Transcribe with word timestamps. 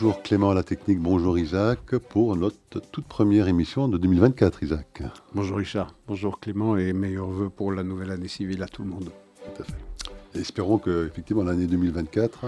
bonjour 0.00 0.22
Clément 0.22 0.50
à 0.50 0.54
la 0.54 0.62
technique, 0.62 0.98
bonjour 0.98 1.38
Isaac, 1.38 1.94
pour 2.08 2.34
notre 2.34 2.80
toute 2.90 3.04
première 3.04 3.48
émission 3.48 3.86
de 3.86 3.98
2024, 3.98 4.62
Isaac. 4.62 5.02
Bonjour 5.34 5.58
Richard, 5.58 5.94
bonjour 6.08 6.40
Clément 6.40 6.76
et 6.76 6.94
meilleurs 6.94 7.28
voeux 7.28 7.50
pour 7.50 7.70
la 7.70 7.82
nouvelle 7.82 8.10
année 8.10 8.26
civile 8.26 8.62
à 8.62 8.66
tout 8.66 8.82
le 8.82 8.88
monde. 8.88 9.10
Tout 9.44 9.62
à 9.62 9.64
fait. 9.66 10.40
espérons 10.40 10.78
que, 10.78 11.06
effectivement, 11.06 11.44
l'année 11.44 11.66
2024 11.66 12.46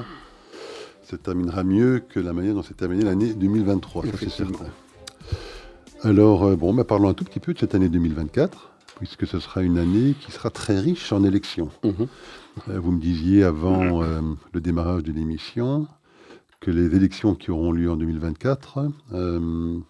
se 1.04 1.14
terminera 1.16 1.62
mieux 1.62 2.00
que 2.00 2.20
la 2.20 2.32
manière 2.32 2.54
dont 2.54 2.62
s'est 2.62 2.72
terminée 2.72 3.04
l'année 3.04 3.34
2023, 3.34 4.06
ça 4.06 4.12
c'est 4.18 4.30
certain. 4.30 4.66
Alors, 6.02 6.44
euh, 6.44 6.56
bon, 6.56 6.72
bah, 6.72 6.84
parlons 6.84 7.08
un 7.08 7.14
tout 7.14 7.24
petit 7.24 7.38
peu 7.38 7.52
de 7.52 7.58
cette 7.58 7.74
année 7.74 7.90
2024, 7.90 8.71
puisque 9.02 9.26
ce 9.26 9.40
sera 9.40 9.62
une 9.62 9.78
année 9.78 10.14
qui 10.20 10.30
sera 10.30 10.48
très 10.50 10.78
riche 10.78 11.12
en 11.12 11.24
élections. 11.24 11.70
Mhm. 11.82 12.06
Euh, 12.68 12.78
vous 12.78 12.92
me 12.92 13.00
disiez 13.00 13.42
avant 13.42 14.00
euh, 14.00 14.20
le 14.52 14.60
démarrage 14.60 15.02
de 15.02 15.10
l'émission 15.10 15.88
que 16.60 16.70
les 16.70 16.94
élections 16.94 17.34
qui 17.34 17.50
auront 17.50 17.72
lieu 17.72 17.90
en 17.90 17.96
2024 17.96 18.90
euh, 19.12 19.80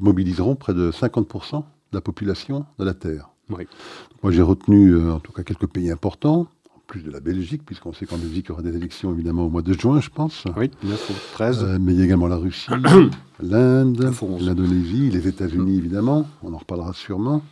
mobiliseront 0.00 0.56
près 0.56 0.72
de 0.72 0.90
50% 0.90 1.58
de 1.58 1.62
la 1.92 2.00
population 2.00 2.64
de 2.78 2.86
la 2.86 2.94
Terre. 2.94 3.28
Moi, 4.22 4.32
j'ai 4.32 4.42
retenu 4.42 4.92
euh, 4.92 5.12
en 5.12 5.20
tout 5.20 5.32
cas 5.32 5.42
quelques 5.42 5.66
pays 5.66 5.90
importants 5.90 6.48
plus 6.88 7.02
de 7.02 7.10
la 7.10 7.20
Belgique, 7.20 7.62
puisqu'on 7.64 7.92
sait 7.92 8.06
qu'en 8.06 8.16
Belgique, 8.16 8.46
il 8.46 8.48
y 8.48 8.52
aura 8.52 8.62
des 8.62 8.74
élections 8.74 9.12
évidemment 9.12 9.44
au 9.44 9.50
mois 9.50 9.62
de 9.62 9.74
juin, 9.74 10.00
je 10.00 10.08
pense. 10.08 10.44
Oui, 10.56 10.70
9 10.82 11.10
ou 11.10 11.12
13. 11.34 11.62
Euh, 11.62 11.78
mais 11.78 11.92
il 11.92 11.98
y 11.98 12.02
a 12.02 12.06
également 12.06 12.26
la 12.26 12.36
Russie, 12.36 12.70
l'Inde, 13.42 14.10
l'Indonésie, 14.40 15.10
les 15.10 15.28
États-Unis 15.28 15.76
évidemment, 15.76 16.26
on 16.42 16.54
en 16.54 16.56
reparlera 16.56 16.94
sûrement. 16.94 17.42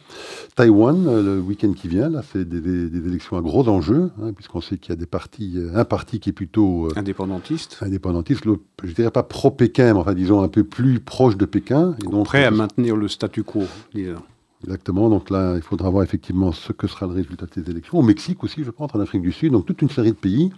Taïwan, 0.56 1.06
euh, 1.06 1.22
le 1.22 1.40
week-end 1.40 1.72
qui 1.74 1.86
vient, 1.86 2.08
là, 2.08 2.22
c'est 2.32 2.48
des, 2.48 2.86
élections 3.06 3.36
à 3.36 3.42
gros 3.42 3.68
enjeux, 3.68 4.10
hein, 4.22 4.32
puisqu'on 4.32 4.62
sait 4.62 4.78
qu'il 4.78 4.90
y 4.90 4.92
a 4.94 4.96
des 4.96 5.06
partis, 5.06 5.52
euh, 5.56 5.76
un 5.76 5.84
parti 5.84 6.18
qui 6.18 6.30
est 6.30 6.32
plutôt. 6.32 6.88
indépendantiste. 6.96 7.76
Indépendantiste, 7.82 8.44
je 8.82 8.92
dirais 8.94 9.10
pas 9.10 9.22
pro-Pékin, 9.22 9.92
mais 9.92 10.00
enfin 10.00 10.14
disons 10.14 10.40
un 10.40 10.48
peu 10.48 10.64
plus 10.64 10.98
proche 10.98 11.36
de 11.36 11.44
Pékin. 11.44 11.94
Et 12.02 12.08
donc, 12.08 12.24
prêt 12.24 12.46
à 12.46 12.50
maintenir 12.50 12.96
le 12.96 13.06
statu 13.06 13.42
quo, 13.42 13.64
disons. 13.94 14.22
Exactement. 14.64 15.08
Donc 15.08 15.30
là, 15.30 15.54
il 15.56 15.62
faudra 15.62 15.90
voir 15.90 16.02
effectivement 16.02 16.52
ce 16.52 16.72
que 16.72 16.86
sera 16.86 17.06
le 17.06 17.12
résultat 17.12 17.46
de 17.46 17.52
ces 17.54 17.70
élections. 17.70 17.98
Au 17.98 18.02
Mexique 18.02 18.42
aussi, 18.44 18.64
je 18.64 18.70
pense, 18.70 18.94
en 18.94 19.00
Afrique 19.00 19.22
du 19.22 19.32
Sud. 19.32 19.52
Donc 19.52 19.66
toute 19.66 19.82
une 19.82 19.90
série 19.90 20.12
de 20.12 20.16
pays 20.16 20.52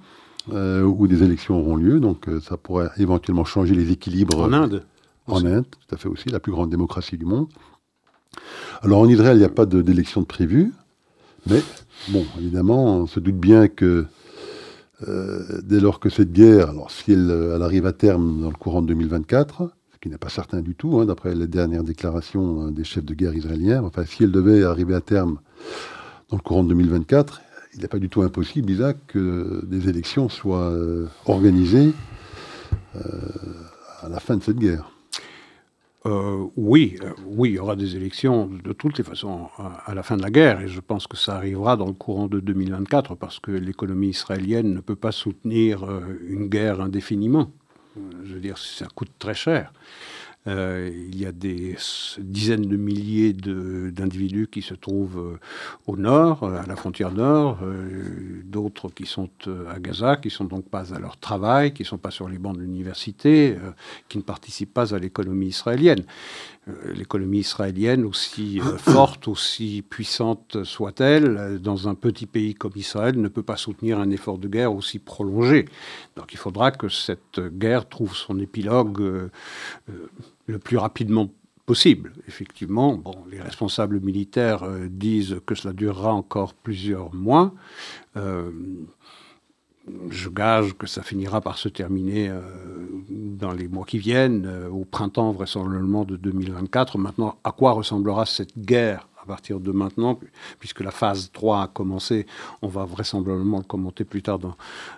euh, 0.53 0.83
où 0.83 1.07
des 1.07 1.23
élections 1.23 1.59
auront 1.59 1.77
lieu. 1.77 2.01
Donc 2.01 2.29
euh, 2.29 2.41
ça 2.41 2.57
pourrait 2.57 2.91
éventuellement 2.99 3.45
changer 3.45 3.75
les 3.75 3.93
équilibres. 3.93 4.39
En 4.41 4.53
Inde 4.53 4.85
En 5.27 5.45
Inde, 5.45 5.67
tout 5.71 5.95
à 5.95 5.99
fait 5.99 6.09
aussi, 6.09 6.29
la 6.29 6.41
plus 6.41 6.53
grande 6.53 6.71
démocratie 6.71 7.19
du 7.19 7.25
monde. 7.25 7.49
Alors 8.83 9.01
en 9.01 9.09
Israël, 9.09 9.37
il 9.37 9.41
n'y 9.41 9.47
a 9.47 9.51
pas 9.51 9.67
d'élection 9.67 10.21
de, 10.21 10.27
prévue. 10.27 10.73
Mais 11.47 11.63
bon, 12.11 12.25
évidemment, 12.39 12.99
on 12.99 13.07
se 13.07 13.21
doute 13.21 13.37
bien 13.37 13.69
que 13.69 14.07
euh, 15.07 15.61
dès 15.63 15.81
lors 15.81 16.01
que 16.01 16.09
cette 16.09 16.33
guerre, 16.33 16.71
alors 16.71 16.91
si 16.91 17.13
elle, 17.13 17.31
elle, 17.55 17.63
arrive 17.63 17.87
à 17.87 17.93
terme 17.93 18.43
dans 18.43 18.51
le 18.51 18.57
courant 18.57 18.83
de 18.83 18.89
2024, 18.89 19.71
qui 20.09 20.13
n'est 20.13 20.19
pas 20.19 20.31
certain 20.31 20.63
du 20.63 20.75
tout, 20.75 20.99
hein, 20.99 21.05
d'après 21.05 21.35
les 21.35 21.47
dernières 21.47 21.85
déclarations 21.85 22.69
euh, 22.69 22.71
des 22.71 22.85
chefs 22.85 23.05
de 23.05 23.13
guerre 23.13 23.35
israéliens. 23.35 23.85
Enfin, 23.85 24.05
si 24.07 24.25
elle 24.25 24.33
devait 24.33 24.65
arriver 24.65 24.95
à 24.95 25.03
terme 25.03 25.39
dans 26.31 26.37
le 26.39 26.43
courant 26.43 26.65
de 26.65 26.71
2024, 26.71 27.43
il 27.75 27.83
n'est 27.83 27.89
pas 27.89 27.99
du 27.99 28.09
tout 28.09 28.23
impossible, 28.23 28.71
Isaac, 28.71 28.97
que 29.07 29.63
des 29.67 29.89
élections 29.91 30.31
soient 30.31 30.71
euh, 30.71 31.07
organisées 31.27 31.93
euh, 32.97 33.01
à 34.01 34.09
la 34.09 34.19
fin 34.19 34.37
de 34.39 34.43
cette 34.43 34.59
guerre. 34.59 34.91
oui, 36.57 36.99
oui, 37.27 37.51
il 37.51 37.55
y 37.57 37.59
aura 37.59 37.77
des 37.77 37.95
élections 37.95 38.47
de 38.47 38.73
toutes 38.73 38.97
les 38.97 39.05
façons 39.05 39.49
à, 39.59 39.95
la 39.95 40.03
fin 40.03 40.17
de 40.17 40.23
la 40.23 40.31
guerre, 40.31 40.63
et 40.63 40.69
je 40.69 40.81
pense 40.81 41.07
que 41.07 41.19
ça 41.19 41.37
arrivera 41.37 41.77
dans 41.77 41.87
le 41.87 41.93
courant 41.93 42.29
de 42.29 42.41
2024 42.41 43.15
parce 43.15 43.41
que 43.41 43.51
l'économie 43.51 44.09
israélienne 44.09 44.73
ne 44.73 44.81
peut 44.81 44.97
pas 44.97 45.13
soutenir 45.13 45.87
une 46.27 46.47
guerre 46.49 46.81
indéfiniment. 46.81 47.51
Je 48.25 48.35
veux 48.35 48.41
dire, 48.41 48.59
ça 48.59 48.87
coûte 48.95 49.11
très 49.19 49.35
cher. 49.35 49.73
Euh, 50.49 50.91
il 50.95 51.21
y 51.21 51.27
a 51.27 51.33
des 51.33 51.77
dizaines 52.19 52.67
de 52.67 52.77
milliers 52.77 53.33
d'individus 53.33 54.49
qui 54.51 54.63
se 54.63 54.75
trouvent 54.75 55.19
euh, 55.19 55.41
au 55.87 55.97
nord, 55.97 56.45
à 56.45 56.65
la 56.65 56.77
frontière 56.77 57.13
nord, 57.13 57.59
euh, 57.63 58.43
d'autres 58.45 58.89
qui 58.89 59.05
sont 59.05 59.29
à 59.69 59.79
Gaza, 59.79 60.17
qui 60.17 60.31
sont 60.31 60.45
donc 60.45 60.65
pas 60.69 60.95
à 60.95 60.99
leur 60.99 61.19
travail, 61.19 61.75
qui 61.75 61.83
ne 61.83 61.89
sont 61.89 61.99
pas 61.99 62.11
sur 62.11 62.29
les 62.29 62.39
bancs 62.39 62.57
de 62.57 62.63
l'université, 62.63 63.57
qui 64.09 64.19
ne 64.19 64.23
participent 64.23 64.73
pas 64.73 64.95
à 64.95 64.99
l'économie 64.99 65.49
israélienne. 65.49 66.05
Euh, 66.69 66.93
l'économie 66.93 67.39
israélienne, 67.39 68.05
aussi 68.05 68.61
euh, 68.61 68.77
forte, 68.79 69.29
aussi 69.29 69.83
puissante 69.89 70.65
soit-elle, 70.65 71.59
dans 71.61 71.89
un 71.89 71.95
petit 71.95 72.27
pays 72.27 72.55
comme 72.55 72.73
Israël, 72.77 73.21
ne 73.21 73.29
peut 73.29 73.43
pas 73.43 73.57
soutenir 73.57 73.99
un 73.99 74.11
effort 74.11 74.39
de 74.39 74.49
guerre 74.49 74.75
aussi 74.75 74.99
prolongé. 74.99 75.67
Donc 76.17 76.33
il 76.33 76.37
faudra 76.39 76.71
que 76.71 76.89
cette 76.89 77.41
guerre 77.41 77.89
trouve 77.89 78.15
son 78.15 78.39
épilogue 78.39 79.01
euh, 79.01 79.31
le 80.47 80.59
plus 80.59 80.77
rapidement 80.77 81.31
possible. 81.65 82.13
Effectivement, 82.27 82.97
bon, 82.97 83.15
les 83.31 83.41
responsables 83.41 84.01
militaires 84.01 84.67
disent 84.89 85.37
que 85.45 85.55
cela 85.55 85.75
durera 85.75 86.15
encore 86.15 86.55
plusieurs 86.55 87.15
mois 87.15 87.53
je 90.11 90.29
gage 90.29 90.75
que 90.75 90.87
ça 90.87 91.03
finira 91.03 91.41
par 91.41 91.59
se 91.59 91.69
terminer 91.69 92.29
euh, 92.29 92.41
dans 93.11 93.53
les 93.53 93.69
mois 93.69 93.85
qui 93.85 93.99
viennent, 93.99 94.47
euh, 94.47 94.69
au 94.69 94.85
printemps 94.85 95.33
vraisemblablement 95.33 96.05
de 96.05 96.17
2024. 96.17 96.99
Maintenant, 96.99 97.37
à 97.45 97.53
quoi 97.53 97.73
ressemblera 97.73 98.27
cette 98.27 98.59
guerre 98.59 99.09
à 99.23 99.27
partir 99.27 99.61
de 99.61 99.73
maintenant, 99.73 100.19
puisque 100.59 100.81
la 100.81 100.91
phase 100.91 101.31
3 101.33 101.63
a 101.63 101.67
commencé, 101.67 102.27
on 102.63 102.69
va 102.69 102.85
vraisemblablement 102.85 103.59
le 103.59 103.65
commenter 103.65 104.05
plus 104.05 104.23
tard 104.23 104.39
dans, 104.39 104.57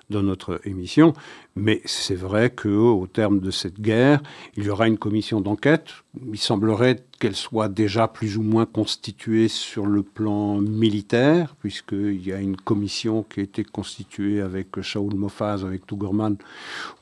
dans 0.09 0.23
notre 0.23 0.61
émission. 0.65 1.15
Mais 1.57 1.83
c'est 1.85 2.15
vrai 2.15 2.51
qu'au 2.51 3.07
terme 3.07 3.41
de 3.41 3.51
cette 3.51 3.81
guerre, 3.81 4.23
il 4.57 4.65
y 4.65 4.71
aura 4.71 4.87
une 4.87 4.99
commission 4.99 5.41
d'enquête. 5.41 5.89
Il 6.33 6.39
semblerait 6.39 7.05
qu'elle 7.19 7.37
soit 7.37 7.69
déjà 7.69 8.09
plus 8.09 8.37
ou 8.37 8.43
moins 8.43 8.67
constituée 8.67 9.49
sur 9.49 9.87
le 9.87 10.03
plan 10.03 10.61
militaire, 10.61 11.57
puisqu'il 11.57 12.27
y 12.27 12.33
a 12.33 12.41
une 12.41 12.57
commission 12.57 13.25
qui 13.25 13.41
a 13.41 13.43
été 13.43 13.65
constituée 13.65 14.41
avec 14.41 14.81
Shaoul 14.81 15.15
Mofaz, 15.15 15.65
avec 15.65 15.87
Tougerman, 15.87 16.37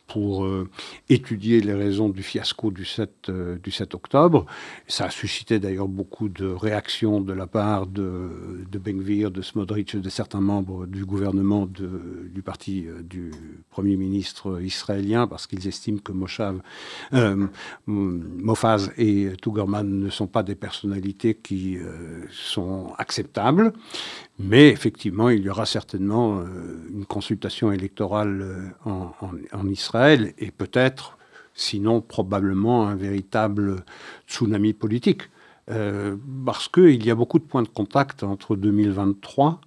pour 0.08 0.44
euh, 0.44 0.69
étudier 1.10 1.60
les 1.60 1.75
raisons 1.75 2.08
du 2.08 2.22
fiasco 2.22 2.70
du 2.70 2.84
7, 2.84 3.28
euh, 3.28 3.58
du 3.58 3.70
7 3.70 3.94
octobre. 3.94 4.47
Ça 4.88 5.04
a 5.04 5.10
suscité 5.10 5.60
d'ailleurs 5.60 5.87
beaucoup 5.87 6.31
de 6.31 6.47
réactions 6.47 7.20
de 7.20 7.32
la 7.34 7.47
part 7.47 7.87
de, 7.87 8.66
de 8.70 9.28
de 9.28 9.42
Smodrich, 9.42 9.97
de 9.97 10.08
certains 10.08 10.41
membres 10.41 10.87
du 10.87 11.04
gouvernement 11.04 11.66
du 11.66 12.42
parti 12.42 12.87
euh, 12.87 13.03
du 13.03 13.31
Premier 13.70 13.97
ministre 13.97 14.38
israélien, 14.60 15.26
parce 15.26 15.47
qu'ils 15.47 15.66
estiment 15.66 15.99
que 15.99 16.12
Moshav, 16.12 16.60
Mofaz 17.87 18.91
et 18.97 19.32
Tugerman 19.41 19.88
ne 19.88 20.10
sont 20.10 20.26
pas 20.26 20.43
des 20.43 20.54
personnalités 20.54 21.34
qui 21.34 21.78
sont 22.31 22.93
acceptables. 22.99 23.72
Mais 24.38 24.69
effectivement, 24.69 25.28
il 25.31 25.43
y 25.43 25.50
aura 25.50 25.66
certainement 25.66 26.43
une 26.93 27.06
consultation 27.06 27.72
électorale 27.72 28.75
en, 28.84 29.66
Israël 29.69 30.34
et 30.38 30.50
peut-être, 30.50 31.19
sinon 31.55 32.00
probablement, 32.00 32.87
un 32.87 32.94
véritable 32.94 33.84
tsunami 34.26 34.72
politique. 34.72 35.22
Euh, 35.70 36.16
parce 36.47 36.69
qu'il 36.69 37.05
y 37.05 37.10
a 37.10 37.15
beaucoup 37.15 37.38
de 37.38 37.44
points 37.44 37.62
de 37.62 37.69
contact 37.69 38.22
entre 38.22 38.56
2023 38.56 39.60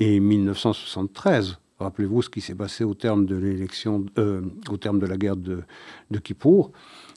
et 0.00 0.18
1973. 0.18 1.59
Rappelez-vous 1.80 2.22
ce 2.22 2.30
qui 2.30 2.40
s'est 2.40 2.54
passé 2.54 2.84
au 2.84 2.94
terme 2.94 3.26
de 3.26 3.36
l'élection, 3.36 4.06
euh, 4.18 4.40
au 4.70 4.76
terme 4.76 4.98
de 4.98 5.06
la 5.06 5.16
guerre 5.16 5.36
de, 5.36 5.62
de, 6.10 6.18
Kippour. 6.18 6.72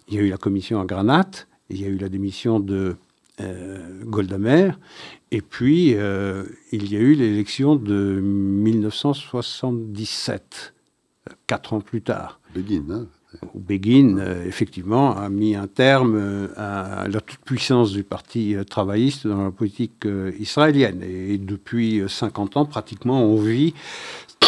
Il 0.08 0.14
y 0.16 0.20
a 0.20 0.22
eu 0.22 0.30
la 0.30 0.38
commission 0.38 0.80
à 0.80 0.86
Granat, 0.86 1.48
il 1.70 1.82
y 1.82 1.86
a 1.86 1.88
eu 1.88 1.98
la 1.98 2.10
démission 2.10 2.60
de 2.60 2.96
euh, 3.42 4.04
Golda 4.04 4.38
Meir, 4.38 4.80
et 5.32 5.42
puis 5.42 5.96
euh, 5.96 6.44
il 6.72 6.92
y 6.92 6.96
a 6.96 7.00
eu 7.00 7.14
l'élection 7.14 7.76
de 7.76 8.20
1977 8.22 10.74
quatre 11.48 11.74
ans 11.74 11.82
plus 11.82 12.02
tard. 12.02 12.40
Begin, 12.54 12.84
hein 12.90 13.08
Begin, 13.56 14.18
euh, 14.18 14.46
effectivement, 14.46 15.18
a 15.18 15.30
mis 15.30 15.56
un 15.56 15.68
terme 15.68 16.16
euh, 16.16 16.48
à 16.56 17.08
la 17.08 17.22
toute-puissance 17.22 17.92
du 17.92 18.04
parti 18.04 18.56
euh, 18.56 18.64
travailliste 18.64 19.28
dans 19.28 19.44
la 19.44 19.52
politique 19.52 20.06
israélienne. 20.40 21.02
Et, 21.04 21.38
depuis 21.38 22.02
50 22.08 22.58
ans, 22.58 22.66
pratiquement, 22.66 23.24
on 23.24 23.38
vit 23.38 23.74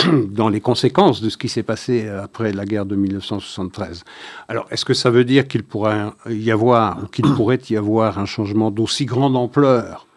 dans 0.29 0.49
les 0.49 0.61
conséquences 0.61 1.21
de 1.21 1.29
ce 1.29 1.37
qui 1.37 1.49
s'est 1.49 1.63
passé 1.63 2.07
après 2.07 2.53
la 2.53 2.65
guerre 2.65 2.85
de 2.85 2.95
1973. 2.95 4.03
Alors, 4.47 4.67
est-ce 4.71 4.85
que 4.85 4.93
ça 4.93 5.09
veut 5.09 5.25
dire 5.25 5.47
qu'il 5.47 5.63
pourrait 5.63 6.07
y 6.29 6.51
avoir, 6.51 7.03
ou 7.03 7.07
qu'il 7.07 7.25
pourrait 7.35 7.59
y 7.69 7.77
avoir 7.77 8.19
un 8.19 8.25
changement 8.25 8.71
d'aussi 8.71 9.05
grande 9.05 9.35
ampleur 9.35 10.07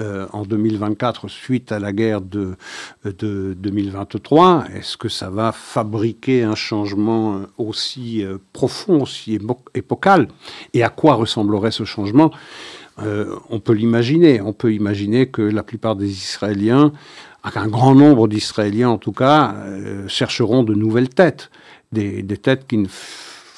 euh, 0.00 0.26
en 0.32 0.44
2024 0.44 1.28
suite 1.28 1.70
à 1.70 1.78
la 1.78 1.92
guerre 1.92 2.22
de, 2.22 2.56
de 3.04 3.54
2023 3.58 4.64
Est-ce 4.74 4.96
que 4.96 5.10
ça 5.10 5.28
va 5.28 5.52
fabriquer 5.52 6.44
un 6.44 6.54
changement 6.54 7.42
aussi 7.58 8.24
euh, 8.24 8.38
profond, 8.54 9.02
aussi 9.02 9.38
épocal? 9.74 10.28
Et 10.72 10.82
à 10.82 10.88
quoi 10.88 11.14
ressemblerait 11.14 11.72
ce 11.72 11.84
changement? 11.84 12.30
On 13.50 13.58
peut 13.58 13.72
l'imaginer. 13.72 14.40
On 14.40 14.52
peut 14.52 14.72
imaginer 14.72 15.26
que 15.26 15.42
la 15.42 15.64
plupart 15.64 15.96
des 15.96 16.08
Israéliens, 16.08 16.92
un 17.44 17.68
grand 17.68 17.94
nombre 17.94 18.28
d'Israéliens 18.28 18.90
en 18.90 18.98
tout 18.98 19.12
cas, 19.12 19.54
chercheront 20.06 20.62
de 20.62 20.74
nouvelles 20.74 21.08
têtes, 21.08 21.50
des, 21.92 22.22
des 22.22 22.36
têtes 22.36 22.66
qui 22.66 22.78
ne 22.78 22.88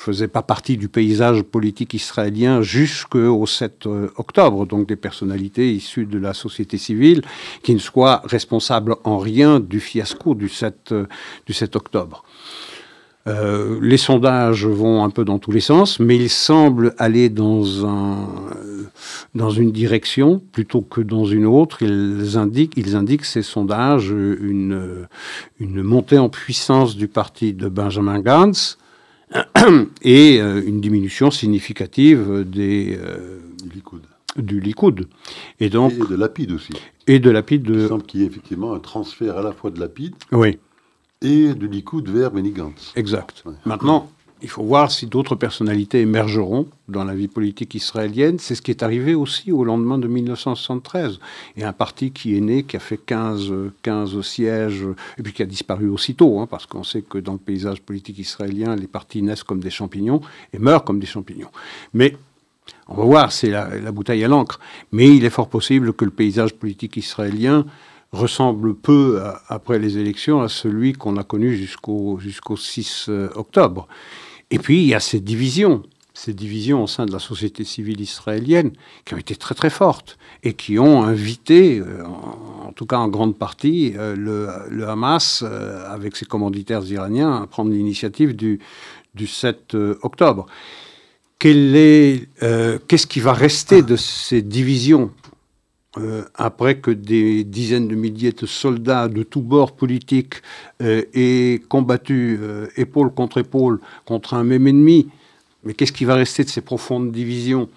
faisaient 0.04 0.28
pas 0.28 0.42
partie 0.42 0.76
du 0.76 0.88
paysage 0.88 1.42
politique 1.42 1.94
israélien 1.94 2.60
jusqu'au 2.60 3.46
7 3.46 3.86
euh, 3.86 4.10
octobre, 4.16 4.66
donc 4.66 4.86
des 4.86 4.96
personnalités 4.96 5.72
issues 5.72 6.04
de 6.04 6.18
la 6.18 6.34
société 6.34 6.76
civile 6.76 7.22
qui 7.62 7.72
ne 7.72 7.78
soient 7.78 8.20
responsables 8.24 8.96
en 9.04 9.18
rien 9.18 9.60
du 9.60 9.80
fiasco 9.80 10.34
du 10.34 10.50
7, 10.50 10.92
euh, 10.92 11.06
du 11.46 11.54
7 11.54 11.74
octobre. 11.76 12.22
Euh, 13.26 13.78
les 13.80 13.96
sondages 13.96 14.66
vont 14.66 15.02
un 15.02 15.08
peu 15.08 15.24
dans 15.24 15.38
tous 15.38 15.52
les 15.52 15.60
sens, 15.60 15.98
mais 15.98 16.16
ils 16.16 16.28
semblent 16.28 16.94
aller 16.98 17.30
dans, 17.30 17.86
un, 17.86 18.28
dans 19.34 19.50
une 19.50 19.72
direction 19.72 20.40
plutôt 20.52 20.82
que 20.82 21.00
dans 21.00 21.24
une 21.24 21.46
autre. 21.46 21.82
Ils 21.82 22.36
indiquent, 22.36 22.74
ils 22.76 22.96
indiquent 22.96 23.24
ces 23.24 23.42
sondages 23.42 24.10
une, 24.10 25.06
une 25.58 25.82
montée 25.82 26.18
en 26.18 26.28
puissance 26.28 26.96
du 26.96 27.08
parti 27.08 27.52
de 27.52 27.68
Benjamin 27.68 28.20
Gantz, 28.20 28.78
et 30.02 30.40
euh, 30.40 30.62
une 30.64 30.80
diminution 30.80 31.30
significative 31.30 32.44
des, 32.46 32.98
euh, 33.00 33.40
du 33.64 33.70
Likoud. 33.70 34.02
Du 34.36 34.60
Likoud. 34.60 35.08
Et, 35.60 35.70
donc, 35.70 35.92
et 35.92 36.10
de 36.10 36.16
Lapide 36.16 36.52
aussi. 36.52 36.72
Et 37.06 37.18
de 37.18 37.30
Lapide. 37.30 37.62
De... 37.62 37.82
Il 37.82 37.88
semble 37.88 38.02
qu'il 38.04 38.20
y 38.20 38.24
ait 38.24 38.26
effectivement 38.26 38.74
un 38.74 38.80
transfert 38.80 39.38
à 39.38 39.42
la 39.42 39.52
fois 39.52 39.70
de 39.70 39.80
Lapide 39.80 40.14
oui. 40.32 40.58
et 41.22 41.54
du 41.54 41.68
Likoud 41.68 42.08
vers 42.08 42.30
Benny 42.30 42.50
Gantz. 42.50 42.92
Exact. 42.96 43.44
Maintenant, 43.64 44.10
il 44.44 44.50
faut 44.50 44.62
voir 44.62 44.90
si 44.90 45.06
d'autres 45.06 45.36
personnalités 45.36 46.02
émergeront 46.02 46.68
dans 46.88 47.02
la 47.02 47.14
vie 47.14 47.28
politique 47.28 47.74
israélienne. 47.74 48.38
C'est 48.38 48.54
ce 48.54 48.60
qui 48.60 48.70
est 48.70 48.82
arrivé 48.82 49.14
aussi 49.14 49.50
au 49.50 49.64
lendemain 49.64 49.96
de 49.96 50.06
1973. 50.06 51.18
Il 51.56 51.62
y 51.62 51.64
a 51.64 51.68
un 51.68 51.72
parti 51.72 52.10
qui 52.10 52.36
est 52.36 52.42
né, 52.42 52.62
qui 52.62 52.76
a 52.76 52.80
fait 52.80 52.98
15, 52.98 53.50
15 53.80 54.20
sièges, 54.20 54.84
et 55.16 55.22
puis 55.22 55.32
qui 55.32 55.42
a 55.42 55.46
disparu 55.46 55.88
aussitôt, 55.88 56.40
hein, 56.40 56.46
parce 56.46 56.66
qu'on 56.66 56.84
sait 56.84 57.00
que 57.00 57.16
dans 57.16 57.32
le 57.32 57.38
paysage 57.38 57.80
politique 57.80 58.18
israélien, 58.18 58.76
les 58.76 58.86
partis 58.86 59.22
naissent 59.22 59.44
comme 59.44 59.60
des 59.60 59.70
champignons 59.70 60.20
et 60.52 60.58
meurent 60.58 60.84
comme 60.84 61.00
des 61.00 61.06
champignons. 61.06 61.50
Mais 61.94 62.14
on 62.88 62.96
va 62.96 63.04
voir, 63.04 63.32
c'est 63.32 63.48
la, 63.48 63.74
la, 63.78 63.92
bouteille 63.92 64.24
à 64.24 64.28
l'encre. 64.28 64.60
Mais 64.92 65.08
il 65.08 65.24
est 65.24 65.30
fort 65.30 65.48
possible 65.48 65.94
que 65.94 66.04
le 66.04 66.10
paysage 66.10 66.52
politique 66.52 66.98
israélien 66.98 67.64
ressemble 68.12 68.74
peu, 68.74 69.22
après 69.48 69.78
les 69.78 69.96
élections, 69.96 70.42
à 70.42 70.50
celui 70.50 70.92
qu'on 70.92 71.16
a 71.16 71.24
connu 71.24 71.56
jusqu'au 71.56 72.18
jusqu'au 72.18 72.58
6 72.58 73.06
euh, 73.08 73.30
octobre. 73.34 73.88
Et 74.54 74.58
puis, 74.58 74.82
il 74.82 74.86
y 74.86 74.94
a 74.94 75.00
ces 75.00 75.18
divisions, 75.18 75.82
ces 76.14 76.32
divisions 76.32 76.84
au 76.84 76.86
sein 76.86 77.06
de 77.06 77.12
la 77.12 77.18
société 77.18 77.64
civile 77.64 78.00
israélienne 78.00 78.70
qui 79.04 79.14
ont 79.14 79.18
été 79.18 79.34
très 79.34 79.56
très 79.56 79.68
fortes 79.68 80.16
et 80.44 80.52
qui 80.52 80.78
ont 80.78 81.02
invité, 81.02 81.80
euh, 81.80 82.04
en, 82.04 82.70
tout 82.70 82.86
cas 82.86 82.98
en 82.98 83.08
grande 83.08 83.36
partie, 83.36 83.94
euh, 83.96 84.14
le, 84.70 84.88
Hamas, 84.88 85.42
euh, 85.42 85.92
avec 85.92 86.14
ses 86.14 86.24
commanditaires 86.24 86.84
iraniens, 86.84 87.42
à 87.42 87.48
prendre 87.48 87.72
l'initiative 87.72 88.36
du, 88.36 88.60
du 89.16 89.26
7 89.26 89.76
octobre. 90.02 90.46
Qu'est-ce 91.40 93.06
qui 93.08 93.18
va 93.18 93.32
rester 93.32 93.82
de 93.82 93.96
ces 93.96 94.40
divisions 94.40 95.10
euh, 95.96 96.24
après 96.34 96.78
que 96.78 96.90
des 96.90 97.44
dizaines 97.44 97.86
de 97.86 97.94
milliers 97.94 98.32
de 98.32 98.46
soldats 98.46 99.06
de 99.06 99.22
tous 99.22 99.42
bords 99.42 99.76
politiques 99.76 100.42
euh, 100.82 101.02
aient 101.14 101.60
combattu 101.68 102.36
euh, 102.42 102.66
épaule 102.76 103.12
contre 103.14 103.38
épaule 103.38 103.78
contre 104.04 104.34
un 104.34 104.42
même 104.42 104.66
ennemi, 104.66 105.08
mais 105.62 105.72
qu'est-ce 105.72 105.92
qui 105.92 106.04
va 106.04 106.16
rester 106.16 106.42
de 106.42 106.48
ces 106.48 106.62
profondes 106.62 107.12
divisions 107.12 107.68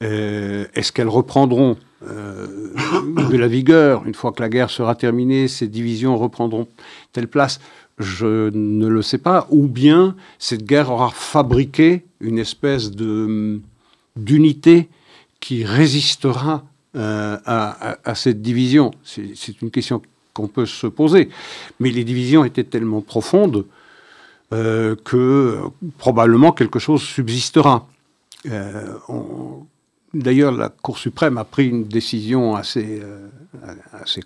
Est-ce 0.00 0.92
qu'elles 0.92 1.08
reprendront 1.08 1.76
de 2.00 3.36
la 3.36 3.48
vigueur 3.48 4.04
une 4.06 4.14
fois 4.14 4.32
que 4.32 4.40
la 4.40 4.48
guerre 4.48 4.70
sera 4.70 4.94
terminée 4.94 5.48
Ces 5.48 5.66
divisions 5.66 6.16
reprendront 6.16 6.68
telle 7.12 7.28
place? 7.28 7.60
Je 7.98 8.50
ne 8.50 8.86
le 8.86 9.02
sais 9.02 9.18
pas. 9.18 9.46
Ou 9.50 9.66
bien 9.66 10.16
cette 10.38 10.64
guerre 10.64 10.90
aura 10.90 11.10
fabriqué 11.10 12.04
une 12.20 12.38
espèce 12.38 12.90
d'unité 14.16 14.88
qui 15.40 15.64
résistera 15.64 16.64
euh, 16.96 17.36
à, 17.44 18.14
cette 18.14 18.40
division 18.40 18.92
C'est 19.04 19.60
une 19.62 19.70
question 19.70 20.00
qu'on 20.32 20.48
peut 20.48 20.66
se 20.66 20.86
poser. 20.86 21.28
Mais 21.80 21.90
les 21.90 22.04
divisions 22.04 22.44
étaient 22.44 22.64
tellement 22.64 23.00
profondes 23.00 23.66
euh, 24.52 24.94
que 25.04 25.60
probablement 25.98 26.52
quelque 26.52 26.78
chose 26.78 27.02
subsistera. 27.02 27.88
Euh, 28.48 28.94
d'ailleurs, 30.12 30.52
la 30.52 30.68
Cour 30.68 30.98
suprême 30.98 31.38
a 31.38 31.44
pris 31.44 31.68
une 31.68 31.84
décision 31.84 32.54
assez, 32.54 33.02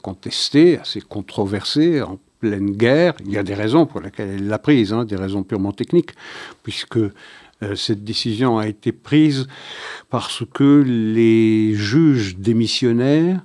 contestée, 0.03 0.79
assez 0.79 1.01
controversée, 1.01 2.03
en 2.03 2.19
pleine 2.41 2.73
guerre. 2.73 3.15
Il 3.25 3.33
y 3.33 3.39
a 3.39 3.43
des 3.43 3.55
raisons 3.55 3.87
pour 3.87 4.01
lesquelles 4.01 4.31
elle 4.31 4.47
l'a 4.47 4.59
prise, 4.59 4.93
hein, 4.93 5.05
des 5.05 5.17
raisons 5.17 5.43
purement 5.43 5.73
techniques, 5.73 6.13
puisque 6.63 6.99
cette 7.75 8.05
décision 8.05 8.59
a 8.59 8.69
été 8.69 8.93
prise 8.93 9.49
parce 10.11 10.45
que 10.53 10.83
les 10.87 11.75
juges 11.75 12.37
démissionnaires, 12.37 13.41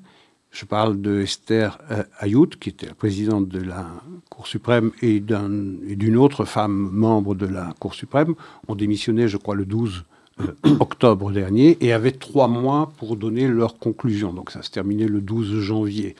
je 0.53 0.65
parle 0.65 1.01
de 1.01 1.21
Esther 1.21 1.79
euh, 1.89 2.03
Ayout, 2.19 2.51
qui 2.59 2.69
était 2.69 2.85
la 2.85 2.93
présidente 2.93 3.49
de 3.49 3.59
la 3.59 3.87
Cour 4.29 4.47
suprême, 4.47 4.91
et 5.01 5.19
d'une 5.19 6.17
autre 6.17 6.45
femme 6.45 6.89
membre 6.91 7.33
de 7.35 7.47
la 7.47 7.73
Cour 7.79 7.95
suprême, 7.95 8.35
ont 8.67 8.75
démissionné, 8.75 9.27
je 9.27 9.37
crois, 9.37 9.55
le 9.55 9.65
12 9.65 10.05
euh, 10.41 10.53
octobre 10.79 11.31
dernier, 11.31 11.77
et 11.81 11.91
avaient 11.91 12.11
trois 12.11 12.47
mois 12.47 12.93
pour 12.97 13.15
donner 13.15 13.47
leur 13.47 13.79
conclusion. 13.79 14.31
Donc 14.31 14.51
ça 14.51 14.61
se 14.61 14.69
terminait 14.69 15.07
le 15.07 15.21
12 15.21 15.59
janvier. 15.59 16.15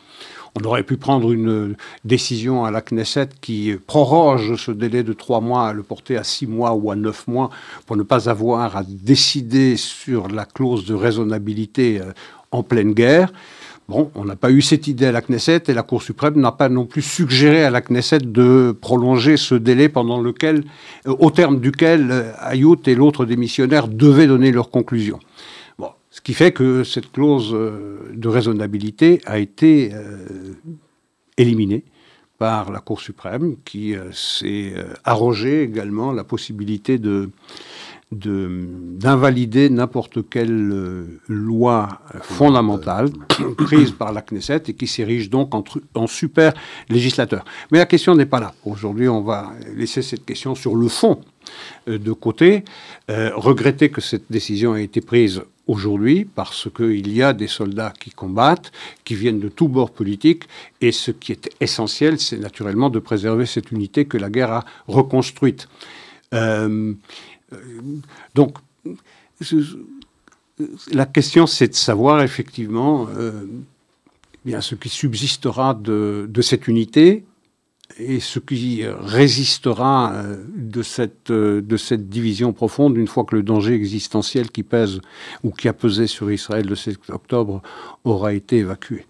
On 0.55 0.63
aurait 0.65 0.83
pu 0.83 0.97
prendre 0.97 1.31
une 1.31 1.75
décision 2.05 2.63
à 2.63 2.69
la 2.69 2.81
Knesset 2.81 3.29
qui 3.41 3.73
proroge 3.87 4.55
ce 4.55 4.71
délai 4.71 5.01
de 5.01 5.13
trois 5.13 5.41
mois, 5.41 5.69
à 5.69 5.73
le 5.73 5.81
porter 5.81 6.15
à 6.15 6.23
six 6.23 6.45
mois 6.45 6.73
ou 6.73 6.91
à 6.91 6.95
neuf 6.95 7.27
mois, 7.27 7.49
pour 7.87 7.97
ne 7.97 8.03
pas 8.03 8.29
avoir 8.29 8.77
à 8.77 8.83
décider 8.87 9.77
sur 9.77 10.27
la 10.27 10.45
clause 10.45 10.85
de 10.85 10.93
raisonnabilité 10.93 11.99
euh, 11.99 12.11
en 12.51 12.61
pleine 12.61 12.93
guerre. 12.93 13.33
Bon, 13.89 14.11
on 14.13 14.25
n'a 14.25 14.35
pas 14.35 14.51
eu 14.51 14.61
cette 14.61 14.87
idée 14.87 15.07
à 15.07 15.11
la 15.11 15.21
Knesset 15.21 15.63
et 15.67 15.73
la 15.73 15.83
Cour 15.83 16.03
suprême 16.03 16.39
n'a 16.39 16.51
pas 16.51 16.69
non 16.69 16.85
plus 16.85 17.01
suggéré 17.01 17.63
à 17.63 17.71
la 17.71 17.81
Knesset 17.81 18.19
de 18.19 18.77
prolonger 18.79 19.37
ce 19.37 19.55
délai 19.55 19.89
pendant 19.89 20.21
lequel, 20.21 20.63
euh, 21.07 21.15
au 21.19 21.31
terme 21.31 21.59
duquel 21.59 22.09
euh, 22.11 22.31
Ayout 22.41 22.79
et 22.85 22.93
l'autre 22.93 23.25
démissionnaire 23.25 23.87
devaient 23.87 24.27
donner 24.27 24.51
leur 24.51 24.69
conclusion. 24.69 25.19
Qui 26.23 26.33
fait 26.33 26.53
que 26.53 26.85
cette 26.85 27.11
clause 27.11 27.51
euh, 27.53 27.99
de 28.13 28.27
raisonnabilité 28.29 29.21
a 29.25 29.39
été 29.39 29.91
euh, 29.93 30.53
éliminée 31.37 31.83
par 32.37 32.71
la 32.71 32.79
Cour 32.79 33.01
suprême, 33.01 33.57
qui 33.65 33.93
euh, 33.93 34.09
s'est 34.13 34.73
arrogé 35.03 35.63
également 35.63 36.13
la 36.13 36.23
possibilité 36.23 36.97
de 36.97 37.29
d'invalider 38.13 39.69
n'importe 39.69 40.29
quelle 40.29 41.05
loi 41.27 42.01
fondamentale 42.21 43.09
prise 43.57 43.91
par 43.91 44.13
la 44.13 44.21
Knesset 44.21 44.63
et 44.67 44.73
qui 44.73 44.87
s'érige 44.87 45.29
donc 45.29 45.53
en, 45.53 45.63
en, 45.95 46.07
super 46.07 46.53
législateur. 46.89 47.43
Mais 47.71 47.79
la 47.79 47.85
question 47.85 48.15
n'est 48.15 48.25
pas 48.25 48.39
là. 48.39 48.53
Aujourd'hui, 48.65 49.07
on 49.07 49.21
va 49.21 49.51
laisser 49.75 50.01
cette 50.01 50.25
question 50.25 50.55
sur 50.55 50.75
le 50.75 50.87
fond 50.87 51.21
de 51.87 52.11
côté, 52.13 52.63
regretter 53.09 53.89
que 53.89 54.01
cette 54.01 54.31
décision 54.31 54.75
ait 54.75 54.83
été 54.83 55.01
prise 55.01 55.43
aujourd'hui 55.67 56.25
parce 56.25 56.69
qu'il 56.75 57.11
y 57.11 57.21
a 57.21 57.33
des 57.33 57.47
soldats 57.47 57.93
qui 57.99 58.11
combattent, 58.11 58.71
qui 59.03 59.15
viennent 59.15 59.39
de 59.39 59.49
tous 59.49 59.67
bords 59.67 59.91
politiques, 59.91 60.43
et 60.81 60.91
ce 60.91 61.11
qui 61.11 61.31
est 61.31 61.49
essentiel, 61.59 62.19
c'est 62.19 62.37
naturellement 62.37 62.89
de 62.89 62.99
préserver 62.99 63.45
cette 63.45 63.71
unité 63.71 64.05
que 64.05 64.17
la 64.17 64.29
guerre 64.29 64.51
a 64.51 64.65
reconstruite. 64.87 65.67
Euh, 66.33 66.93
donc, 68.35 68.57
la 70.91 71.05
question, 71.05 71.47
c'est 71.47 71.67
de 71.69 71.75
savoir 71.75 72.21
effectivement 72.21 73.07
euh, 73.17 73.45
bien 74.45 74.61
ce 74.61 74.75
qui 74.75 74.89
subsistera 74.89 75.73
de, 75.73 76.27
de 76.29 76.41
cette 76.41 76.67
unité 76.67 77.25
et 77.97 78.19
ce 78.19 78.39
qui 78.39 78.85
résistera 78.85 80.13
euh, 80.13 80.43
de 80.55 80.81
cette, 80.81 81.31
euh, 81.31 81.61
de 81.61 81.77
cette 81.77 82.09
division 82.09 82.53
profonde 82.53 82.97
une 82.97 83.07
fois 83.07 83.23
que 83.23 83.35
le 83.35 83.43
danger 83.43 83.73
existentiel 83.73 84.51
qui 84.51 84.63
pèse 84.63 84.99
ou 85.43 85.51
qui 85.51 85.67
a 85.67 85.73
pesé 85.73 86.07
sur 86.07 86.31
Israël 86.31 86.67
le 86.67 86.75
7 86.75 87.09
octobre 87.09 87.61
aura 88.03 88.33
été 88.33 88.57
évacué. 88.57 89.05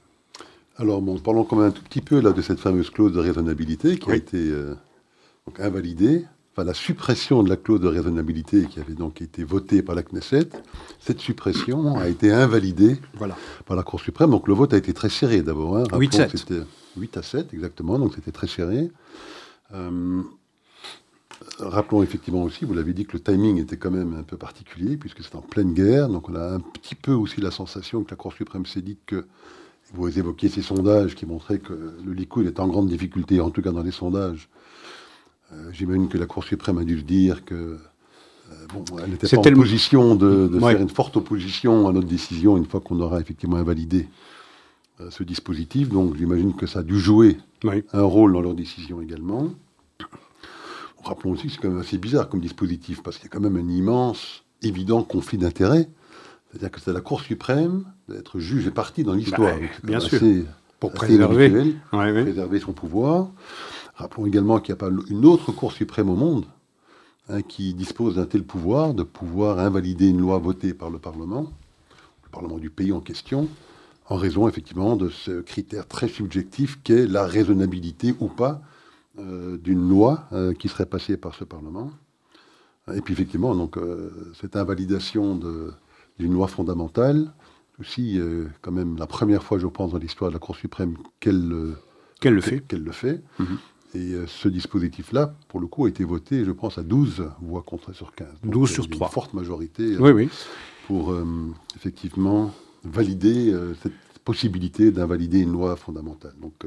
Alors, 0.77 1.01
bon, 1.01 1.19
parlons 1.19 1.43
quand 1.43 1.55
même 1.55 1.67
un 1.67 1.71
tout 1.71 1.83
petit 1.83 2.01
peu 2.01 2.19
là, 2.19 2.31
de 2.31 2.41
cette 2.41 2.59
fameuse 2.59 2.89
clause 2.89 3.13
de 3.13 3.19
raisonnabilité 3.19 3.97
qui 3.97 4.09
a 4.09 4.15
été 4.15 4.37
euh, 4.37 4.75
invalidée. 5.59 6.25
Enfin, 6.55 6.65
la 6.65 6.75
suppression 6.75 7.41
de 7.41 7.49
la 7.49 7.57
clause 7.57 7.81
de 7.81 7.87
raisonnabilité 7.87 8.65
qui 8.65 8.79
avait 8.79 8.93
donc 8.93 9.21
été 9.21 9.43
votée 9.43 9.81
par 9.81 9.95
la 9.95 10.03
Knesset, 10.03 10.49
cette 10.99 11.19
suppression 11.19 11.97
a 11.97 12.07
été 12.07 12.31
invalidée 12.31 12.97
voilà. 13.15 13.35
par 13.65 13.75
la 13.75 13.81
Cour 13.81 13.99
suprême. 13.99 14.29
Donc 14.29 14.47
le 14.47 14.53
vote 14.53 14.73
a 14.73 14.77
été 14.77 14.93
très 14.93 15.09
serré 15.09 15.41
d'abord. 15.41 15.77
Hein. 15.77 15.83
8-7. 15.83 16.65
8 16.95 17.17
à 17.17 17.23
7, 17.23 17.53
exactement, 17.55 17.97
donc 17.97 18.13
c'était 18.13 18.31
très 18.31 18.47
serré. 18.47 18.91
Euh, 19.73 20.21
Rappelons 21.59 22.03
effectivement 22.03 22.43
aussi, 22.43 22.65
vous 22.65 22.73
l'avez 22.73 22.93
dit, 22.93 23.05
que 23.05 23.13
le 23.13 23.19
timing 23.19 23.57
était 23.59 23.77
quand 23.77 23.91
même 23.91 24.15
un 24.15 24.23
peu 24.23 24.37
particulier, 24.37 24.97
puisque 24.97 25.23
c'est 25.23 25.35
en 25.35 25.41
pleine 25.41 25.73
guerre. 25.73 26.09
Donc 26.09 26.29
on 26.29 26.35
a 26.35 26.55
un 26.55 26.59
petit 26.59 26.95
peu 26.95 27.13
aussi 27.13 27.41
la 27.41 27.51
sensation 27.51 28.03
que 28.03 28.11
la 28.11 28.15
Cour 28.17 28.33
suprême 28.33 28.65
s'est 28.65 28.81
dit 28.81 28.97
que, 29.05 29.25
vous 29.93 30.17
évoquiez 30.17 30.49
ces 30.49 30.63
sondages 30.63 31.13
qui 31.13 31.27
montraient 31.27 31.59
que 31.59 31.73
le 32.03 32.13
Likoud 32.13 32.47
est 32.47 32.59
en 32.59 32.67
grande 32.67 32.87
difficulté, 32.87 33.39
en 33.41 33.51
tout 33.51 33.61
cas 33.61 33.71
dans 33.71 33.83
les 33.83 33.91
sondages. 33.91 34.49
Euh, 35.53 35.69
j'imagine 35.71 36.07
que 36.07 36.17
la 36.17 36.25
Cour 36.25 36.43
suprême 36.43 36.77
a 36.77 36.83
dû 36.83 36.99
se 36.99 37.03
dire 37.03 37.45
que 37.45 37.55
euh, 37.55 38.55
bon, 38.73 38.83
elle 39.03 39.11
n'était 39.11 39.27
pas 39.27 39.37
en 39.37 39.53
position 39.53 40.15
de, 40.15 40.59
faire 40.59 40.81
une 40.81 40.89
forte 40.89 41.17
opposition 41.17 41.87
à 41.87 41.93
notre 41.93 42.07
décision 42.07 42.57
une 42.57 42.65
fois 42.65 42.81
qu'on 42.81 42.99
aura 42.99 43.19
effectivement 43.19 43.57
invalidé 43.57 44.07
euh, 45.01 45.09
ce 45.09 45.23
dispositif. 45.23 45.89
Donc 45.89 46.15
j'imagine 46.15 46.55
que 46.55 46.65
ça 46.65 46.79
a 46.79 46.83
dû 46.83 46.99
jouer 46.99 47.37
un 47.93 48.03
rôle 48.03 48.33
dans 48.33 48.41
leur 48.41 48.53
décision 48.53 49.01
également. 49.01 49.49
Rappelons 51.03 51.31
aussi 51.31 51.47
que 51.47 51.53
c'est 51.53 51.61
quand 51.61 51.69
même 51.69 51.79
assez 51.79 51.97
bizarre 51.97 52.29
comme 52.29 52.39
dispositif, 52.39 53.03
parce 53.03 53.17
qu'il 53.17 53.25
y 53.25 53.27
a 53.27 53.31
quand 53.31 53.41
même 53.41 53.57
un 53.57 53.69
immense, 53.69 54.43
évident 54.61 55.03
conflit 55.03 55.37
d'intérêts. 55.37 55.89
C'est-à-dire 56.49 56.71
que 56.71 56.79
c'est 56.79 56.93
la 56.93 57.01
Cour 57.01 57.21
suprême 57.21 57.83
d'être 58.07 58.39
juge 58.39 58.67
et 58.67 58.71
partie 58.71 59.03
dans 59.03 59.13
l'histoire. 59.13 59.57
Bah, 59.57 59.67
bien 59.83 59.99
sûr. 59.99 60.19
pour 60.79 60.93
préserver, 60.93 61.75
préserver 61.91 62.59
son 62.59 62.71
pouvoir. 62.71 63.29
Rappelons 63.95 64.25
également 64.25 64.59
qu'il 64.59 64.73
n'y 64.73 64.79
a 64.79 64.89
pas 64.89 64.91
une 65.09 65.25
autre 65.25 65.51
Cour 65.51 65.71
suprême 65.71 66.09
au 66.09 66.15
monde 66.15 66.45
hein, 67.29 67.41
qui 67.41 67.73
dispose 67.73 68.15
d'un 68.15 68.25
tel 68.25 68.43
pouvoir, 68.43 68.93
de 68.93 69.03
pouvoir 69.03 69.59
invalider 69.59 70.07
une 70.07 70.19
loi 70.19 70.39
votée 70.39 70.73
par 70.73 70.89
le 70.89 70.99
Parlement, 70.99 71.51
le 72.23 72.29
Parlement 72.29 72.57
du 72.57 72.69
pays 72.69 72.91
en 72.91 73.01
question, 73.01 73.47
en 74.07 74.17
raison 74.17 74.47
effectivement 74.47 74.95
de 74.95 75.09
ce 75.09 75.41
critère 75.41 75.87
très 75.87 76.07
subjectif 76.07 76.79
qu'est 76.83 77.07
la 77.07 77.25
raisonnabilité 77.25 78.15
ou 78.19 78.27
pas 78.27 78.61
euh, 79.19 79.57
d'une 79.57 79.87
loi 79.87 80.27
euh, 80.33 80.53
qui 80.53 80.69
serait 80.69 80.87
passée 80.87 81.17
par 81.17 81.35
ce 81.35 81.43
Parlement. 81.43 81.91
Et 82.93 83.01
puis 83.01 83.13
effectivement, 83.13 83.55
donc, 83.55 83.77
euh, 83.77 84.33
cette 84.33 84.55
invalidation 84.55 85.39
d'une 86.19 86.33
loi 86.33 86.47
fondamentale, 86.47 87.31
aussi 87.79 88.19
quand 88.61 88.71
même 88.71 88.97
la 88.97 89.07
première 89.07 89.43
fois, 89.43 89.57
je 89.57 89.67
pense, 89.67 89.91
dans 89.91 89.97
l'histoire 89.97 90.31
de 90.31 90.35
la 90.35 90.39
Cour 90.39 90.55
suprême 90.55 90.97
qu'elle 91.19 91.47
le 91.47 92.41
fait. 92.41 92.59
Qu'elle 92.61 92.83
le 92.83 92.91
fait. 92.91 93.21
Mhm. 93.39 93.57
Et 93.95 94.13
ce 94.25 94.47
dispositif-là, 94.47 95.35
pour 95.47 95.59
le 95.59 95.67
coup, 95.67 95.85
a 95.85 95.89
été 95.89 96.03
voté, 96.03 96.43
je 96.45 96.51
pense, 96.51 96.77
à 96.77 96.83
12 96.83 97.25
voix 97.41 97.61
contre 97.61 97.93
sur 97.93 98.15
15. 98.15 98.27
12 98.43 98.69
sur 98.71 98.89
3. 98.89 99.07
Une 99.07 99.13
forte 99.13 99.33
majorité 99.33 99.97
oui, 99.97 100.11
oui. 100.11 100.29
pour 100.87 101.15
effectivement 101.75 102.51
valider 102.83 103.55
cette 103.83 103.93
possibilité 104.25 104.89
d'invalider 104.91 105.41
une 105.41 105.51
loi 105.51 105.75
fondamentale. 105.75 106.33
Donc, 106.41 106.65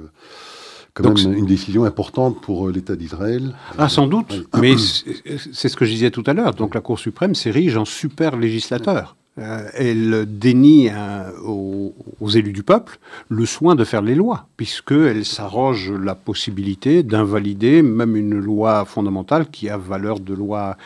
quand 1.02 1.14
même 1.14 1.36
une 1.36 1.46
décision 1.46 1.84
importante 1.84 2.40
pour 2.40 2.68
euh, 2.68 2.72
l'État 2.72 2.96
d'Israël. 2.96 3.54
Ah, 3.78 3.88
sans 3.88 4.06
doute, 4.06 4.46
mais 4.60 4.76
c'est 4.78 5.68
ce 5.68 5.76
que 5.76 5.84
je 5.84 5.90
disais 5.90 6.10
tout 6.10 6.24
à 6.26 6.32
l'heure. 6.32 6.54
Donc 6.54 6.74
la 6.74 6.80
Cour 6.80 6.98
suprême 6.98 7.34
s'érige 7.34 7.76
en 7.76 7.84
super 7.84 8.36
législateur. 8.36 9.16
Euh, 9.38 9.68
elle 9.74 10.26
dénie 10.26 10.88
euh, 10.90 11.30
aux, 11.44 11.92
élus 12.30 12.52
du 12.52 12.62
peuple 12.62 12.98
le 13.28 13.44
soin 13.44 13.74
de 13.74 13.84
faire 13.84 14.02
les 14.02 14.14
lois, 14.14 14.46
puisqu'elle 14.56 15.24
s'arroge 15.24 15.92
la 15.92 16.14
possibilité 16.14 17.02
d'invalider 17.02 17.82
même 17.82 18.16
une 18.16 18.38
loi 18.38 18.84
fondamentale 18.84 19.50
qui 19.50 19.68
a 19.68 19.76
valeur 19.76 20.20
de 20.20 20.34
loi 20.34 20.76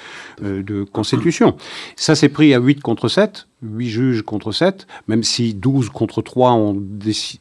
de 0.42 0.85
constitution. 0.85 1.57
Ça 1.97 2.14
s'est 2.14 2.28
pris 2.28 2.52
à 2.54 2.59
8 2.59 2.80
contre 2.80 3.09
7, 3.09 3.47
8 3.62 3.88
juges 3.88 4.23
contre 4.23 4.52
7, 4.52 4.87
même 5.09 5.23
si 5.23 5.54
12 5.54 5.90
contre 5.90 6.23
3 6.23 6.52
ont, 6.52 6.83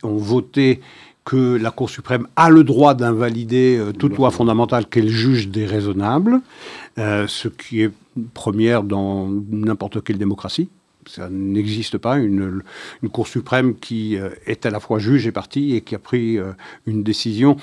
voté 0.03 0.81
que 1.25 1.55
la 1.55 1.71
Cour 1.71 1.89
suprême 1.89 2.27
a 2.35 2.49
le 2.49 2.63
droit 2.63 2.95
d'invalider 2.95 3.77
euh, 3.77 3.91
toute 3.91 4.17
loi 4.17 4.31
fondamentale 4.31 4.87
qu'elle 4.87 5.09
juge 5.09 5.49
déraisonnable, 5.49 6.41
euh, 6.97 7.27
ce 7.27 7.47
qui 7.47 7.83
est 7.83 7.91
première 8.33 8.83
dans 8.83 9.29
n'importe 9.51 10.03
quelle 10.03 10.17
démocratie. 10.17 10.69
Ça 11.09 11.27
n'existe 11.29 11.97
pas 11.97 12.17
une, 12.17 12.61
Cour 13.11 13.27
suprême 13.27 13.75
qui 13.75 14.17
euh, 14.17 14.29
est 14.45 14.65
à 14.65 14.69
la 14.69 14.79
fois 14.79 14.99
juge 14.99 15.25
et 15.27 15.31
partie 15.31 15.75
et 15.75 15.81
qui 15.81 15.95
a 15.95 15.99
pris 15.99 16.37
une 16.85 17.03
décision 17.03 17.57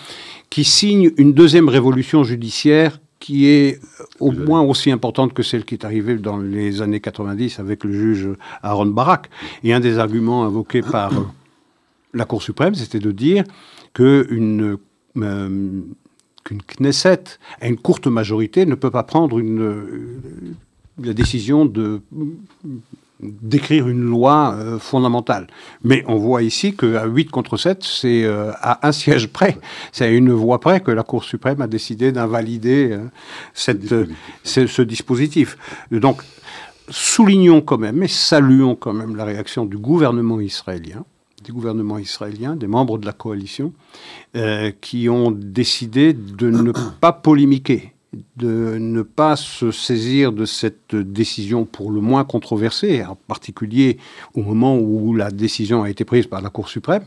qui 0.51 0.65
signe 0.65 1.11
une 1.17 1.33
deuxième 1.33 1.69
révolution 1.69 2.25
judiciaire 2.25 2.99
qui 3.19 3.47
est 3.47 3.81
au 4.21 4.31
moins 4.31 4.61
aussi 4.61 4.91
importante 4.91 5.33
que 5.33 5.43
celle 5.43 5.65
qui 5.65 5.75
est 5.75 5.85
arrivée 5.85 6.17
dans 6.17 6.39
les 6.39 6.83
années 6.83 7.01
90 7.01 7.59
avec 7.59 7.85
le 7.85 7.93
juge 7.93 8.29
Aaron 8.63 8.87
Barak. 8.87 9.31
Et 9.65 9.73
un 9.73 9.81
des 9.81 9.99
arguments 9.99 10.45
invoqués 10.45 10.83
par 10.93 11.13
la 12.13 12.25
Cour 12.25 12.43
suprême, 12.43 12.75
c'était 12.75 12.99
de 12.99 13.13
dire 13.13 13.45
qu'une 13.95 14.79
euh, 15.17 15.83
qu'une 16.45 16.63
Knesset 16.63 17.25
à 17.61 17.67
une 17.67 17.77
courte 17.77 18.07
majorité 18.07 18.67
ne 18.67 18.77
peut 18.77 18.91
pas 18.91 19.03
prendre 19.03 19.39
une, 19.39 19.61
euh, 19.61 20.21
la 21.03 21.13
décision 21.13 21.65
de 21.65 22.01
d'écrire 23.21 23.89
une 23.89 24.03
loi 24.03 24.55
euh, 24.55 24.79
fondamentale. 24.79 25.47
Mais 25.83 26.05
on 26.07 26.17
voit 26.17 26.43
ici 26.43 26.77
qu'à 26.77 27.07
8 27.07 27.31
contre 27.31 27.57
7, 27.57 27.83
c'est 27.83 28.27
à 28.27 28.87
un 28.87 28.93
siège 28.93 29.29
près, 29.29 29.59
c'est 29.93 30.05
à 30.05 30.09
une 30.11 30.33
voix 30.33 30.61
près 30.61 30.81
que 30.81 30.91
la 30.91 31.03
Cour 31.03 31.25
suprême 31.25 31.61
a 31.61 31.67
décidé 31.67 32.13
d'invalider 32.13 32.99
cette, 33.55 33.87
ce, 34.45 34.67
ce, 34.67 34.83
dispositif. 34.83 35.57
Donc, 35.91 36.23
soulignons 36.89 37.61
quand 37.61 37.79
même 37.79 38.03
et 38.03 38.09
saluons 38.09 38.75
quand 38.75 38.93
même 38.93 39.17
la 39.17 39.25
réaction 39.25 39.65
du 39.65 39.79
gouvernement 39.79 40.41
israélien 40.41 41.05
du 41.47 41.53
gouvernement 41.53 41.99
israélien, 41.99 42.57
des 42.57 42.67
membres 42.67 42.99
de 42.99 43.07
la 43.07 43.13
coalition, 43.13 43.73
euh, 44.35 44.73
qui 44.81 45.09
ont 45.09 45.31
décidé 45.31 46.13
de 46.13 46.51
ne 46.51 46.73
pas 47.01 47.13
polémiquer, 47.13 47.93
de 48.37 48.77
ne 48.79 49.03
pas 49.03 49.37
se 49.37 49.71
saisir 49.71 50.33
de 50.33 50.45
cette 50.45 50.95
décision 50.95 51.65
pour 51.65 51.91
le 51.91 52.01
moins 52.01 52.25
controversée, 52.25 53.05
en 53.05 53.17
particulier 53.17 53.99
au 54.35 54.43
moment 54.43 54.79
où 54.79 55.15
la 55.15 55.31
décision 55.31 55.83
a 55.83 55.91
été 55.91 56.05
prise 56.05 56.27
par 56.27 56.41
la 56.41 56.51
Cour 56.51 56.69
suprême, 56.69 57.05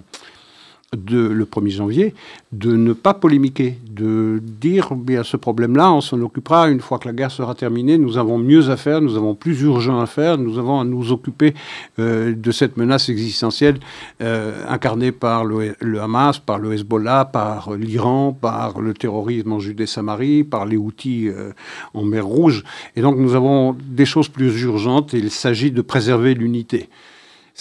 de, 0.95 1.19
le 1.19 1.45
1er 1.45 1.69
janvier, 1.69 2.15
de 2.51 2.75
ne 2.75 2.93
pas 2.93 3.13
polémiquer, 3.13 3.77
de 3.89 4.41
dire 4.41 4.95
bien 4.95 5.23
ce 5.23 5.37
problème-là, 5.37 5.91
on 5.91 6.01
s'en 6.01 6.19
occupera 6.21 6.69
une 6.69 6.79
fois 6.79 6.97
que 6.97 7.07
la 7.07 7.13
guerre 7.13 7.31
sera 7.31 7.53
terminée, 7.53 7.97
nous 7.97 8.17
avons 8.17 8.39
mieux 8.39 8.69
à 8.69 8.77
faire, 8.77 8.99
nous 8.99 9.15
avons 9.15 9.35
plus 9.35 9.61
urgent 9.61 9.99
à 9.99 10.07
faire, 10.07 10.37
nous 10.37 10.57
avons 10.57 10.79
à 10.79 10.85
nous 10.85 11.11
occuper 11.11 11.53
euh, 11.99 12.33
de 12.35 12.51
cette 12.51 12.77
menace 12.77 13.09
existentielle 13.09 13.79
euh, 14.21 14.63
incarnée 14.67 15.11
par 15.11 15.45
le, 15.45 15.75
Hamas, 16.01 16.39
par 16.39 16.57
le 16.57 16.73
Hezbollah, 16.73 17.25
par 17.25 17.71
l'Iran, 17.75 18.33
par 18.39 18.81
le 18.81 18.93
terrorisme 18.93 19.53
en 19.53 19.59
Judée-Samarie, 19.59 20.43
par 20.43 20.65
les 20.65 20.77
outils 20.77 21.29
euh, 21.29 21.51
en 21.93 22.03
mer 22.03 22.25
Rouge. 22.25 22.63
Et 22.95 23.01
donc 23.01 23.17
nous 23.17 23.35
avons 23.35 23.75
des 23.79 24.05
choses 24.05 24.27
plus 24.27 24.61
urgentes. 24.63 25.13
Il 25.13 25.29
s'agit 25.29 25.71
de 25.71 25.81
préserver 25.81 26.33
l'unité 26.33 26.89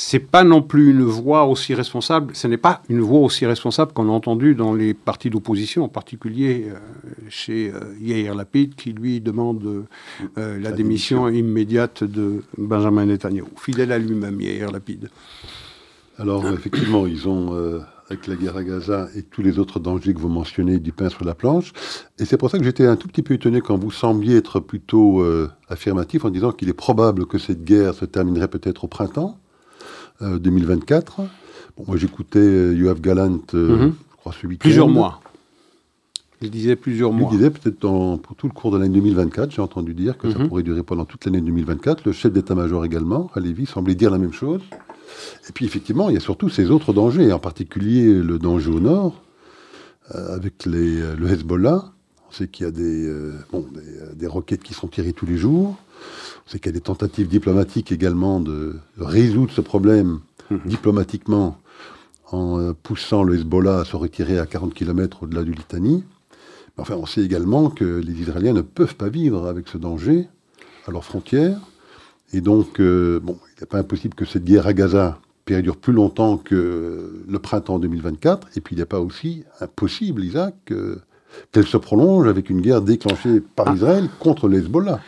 c'est 0.00 0.21
pas 0.21 0.45
non 0.45 0.62
plus 0.62 0.93
une 0.93 1.02
voix 1.02 1.45
aussi 1.47 1.75
responsable, 1.75 2.37
ce 2.37 2.47
n'est 2.47 2.57
pas 2.57 2.83
une 2.88 3.00
voix 3.00 3.19
aussi 3.19 3.45
responsable 3.47 3.93
qu'on 3.93 4.09
a 4.09 4.12
entendu 4.12 4.55
dans 4.55 4.73
les 4.73 4.95
partis 4.95 5.28
d'opposition, 5.28 5.83
en 5.83 5.88
particulier 5.88 6.69
euh, 6.69 6.78
chez 7.28 7.73
euh, 7.75 7.81
Yair 8.00 8.37
Lapid, 8.37 8.76
qui 8.76 8.93
lui 8.93 9.21
demande 9.21 9.87
euh, 10.38 10.61
la, 10.61 10.71
démission, 10.71 11.28
immédiate 11.28 12.05
de 12.05 12.45
Benjamin 12.57 13.07
Netanyahu, 13.07 13.47
fidèle 13.57 13.90
à 13.90 13.99
lui-même, 13.99 14.40
Yair 14.40 14.71
Lapid. 14.71 15.11
Alors, 16.17 16.47
effectivement, 16.47 17.09
ils 17.09 17.28
ont, 17.28 17.81
avec 18.09 18.28
la 18.28 18.37
guerre 18.37 18.57
à 18.57 18.62
Gaza 18.62 19.09
et 19.17 19.23
tous 19.25 19.43
les 19.43 19.59
autres 19.59 19.81
dangers 19.81 20.14
que 20.14 20.21
vous 20.21 20.28
mentionnez, 20.28 20.78
du 20.78 20.93
pain 20.93 21.09
sur 21.09 21.25
la 21.25 21.35
planche. 21.35 21.73
Et 22.21 22.25
c'est 22.25 22.37
pour 22.37 22.50
ça 22.50 22.59
que 22.59 22.64
j'étais 22.64 22.87
un 22.87 22.95
tout 22.95 23.09
petit 23.09 23.23
peu 23.23 23.35
étonné 23.35 23.61
quand 23.61 23.76
vous 23.76 23.90
sembliez 23.90 24.37
être 24.37 24.61
plutôt 24.61 25.25
affirmatif 25.69 26.25
en 26.25 26.31
disant 26.31 26.52
qu'il 26.52 26.69
est 26.69 26.73
probable 26.73 27.26
que 27.26 27.38
cette 27.38 27.64
guerre 27.64 27.95
se 27.95 28.05
terminerait 28.05 28.49
peut-être 28.49 28.85
au 28.85 28.88
printemps. 28.88 29.38
2024. 30.21 31.21
Euh, 31.21 31.25
bon, 31.77 31.85
moi, 31.89 31.97
j'écoutais 31.97 32.39
euh, 32.39 32.75
Yoav 32.75 33.01
Galant, 33.01 33.41
euh, 33.55 33.77
mhm. 33.77 33.95
je 34.11 34.17
crois, 34.17 34.33
ce 34.33 34.47
week-end. 34.47 34.61
Plusieurs 34.61 34.89
mois. 34.89 35.21
Il 36.41 36.51
disait 36.51 36.77
plusieurs 36.77 37.13
mois. 37.13 37.29
Il 37.33 37.39
disait 37.39 37.51
peut-être 37.51 37.81
pour 37.81 38.37
tout 38.37 38.47
le 38.47 38.53
cours 38.53 38.71
de 38.71 38.79
l'année 38.79 38.95
2024, 38.95 39.51
j'ai 39.51 39.63
entendu 39.63 39.93
dire 39.93 40.17
que 40.17 40.31
ça 40.31 40.39
mhm. 40.39 40.49
pourrait 40.49 40.63
durer 40.63 40.85
pendant 40.85 41.05
toute 41.05 41.25
l'année 41.25 41.41
2024. 41.41 42.05
Le 42.05 42.13
chef 42.13 42.33
d'état-major 42.33 42.85
également, 42.85 43.29
Lévy, 43.35 43.67
semblait 43.67 43.97
dire 43.97 44.11
la 44.11 44.19
même 44.19 44.33
chose. 44.33 44.61
Et 45.49 45.53
puis 45.53 45.65
effectivement, 45.67 46.11
il 46.11 46.15
y 46.15 46.17
a 46.17 46.21
surtout 46.21 46.49
ces 46.49 46.71
autres 46.71 46.93
dangers, 46.93 47.33
en 47.33 47.41
particulier 47.41 48.15
le 48.15 48.39
danger 48.39 48.71
au 48.71 48.79
nord, 48.79 49.21
avec 50.15 50.65
les, 50.65 51.17
le 51.17 51.29
Hezbollah. 51.29 51.93
On 52.29 52.33
sait 52.33 52.47
qu'il 52.47 52.67
y 52.67 52.69
a 52.69 52.73
des, 52.73 53.13
bon, 53.51 53.67
des, 53.73 54.15
des, 54.15 54.27
roquettes 54.29 54.63
qui 54.63 54.75
sont 54.75 54.87
tirées 54.87 55.15
tous 55.15 55.27
les 55.27 55.39
jours 55.39 55.77
c'est 56.47 56.59
qu'il 56.59 56.67
y 56.67 56.75
a 56.75 56.78
des 56.78 56.81
tentatives 56.81 57.28
diplomatiques 57.28 57.93
également 57.93 58.40
de 58.40 58.76
résoudre 58.99 59.52
ce 59.52 59.61
problème 59.61 60.21
mhm. 60.50 60.61
diplomatiquement 60.67 61.59
en 62.31 62.61
euh, 62.61 62.73
poussant 62.75 63.23
le 63.23 63.35
Hezbollah 63.35 63.81
à 63.81 63.85
se 63.85 63.97
retirer 63.97 64.38
à 64.38 64.47
40 64.47 64.75
km 64.75 65.23
au-delà 65.23 65.43
du 65.43 65.52
Litanie. 65.52 66.05
Mais 66.76 66.83
enfin, 66.83 66.97
on 66.97 67.07
sait 67.07 67.23
également 67.23 67.71
que 67.71 67.85
les 67.85 68.21
Israéliens 68.21 68.52
ne 68.52 68.61
peuvent 68.61 68.97
pas 68.97 69.09
vivre 69.09 69.47
avec 69.47 69.69
ce 69.69 69.78
danger 69.78 70.28
à 70.87 70.90
leurs 70.90 71.05
frontières. 71.05 71.59
Et 72.33 72.40
donc, 72.40 72.81
euh, 72.81 73.21
bon, 73.21 73.38
il 73.57 73.61
n'est 73.61 73.67
pas 73.67 73.78
impossible 73.78 74.14
que 74.14 74.25
cette 74.25 74.45
guerre 74.45 74.67
à 74.67 74.75
Gaza 74.75 75.19
perdure 75.45 75.78
plus 75.78 75.95
longtemps 75.95 76.37
que 76.37 77.25
le 77.26 77.38
printemps 77.38 77.78
2024. 77.78 78.49
Et 78.57 78.61
puis, 78.61 78.76
il 78.76 78.78
n'est 78.78 78.85
pas 78.85 79.00
aussi 79.00 79.45
impossible, 79.61 80.23
Isaac, 80.25 80.55
que 80.67 80.99
qu'elle 81.52 81.67
se 81.67 81.76
prolonge 81.76 82.26
avec 82.26 82.49
une 82.49 82.62
guerre 82.62 82.81
déclenchée 82.81 83.40
par 83.40 83.69
ah. 83.69 83.75
Israël 83.75 84.09
contre 84.19 84.49
les 84.49 84.59
Hezbollah. 84.61 84.99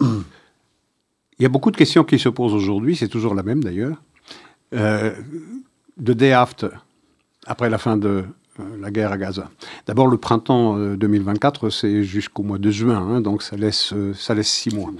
Il 0.00 1.42
y 1.42 1.46
a 1.46 1.48
beaucoup 1.48 1.70
de 1.70 1.76
questions 1.76 2.04
qui 2.04 2.18
se 2.18 2.28
posent 2.28 2.54
aujourd'hui, 2.54 2.96
c'est 2.96 3.08
toujours 3.08 3.34
la 3.34 3.42
même 3.42 3.64
d'ailleurs. 3.64 3.96
Euh, 4.74 5.12
the 5.98 6.10
day 6.12 6.32
after, 6.32 6.68
après 7.46 7.70
la 7.70 7.78
fin 7.78 7.96
de 7.96 8.24
euh, 8.60 8.76
la 8.80 8.90
guerre 8.90 9.12
à 9.12 9.18
Gaza. 9.18 9.48
D'abord, 9.86 10.06
le 10.06 10.16
printemps 10.16 10.76
2024, 10.76 11.66
euh, 11.66 11.70
c'est 11.70 12.02
jusqu'au 12.02 12.42
mois 12.42 12.58
de 12.58 12.70
juin, 12.70 12.96
hein, 12.96 13.20
donc 13.20 13.42
ça 13.42 13.56
laisse, 13.56 13.92
euh, 13.92 14.12
ça 14.14 14.34
laisse 14.34 14.48
six 14.48 14.74
mois. 14.74 14.90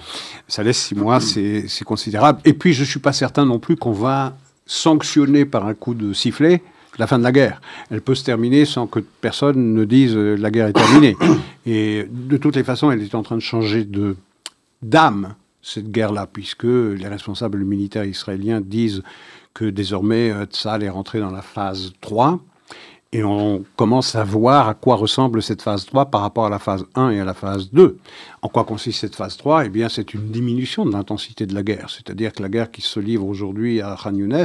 Ça 0.47 0.62
laisse 0.62 0.78
six 0.78 0.94
mois, 0.94 1.20
c'est 1.20 1.85
considérable. 1.85 2.40
Et 2.44 2.52
puis, 2.52 2.73
je 2.73 2.82
ne 2.82 2.87
suis 2.87 3.00
pas 3.00 3.12
certain 3.12 3.44
non 3.44 3.59
plus 3.59 3.76
qu'on 3.76 3.92
va 3.92 4.37
sanctionner 4.66 5.44
par 5.44 5.66
un 5.66 5.75
coup 5.75 5.94
de 5.94 6.12
sifflet 6.12 6.62
la 6.99 7.06
fin 7.06 7.18
de 7.18 7.25
la 7.25 7.32
guerre. 7.32 7.61
Elle 7.90 8.02
peut 8.02 8.14
se 8.14 8.25
terminer 8.25 8.64
sans 8.66 8.87
que 8.87 9.00
personne 9.00 9.75
ne 9.75 9.85
dise 9.85 10.14
la 10.16 10.50
guerre 10.50 10.66
est 10.68 10.73
terminée. 10.73 11.16
Et 11.66 12.06
de 12.11 12.37
toutes 12.37 12.56
les 12.56 12.64
façons, 12.64 12.90
elle 12.90 13.02
est 13.02 13.14
en 13.14 13.23
train 13.23 13.37
de 13.37 13.42
changer 13.42 13.85
de 13.85 14.16
d'âme, 14.82 15.34
cette 15.62 15.90
guerre-là, 15.90 16.26
puisque 16.26 16.64
les 16.64 17.08
responsables 17.08 17.64
militaires 17.64 18.04
israéliens 18.04 18.60
disent 18.60 19.02
que 19.52 19.64
désormais 19.64 20.32
Tzal 20.46 20.82
est 20.82 20.88
rentré 20.88 21.20
dans 21.20 21.30
la 21.30 21.42
phase 21.42 21.92
3 22.00 22.40
et 23.12 23.25
on 23.25 23.64
commence 23.75 24.14
à 24.14 24.22
voir 24.22 24.68
à 24.68 24.75
quoi 24.75 24.94
ressemble 24.94 25.42
cette 25.42 25.62
phase 25.62 25.84
3 25.84 26.06
par 26.06 26.20
rapport 26.20 26.46
à 26.46 26.50
la 26.50 26.60
phase 26.60 26.84
1 26.94 27.10
et 27.10 27.20
à 27.20 27.25
la 27.25 27.34
phase 27.34 27.70
2. 27.72 27.99
En 28.42 28.49
quoi 28.49 28.62
consiste 28.64 29.00
cette 29.00 29.16
phase 29.16 29.37
3 29.37 29.66
Eh 29.66 29.68
bien, 29.68 29.88
c'est 29.88 30.14
une 30.14 30.30
diminution 30.30 30.87
de 30.87 30.92
l'intensité 30.92 31.44
de 31.46 31.54
la 31.54 31.64
guerre. 31.64 31.90
C'est-à-dire 31.90 32.32
que 32.32 32.40
la 32.40 32.49
guerre 32.49 32.70
qui 32.70 32.82
se 32.82 33.00
livre 33.00 33.26
aujourd'hui 33.26 33.80
à 33.80 33.96
Khan 34.00 34.14
Younes 34.14 34.44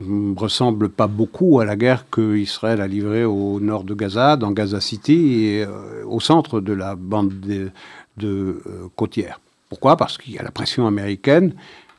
ne 0.00 0.38
ressemble 0.38 0.88
pas 0.88 1.08
beaucoup 1.08 1.58
à 1.58 1.64
la 1.64 1.74
guerre 1.74 2.08
qu'Israël 2.08 2.80
a 2.80 2.86
livrée 2.86 3.24
au 3.24 3.58
nord 3.58 3.82
de 3.82 3.94
Gaza, 3.94 4.36
dans 4.36 4.52
Gaza 4.52 4.80
City 4.80 5.46
et 5.46 5.64
euh, 5.64 6.04
au 6.06 6.20
centre 6.20 6.60
de 6.60 6.72
la 6.72 6.94
bande 6.94 7.40
de, 7.40 7.72
de 8.18 8.62
euh, 8.66 8.88
côtière. 8.96 9.40
Pourquoi? 9.68 9.96
Parce 9.96 10.18
qu'il 10.18 10.32
y 10.34 10.38
a 10.38 10.42
la 10.42 10.50
pression 10.50 10.86
américaine 10.86 11.54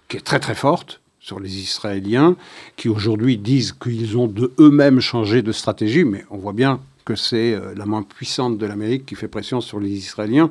qui 0.08 0.18
est 0.18 0.22
très 0.22 0.40
très 0.40 0.56
forte 0.56 1.02
sur 1.20 1.40
les 1.40 1.58
Israéliens, 1.58 2.36
qui 2.76 2.90
aujourd'hui 2.90 3.38
disent 3.38 3.74
qu'ils 3.74 4.18
ont 4.18 4.28
de 4.28 4.52
eux-mêmes 4.60 5.00
changé 5.00 5.42
de 5.42 5.52
stratégie, 5.52 6.04
mais 6.04 6.26
on 6.32 6.38
voit 6.38 6.54
bien 6.54 6.80
que 7.06 7.16
c'est 7.16 7.54
euh, 7.54 7.74
la 7.76 7.86
main 7.86 8.04
puissante 8.04 8.58
de 8.58 8.66
l'Amérique 8.66 9.06
qui 9.06 9.16
fait 9.16 9.28
pression 9.28 9.62
sur 9.62 9.80
les 9.80 9.90
Israéliens 9.90 10.50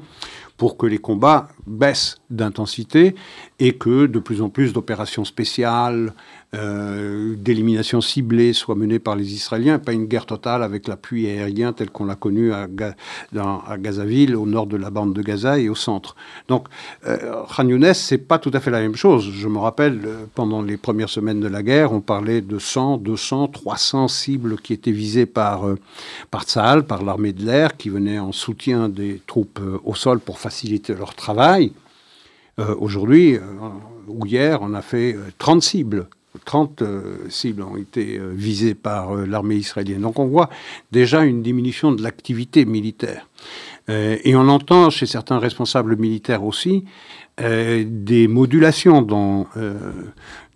pour 0.57 0.77
que 0.77 0.87
les 0.87 0.99
combats 0.99 1.49
baissent 1.67 2.19
d'intensité 2.31 3.15
et 3.61 3.73
que 3.73 4.07
de 4.07 4.19
plus 4.19 4.43
en 4.43 4.49
plus 4.49 4.73
d'opérations 4.73 5.25
spéciales, 5.25 6.13
euh, 6.55 7.35
d'élimination 7.37 8.01
ciblée 8.01 8.55
soit 8.55 8.75
menée 8.75 8.99
par 8.99 9.17
les 9.17 9.35
Israéliens, 9.35 9.79
pas 9.79 9.93
une 9.93 10.07
guerre 10.07 10.25
totale 10.25 10.63
avec 10.63 10.89
l'appui 10.89 11.27
aérien 11.27 11.75
tel 11.75 11.91
qu'on 11.91 12.07
l'a 12.07 12.15
connu 12.15 12.53
à, 12.53 12.69
dans, 13.33 13.61
à, 13.61 13.77
Gazaville, 13.77 14.35
au 14.35 14.47
nord 14.47 14.67
de 14.67 14.77
la 14.77 14.91
bande 14.91 15.13
de 15.13 15.21
Gaza 15.21 15.59
et 15.59 15.69
au 15.69 15.75
centre. 15.75 16.17
Donc, 16.49 16.67
euh, 17.07 17.43
Khan 17.55 17.69
Younes, 17.69 17.93
c'est 17.93 18.19
pas 18.19 18.39
tout 18.39 18.51
à 18.55 18.61
fait 18.61 18.71
la 18.71 18.81
même 18.81 18.97
chose. 18.97 19.31
Je 19.31 19.49
me 19.49 19.59
rappelle, 19.59 20.01
euh, 20.07 20.25
pendant 20.35 20.63
les 20.63 20.77
premières 20.77 21.11
semaines 21.11 21.41
de 21.41 21.49
la 21.49 21.63
guerre, 21.63 21.93
on 21.93 22.01
parlait 22.01 22.41
de 22.41 22.59
100, 22.59 22.99
200, 22.99 23.49
300 23.49 24.09
cibles 24.09 24.57
qui 24.57 24.73
étaient 24.73 24.91
visées 24.93 25.27
par, 25.27 25.67
euh, 25.67 25.79
par 26.31 26.45
Tsahal, 26.45 26.85
par 26.85 27.03
l'armée 27.03 27.33
de 27.33 27.45
l'air, 27.45 27.77
qui 27.77 27.91
venait 27.91 28.19
en 28.19 28.33
soutien 28.33 28.89
des 28.89 29.21
troupes 29.27 29.61
euh, 29.61 29.79
au 29.85 29.95
sol 29.95 30.21
pour 30.21 30.39
faciliter 30.39 30.95
leur 30.95 31.15
travail. 31.15 31.73
Aujourd'hui, 32.59 33.39
ou 34.09 34.27
hier, 34.27 34.59
on 34.63 34.75
a 34.75 34.83
fait 34.83 35.17
30 35.39 35.63
cibles 35.63 36.09
30 36.45 36.83
euh, 36.83 37.17
cibles 37.29 37.63
ont 37.63 37.77
été 37.77 38.19
euh, 38.19 38.33
visées 38.35 38.75
par 38.75 39.15
euh, 39.15 39.27
l'armée 39.27 39.57
israélienne. 39.57 40.03
Donc 40.03 40.19
on 40.19 40.27
voit 40.27 40.49
déjà 40.93 41.25
une 41.25 41.43
diminution 41.43 41.93
de 41.93 42.03
l'activité 42.03 42.65
militaire. 42.65 43.29
et 43.89 44.37
on 44.37 44.49
entend 44.49 44.91
chez 44.91 45.07
certains 45.07 45.39
responsables 45.39 45.97
militaires 45.97 46.45
aussi 46.45 46.85
des 47.41 48.27
modulations 48.29 49.03
dans, 49.03 49.47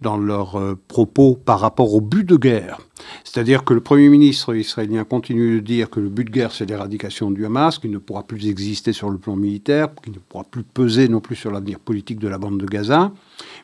dans 0.01 0.17
leurs 0.17 0.77
propos 0.89 1.37
par 1.37 1.61
rapport 1.61 1.95
au 1.95 2.01
but 2.01 2.29
de 2.29 2.37
guerre. 2.37 2.79
C'est-à-dire 3.25 3.65
que 3.65 3.75
le 3.75 3.81
Premier 3.81 4.09
ministre 4.09 4.55
israélien 4.55 5.05
continue 5.05 5.57
de 5.57 5.61
dire 5.61 5.91
que 5.91 6.01
le 6.01 6.09
but 6.09 6.25
de 6.25 6.31
guerre, 6.31 6.53
c'est 6.53 6.67
l'éradication 6.67 7.31
du 7.31 7.47
Hamas, 7.47 7.79
qu'il 7.79 7.91
ne 7.91 7.99
pourra 7.99 8.25
plus 8.25 8.49
exister 8.49 8.93
sur 8.93 9.11
le 9.11 9.19
plan 9.19 9.37
militaire, 9.37 9.89
qu'il 10.03 10.13
ne 10.13 10.19
pourra 10.19 10.45
plus 10.45 10.63
peser 10.63 11.09
non 11.09 11.21
plus 11.21 11.37
sur 11.37 11.51
l'avenir 11.51 11.79
politique 11.79 12.19
de 12.19 12.29
la 12.29 12.39
bande 12.39 12.59
de 12.59 12.67
Gaza 12.67 13.13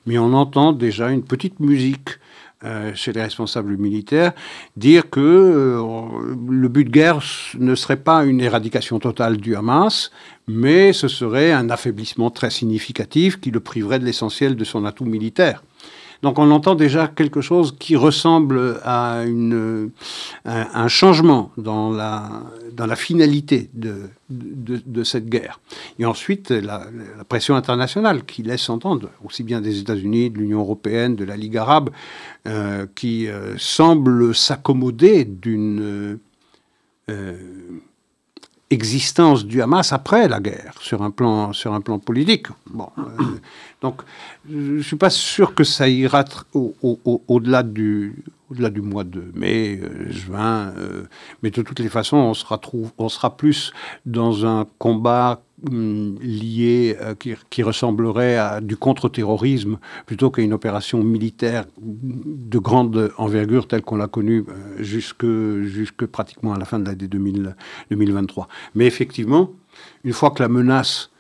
mais 0.09 0.19
on 0.19 0.33
entend 0.33 0.73
déjà 0.73 1.11
une 1.11 1.23
petite 1.23 1.61
musique 1.61 2.19
euh, 2.65 2.93
chez 2.95 3.13
les 3.13 3.23
responsables 3.23 3.77
militaires 3.77 4.33
dire 4.77 5.11
que 5.11 5.21
euh, 5.21 6.37
le 6.51 6.69
but 6.69 6.85
de 6.87 6.91
guerre 6.91 7.21
ne 7.57 7.75
serait 7.77 7.99
pas 7.99 8.25
une 8.25 8.41
éradication 8.41 8.99
totale 8.99 9.37
du 9.37 9.55
Hamas, 9.55 10.11
mais 10.49 10.93
ce 10.93 11.07
serait 11.07 11.53
un 11.53 11.71
affaiblissement 11.71 12.31
très 12.31 12.51
significatif 12.51 13.41
qui 13.41 13.53
le 13.53 13.61
priverait 13.61 14.01
de 14.01 14.05
l'essentiel 14.05 14.57
de 14.57 14.65
son 14.65 14.85
atout 14.85 15.05
militaire. 15.05 15.63
Donc 16.23 16.39
on 16.39 16.51
entend 16.51 16.75
déjà 16.75 17.07
quelque 17.07 17.41
chose 17.41 17.77
qui 17.79 17.95
ressemble 17.95 18.81
à 18.83 19.23
un, 20.45 20.89
changement 20.89 21.53
dans 21.57 21.91
la, 21.91 22.97
finalité 22.97 23.71
de, 23.75 24.11
de, 24.29 25.05
cette 25.05 25.29
guerre. 25.29 25.61
Et 25.99 26.05
ensuite, 26.05 26.51
la, 26.51 26.87
pression 27.29 27.55
internationale 27.55 28.25
qui 28.25 28.43
laisse 28.43 28.69
entendre, 28.69 29.11
aussi 29.25 29.45
bien 29.45 29.61
des 29.61 29.79
États-Unis, 29.81 30.31
de 30.31 30.39
l'Union 30.39 30.61
européenne, 30.61 31.15
de 31.15 31.25
la 31.25 31.37
Ligue 31.37 31.57
arabe, 31.57 31.91
euh, 32.47 32.87
qui 32.95 33.29
euh, 33.29 33.57
semble 33.59 34.35
s'accommoder 34.35 35.25
d'une... 35.25 36.19
Euh, 37.11 37.37
existence 38.71 39.45
du 39.45 39.63
Hamas 39.63 39.93
après 39.93 40.29
la 40.29 40.41
guerre, 40.41 40.75
sur 40.81 41.03
un 41.03 41.11
plan, 41.11 41.53
sur 41.53 41.73
un 41.73 41.81
plan 41.81 41.99
politique. 41.99 42.47
Bon, 42.71 42.89
euh, 42.99 43.03
donc, 43.83 44.03
je 44.49 44.57
ne 44.57 44.83
suis 44.83 44.97
pas 44.97 45.11
sûr 45.11 45.55
que 45.55 45.65
ça 45.65 45.89
ira 45.89 46.25
au-delà 46.53 47.63
du, 47.63 48.25
au-delà 48.51 48.71
du 48.71 48.83
mois 48.83 49.05
de 49.05 49.31
mai, 49.35 49.81
euh, 49.83 50.11
juin, 50.11 50.73
euh, 50.77 51.05
mais 51.43 51.51
de 51.51 51.63
toutes 51.63 51.81
les 51.81 51.89
façons, 51.89 52.17
on 52.17 52.35
sera, 52.35 52.61
on 52.99 53.09
sera 53.09 53.37
plus 53.37 53.73
dans 54.05 54.45
un 54.47 54.67
combat 54.79 55.43
lié, 55.71 56.97
euh, 57.01 57.15
qui, 57.15 57.63
ressemblerait 57.63 58.37
à 58.37 58.61
du 58.61 58.77
contre-terrorisme 58.77 59.79
plutôt 60.07 60.31
qu'à 60.31 60.43
une 60.43 60.53
opération 60.53 61.03
militaire 61.03 61.65
de 61.81 62.59
grande 62.59 63.13
envergure 63.19 63.67
telle 63.67 63.83
qu'on 63.83 63.97
l'a 63.97 64.07
connue 64.07 64.45
jusque, 64.79 65.27
jusque 65.27 66.07
pratiquement 66.07 66.53
à 66.55 66.59
la 66.59 66.65
fin 66.65 66.79
de 66.79 66.85
l'année 66.85 67.09
2023. 67.09 68.49
Mais 68.75 68.87
effectivement, 68.87 69.51
une 70.05 70.13
fois 70.13 70.31
que 70.31 70.43
la 70.43 70.49
menace 70.49 71.11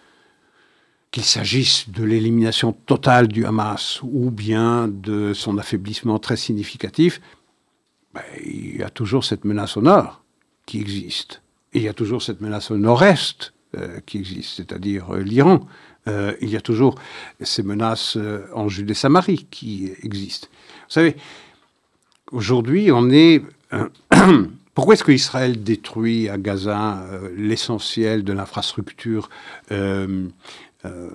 qu'il 1.11 1.24
s'agisse 1.24 1.88
de 1.88 2.05
l'élimination 2.05 2.72
totale 2.72 3.29
du 3.29 3.44
Hamas 3.44 4.01
ou 4.03 4.31
bien 4.31 4.88
de 4.88 5.33
son 5.33 5.59
affaiblissement 5.59 6.18
très 6.18 6.37
significatif, 6.37 7.20
ben, 8.14 8.22
il 8.44 8.77
y 8.77 8.83
a 8.83 8.90
toujours 8.90 9.24
cette 9.24 9.44
menace 9.44 9.77
au 9.77 9.83
nord 9.83 10.22
qui 10.66 10.81
existe. 10.81 11.42
Et 11.72 11.79
il 11.79 11.85
y 11.85 11.88
a 11.88 11.94
toujours 11.94 12.22
cette 12.22 12.40
menace 12.40 12.70
au 12.70 12.77
nord-est 12.77 13.53
euh, 13.53 13.57
qui 14.07 14.18
existe, 14.18 14.57
c'est-à-dire 14.57 15.14
euh, 15.14 15.22
l'Iran. 15.22 15.61
Euh, 16.07 16.35
il 16.40 16.48
y 16.48 16.57
a 16.57 16.61
toujours 16.61 16.94
ces 17.40 17.62
menaces 17.62 18.16
en 18.54 18.68
Judée-Samarie 18.68 19.46
qui 19.50 19.92
existent. 20.02 20.48
Vous 20.50 20.92
savez, 20.92 21.16
aujourd'hui, 22.33 22.90
on 22.92 23.11
est... 23.11 23.42
Pourquoi 24.74 24.94
est-ce 24.94 25.02
qu'Israël 25.04 25.62
détruit 25.64 26.28
à 26.28 26.38
Gaza 26.38 27.04
l'essentiel 27.37 28.22
de 28.22 28.33
l'infrastructure 28.33 29.28
euh, 30.85 31.11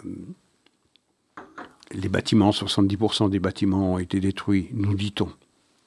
les 1.92 2.10
bâtiments, 2.10 2.50
70% 2.50 3.30
des 3.30 3.40
bâtiments 3.40 3.94
ont 3.94 4.00
été 4.00 4.20
détruits, 4.20 4.70
nous 4.74 4.96
dit-on. 4.96 5.30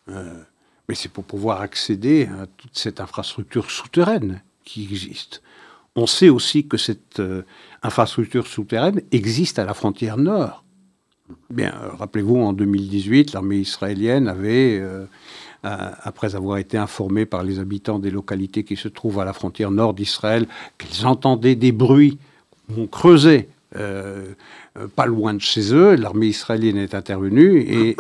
Euh, 0.09 0.42
mais 0.88 0.94
c'est 0.94 1.11
pour 1.11 1.24
pouvoir 1.24 1.61
accéder 1.61 2.26
à 2.26 2.46
toute 2.46 2.79
cette 2.79 3.00
infrastructure 3.00 3.70
souterraine 3.70 4.42
qui 4.64 4.85
existe. 4.85 5.42
On 5.96 6.06
sait 6.06 6.28
aussi 6.28 6.66
que 6.66 6.76
cette 6.76 7.20
euh, 7.20 7.42
infrastructure 7.82 8.46
souterraine 8.46 9.00
existe 9.12 9.59
à 9.59 9.64
la 9.64 9.74
frontière 9.74 10.16
nord. 10.16 10.64
Bien, 11.50 11.74
rappelez-vous, 11.98 12.37
en 12.37 12.52
2018, 12.52 13.32
l'armée 13.32 13.56
israélienne 13.56 14.28
avait, 14.28 14.80
après 15.64 16.37
avoir 16.37 16.59
été 16.59 16.78
informée 16.78 17.26
par 17.26 17.42
les 17.42 17.59
habitants 17.59 17.98
des 17.98 18.12
localités 18.12 18.62
qui 18.62 18.76
se 18.76 18.87
trouvent 18.87 19.18
à 19.18 19.24
la 19.24 19.32
frontière 19.32 19.72
nord 19.72 19.92
d'Israël, 19.92 20.46
qu'ils 20.78 21.04
entendaient 21.04 21.56
des 21.56 21.72
bruits, 21.72 22.18
on 22.78 22.87
creusait 22.87 23.48
euh, 23.74 24.33
pas 24.94 25.07
loin 25.07 25.35
de 25.35 25.40
chez 25.40 25.74
eux, 25.74 25.96
l'armée 25.96 26.26
israélienne 26.29 26.76
est 26.76 26.94
intervenue 26.94 27.59
et, 27.59 27.96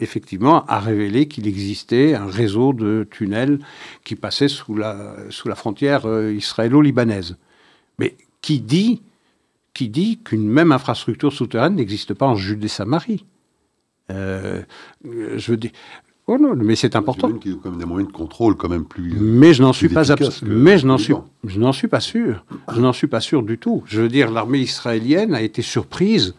effectivement 0.00 0.66
a 0.66 0.78
révélé 0.78 1.26
qu'il 1.26 1.48
existait 1.48 2.14
un 2.14 2.26
réseau 2.26 2.72
de 2.72 3.06
tunnels 3.10 3.60
qui 4.04 4.14
passait 4.14 4.48
sous 4.48 4.74
la, 4.74 5.16
sous 5.30 5.48
la 5.48 5.54
frontière 5.54 6.06
euh, 6.06 6.32
israélo-libanaise. 6.32 7.36
Mais 7.98 8.16
qui 8.42 8.60
dit 8.60 9.02
qui 9.72 9.88
dit 9.88 10.18
qu'une 10.22 10.48
même 10.48 10.72
infrastructure 10.72 11.32
souterraine 11.32 11.76
n'existe 11.76 12.12
pas 12.12 12.26
en 12.26 12.34
Judée-Samarie? 12.34 13.24
Euh, 14.10 14.62
Je 15.04 15.50
veux 15.50 15.56
dire, 15.56 15.70
Oh 16.32 16.38
non, 16.38 16.54
mais 16.54 16.76
c'est 16.76 16.94
important. 16.94 17.28
Y 17.44 17.50
a 17.50 17.54
quand 17.60 17.70
même 17.70 17.80
des 17.80 17.84
moyens 17.84 18.08
de 18.08 18.16
contrôle 18.16 18.54
quand 18.54 18.68
même 18.68 18.84
plus. 18.84 19.16
Mais 19.18 19.52
je 19.52 19.62
n'en 19.62 19.72
suis 19.72 19.88
pas 19.88 20.04
mais 20.44 20.78
je 20.78 20.86
n'en 20.86 20.96
suis, 20.96 21.12
je 21.42 21.58
n'en 21.58 21.72
suis 21.72 21.88
pas 21.88 21.98
sûr. 21.98 22.44
Je 22.72 22.80
n'en 22.80 22.92
suis 22.92 23.08
pas 23.08 23.18
sûr 23.18 23.42
du 23.42 23.58
tout. 23.58 23.82
Je 23.84 24.02
veux 24.02 24.08
dire, 24.08 24.30
l'armée 24.30 24.60
israélienne 24.60 25.34
a 25.34 25.42
été 25.42 25.60
surprise 25.60 26.36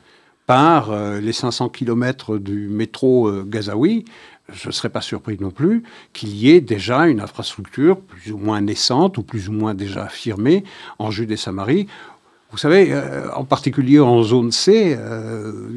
par 0.48 0.92
euh, 0.92 1.20
les 1.20 1.34
500 1.34 1.68
km 1.68 2.38
du 2.38 2.70
métro 2.70 3.28
euh, 3.28 3.44
gazaoui. 3.46 4.06
Je 4.54 4.70
ne 4.70 4.72
serais 4.72 4.88
pas 4.88 5.02
surpris 5.02 5.38
non 5.42 5.52
plus 5.52 5.84
qu'il 6.14 6.30
y 6.38 6.52
ait 6.52 6.62
déjà 6.62 7.08
une 7.08 7.20
infrastructure 7.20 8.00
plus 8.00 8.32
ou 8.32 8.38
moins 8.38 8.62
naissante 8.62 9.18
ou 9.18 9.24
plus 9.24 9.50
ou 9.50 9.52
moins 9.52 9.74
déjà 9.74 10.06
affirmée 10.06 10.64
en 11.00 11.12
Judée-Samarie 11.12 11.88
vous 12.52 12.58
savez, 12.58 12.92
euh, 12.92 13.32
en 13.34 13.46
particulier 13.46 14.00
en 14.02 14.22
zone 14.24 14.52
C, 14.52 14.98
euh, 14.98 15.70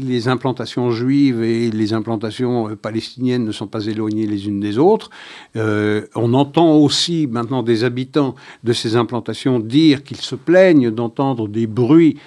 les 0.00 0.26
implantations 0.26 0.90
juives 0.90 1.44
et 1.44 1.70
les 1.70 1.92
implantations 1.92 2.68
euh, 2.68 2.74
palestiniennes 2.74 3.44
ne 3.44 3.52
sont 3.52 3.68
pas 3.68 3.86
éloignées 3.86 4.26
les 4.26 4.48
unes 4.48 4.58
des 4.58 4.78
autres. 4.78 5.10
on 5.54 6.34
entend 6.34 6.74
aussi 6.74 7.28
maintenant 7.30 7.62
des 7.62 7.84
habitants 7.84 8.34
de 8.64 8.72
ces 8.72 8.96
implantations 8.96 9.60
dire 9.60 10.02
qu'ils 10.02 10.20
se 10.20 10.34
plaignent 10.34 10.90
d'entendre 10.90 11.48
des 11.48 11.66
bruits 11.66 12.18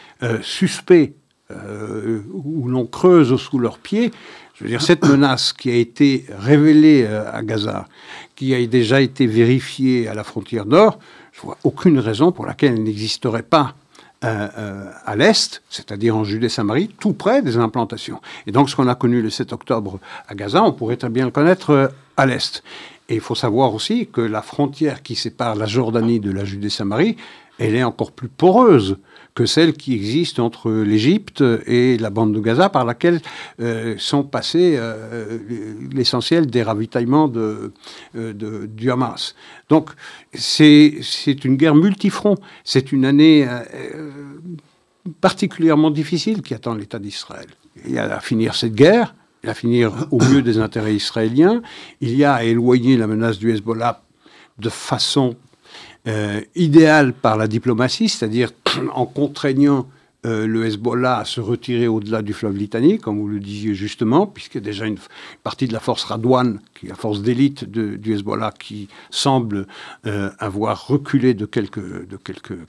suspects 0.42 1.14
où 1.50 2.68
l'on 2.68 2.86
creuse 2.86 3.36
sous 3.38 3.60
leurs 3.60 3.80
pieds. 3.80 4.12
Je 4.56 4.64
veux 4.64 4.70
dire, 4.70 4.82
cette 4.82 5.06
menace 5.06 5.52
qui 5.52 5.70
a 5.70 5.76
été 5.76 6.26
révélée 6.38 7.06
à 7.06 7.42
Gaza, 7.44 7.88
qui 8.36 8.54
a 8.54 8.66
déjà 8.66 9.02
été 9.02 9.28
vérifiée 9.28 10.08
à 10.08 10.14
la 10.14 10.24
frontière 10.24 10.66
nord, 10.66 11.00
je 11.34 11.42
vois 11.42 11.58
aucune 11.64 12.00
raison 12.00 12.32
pour 12.32 12.46
laquelle 12.46 12.74
elle 12.74 12.84
n'existerait 12.84 13.44
pas 13.44 13.76
euh, 14.24 14.48
euh, 14.58 14.92
à 15.06 15.18
l'est, 15.18 15.62
c'est-à-dire 15.70 16.16
en 16.16 16.24
Judée-Samarie, 16.24 16.88
tout 16.98 17.12
près 17.12 17.42
des 17.42 17.58
implantations. 17.58 18.22
Et 18.48 18.54
donc 18.54 18.70
ce 18.70 18.76
qu'on 18.76 18.88
a 18.88 18.96
connu 18.96 19.22
le 19.22 19.30
7 19.30 19.52
octobre 19.52 20.00
à 20.30 20.36
Gaza, 20.36 20.64
on 20.64 20.72
pourrait 20.72 20.96
très 20.96 21.10
bien 21.10 21.26
le 21.26 21.32
connaître 21.32 21.72
euh, 21.72 21.88
à 22.16 22.26
l'est. 22.26 22.64
Et 23.10 23.16
il 23.16 23.20
faut 23.20 23.36
savoir 23.36 23.74
aussi 23.74 24.08
que 24.08 24.22
la 24.22 24.42
frontière 24.42 25.04
qui 25.04 25.16
sépare 25.16 25.56
la 25.56 25.66
Jordanie 25.66 26.22
de 26.22 26.32
la 26.32 26.46
Judée-Samarie, 26.46 27.18
elle 27.60 27.76
est 27.76 27.84
encore 27.84 28.14
plus 28.14 28.30
poreuse 28.30 28.98
que 29.36 29.46
celle 29.46 29.74
qui 29.74 29.94
existe 29.94 30.40
entre 30.40 30.72
l'Égypte 30.72 31.44
et 31.66 31.98
la 31.98 32.10
bande 32.10 32.34
de 32.34 32.40
Gaza, 32.40 32.70
par 32.70 32.86
laquelle 32.86 33.22
euh, 33.60 33.96
sont 33.98 34.24
passés 34.24 34.76
euh, 34.78 35.40
l'essentiel 35.92 36.48
des 36.48 36.64
ravitaillements 36.64 37.28
de, 37.28 37.72
euh, 38.16 38.68
du 38.68 38.92
Hamas. 38.92 39.36
Donc 39.70 39.90
c'est 40.34 41.00
une 41.44 41.56
guerre 41.56 41.76
multifront. 41.76 42.36
C'est 42.64 42.92
une 42.92 43.06
année 43.06 43.48
particulièrement 45.20 45.92
difficile 45.92 46.42
qui 46.42 46.54
attend 46.54 46.76
l'État 46.76 47.00
d'Israël. 47.00 47.48
Il 47.86 47.92
y 47.94 47.98
a 47.98 48.16
à 48.16 48.20
finir 48.20 48.56
cette 48.56 48.76
guerre, 48.76 49.16
à 49.46 49.54
finir 49.54 50.08
au 50.12 50.20
mieux 50.20 50.42
des 50.42 50.60
intérêts 50.60 50.96
israéliens. 50.96 51.62
Il 52.02 52.16
y 52.16 52.24
a 52.24 52.36
à 52.36 52.44
éloigner 52.44 52.98
la 52.98 53.08
menace 53.08 53.40
du 53.40 53.52
Hezbollah 53.52 54.04
de 54.60 54.70
façon 54.70 55.36
euh, 56.06 56.42
idéal 56.56 57.14
par 57.14 57.38
la 57.38 57.48
diplomatie, 57.48 58.10
c'est-à-dire 58.10 58.52
en 58.94 59.06
contraignant 59.06 59.88
euh, 60.26 60.48
le 60.48 60.66
Hezbollah 60.66 61.18
à 61.20 61.26
se 61.26 61.42
retirer 61.42 61.88
au-delà 61.88 62.22
du 62.22 62.32
fleuve 62.32 62.56
Litanie, 62.56 62.98
comme 62.98 63.20
vous 63.20 63.28
le 63.28 63.42
disiez 63.42 63.74
justement, 63.76 64.26
puisque 64.26 64.58
déjà 64.58 64.86
une 64.86 64.98
partie 65.44 65.68
de 65.68 65.74
la 65.74 65.82
force 65.82 66.06
Radouane, 66.06 66.62
qui 66.74 66.86
est 66.86 66.90
la 66.90 66.96
force 66.96 67.22
d'élite 67.22 67.66
du 67.66 68.14
Hezbollah, 68.14 68.54
qui 68.58 68.88
semble 69.10 69.68
euh, 70.06 70.30
avoir 70.40 70.88
reculé 70.88 71.34
de 71.34 71.46
quelques, 71.46 71.72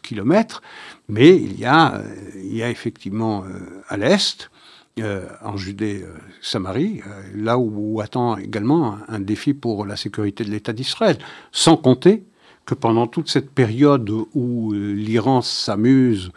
kilomètres. 0.02 0.62
Mais 1.08 1.36
il 1.36 1.58
y 1.58 1.64
a, 1.64 2.02
il 2.36 2.56
y 2.56 2.62
a 2.62 2.70
effectivement 2.70 3.44
à 3.88 3.96
l'est, 3.96 4.50
en 5.42 5.56
Judée-Samarie, 5.56 7.02
là 7.34 7.58
où, 7.58 8.00
attend 8.00 8.36
également 8.36 8.98
un 9.08 9.20
défi 9.20 9.52
pour 9.52 9.86
la 9.86 9.96
sécurité 9.96 10.44
de 10.44 10.50
l'État 10.50 10.72
d'Israël, 10.72 11.18
sans 11.52 11.76
compter 11.76 12.24
que 12.66 12.74
pendant 12.74 13.06
toute 13.06 13.28
cette 13.28 13.50
période 13.50 14.10
où 14.34 14.72
euh, 14.72 14.92
l'Iran 14.92 15.42
s'amuse 15.42 16.32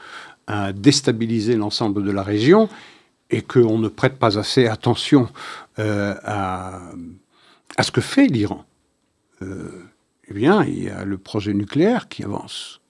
à 0.48 0.74
déstabiliser 0.74 1.56
l'ensemble 1.56 2.04
de 2.04 2.12
la 2.12 2.24
région 2.24 2.70
et 3.30 3.42
qu'on 3.42 3.78
ne 3.78 3.88
prête 3.88 4.18
pas 4.18 4.38
assez 4.38 4.68
attention 4.68 5.28
euh, 5.80 6.16
à, 6.24 6.82
à, 7.78 7.84
ce 7.84 7.92
que 7.92 8.02
fait 8.02 8.28
l'Iran, 8.28 8.66
euh, 9.42 9.70
eh 10.30 10.34
bien, 10.34 10.64
il 10.64 10.84
y 10.84 10.90
a 10.90 11.04
le 11.06 11.18
projet 11.18 11.54
nucléaire 11.54 12.08
qui 12.08 12.24
avance 12.24 12.82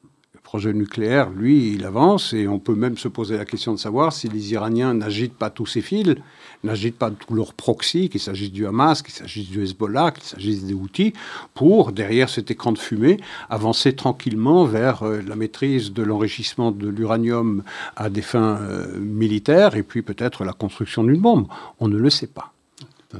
projet 0.48 0.72
nucléaire, 0.72 1.30
lui, 1.30 1.74
il 1.74 1.84
avance 1.84 2.32
et 2.32 2.48
on 2.48 2.58
peut 2.58 2.74
même 2.74 2.98
se 2.98 3.10
poser 3.10 3.36
la 3.36 3.44
question 3.44 3.74
de 3.74 3.78
savoir 3.78 4.14
si 4.14 4.30
les 4.30 4.54
Iraniens 4.54 4.94
n'agitent 4.94 5.36
pas 5.36 5.50
tous 5.50 5.66
ces 5.66 5.82
fils, 5.82 6.16
n'agitent 6.64 6.98
pas 6.98 7.12
tous 7.12 7.34
leurs 7.34 7.54
proxys, 7.54 8.08
qu'il 8.08 8.22
s'agisse 8.22 8.54
du 8.54 8.66
Hamas, 8.66 9.02
qu'il 9.02 9.14
s'agisse 9.14 9.50
du 9.50 9.62
Hezbollah, 9.62 10.12
qu'il 10.12 10.24
s'agisse 10.24 10.64
des 10.64 10.74
outils, 10.74 11.12
pour, 11.54 11.92
derrière 11.92 12.30
cet 12.30 12.50
écran 12.50 12.72
de 12.72 12.78
fumée, 12.78 13.18
avancer 13.50 13.94
tranquillement 13.94 14.64
vers 14.64 15.04
euh, 15.04 15.22
la 15.22 15.36
maîtrise 15.36 15.92
de 15.92 16.02
l'enrichissement 16.02 16.72
de 16.72 16.88
l'uranium 16.88 17.62
à 17.98 18.10
des 18.10 18.22
fins 18.22 18.58
euh, 18.62 18.98
militaires 19.02 19.76
et 19.76 19.84
puis 19.84 20.02
peut-être 20.02 20.46
la 20.46 20.54
construction 20.54 21.04
d'une 21.04 21.20
bombe. 21.20 21.48
On 21.82 21.90
ne 21.90 21.98
le 21.98 22.10
sait 22.10 22.26
pas. 22.26 22.54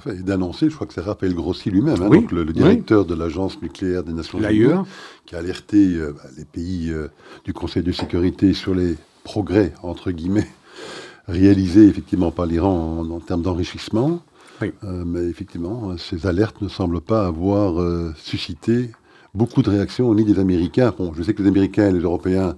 Et 0.08 0.22
d'annoncer, 0.22 0.70
je 0.70 0.76
crois 0.76 0.86
que 0.86 0.94
c'est 0.94 1.02
Raphaël 1.02 1.34
Grossi 1.34 1.72
lui-même, 1.72 2.02
hein, 2.02 2.10
donc 2.10 2.32
le, 2.34 2.44
directeur 2.46 3.06
de 3.06 3.16
l'Agence 3.16 3.62
nucléaire 3.62 4.04
des 4.04 4.12
Nations 4.12 4.38
Unies, 4.40 4.74
qui 5.26 5.36
a 5.36 5.38
alerté 5.38 5.96
euh, 5.96 6.12
bah, 6.12 6.30
les 6.38 6.44
pays 6.44 6.92
euh, 6.92 7.08
du 7.46 7.54
Conseil 7.54 7.84
de 7.84 7.94
sécurité 7.94 8.54
sur 8.54 8.76
les 8.76 8.98
progrès, 9.24 9.74
entre 9.84 10.12
guillemets, 10.12 10.48
réalisés 11.28 11.88
effectivement 11.88 12.32
par 12.32 12.48
l'Iran 12.48 13.06
en, 13.10 13.20
termes 13.22 13.42
d'enrichissement. 13.42 14.22
Euh, 14.62 15.06
mais 15.06 15.24
effectivement, 15.26 15.98
ces 15.98 16.28
alertes 16.28 16.62
ne 16.62 16.68
semblent 16.68 17.02
pas 17.02 17.26
avoir 17.26 17.76
suscité 18.18 18.92
beaucoup 19.34 19.62
de 19.62 19.70
réactions 19.70 20.14
niveau 20.14 20.34
des 20.34 20.40
Américains. 20.40 20.94
Bon, 20.98 21.14
je 21.14 21.24
sais 21.24 21.34
que 21.34 21.44
les 21.44 21.50
Américains 21.50 21.90
et 21.90 21.94
les 21.94 22.00
Européens 22.00 22.58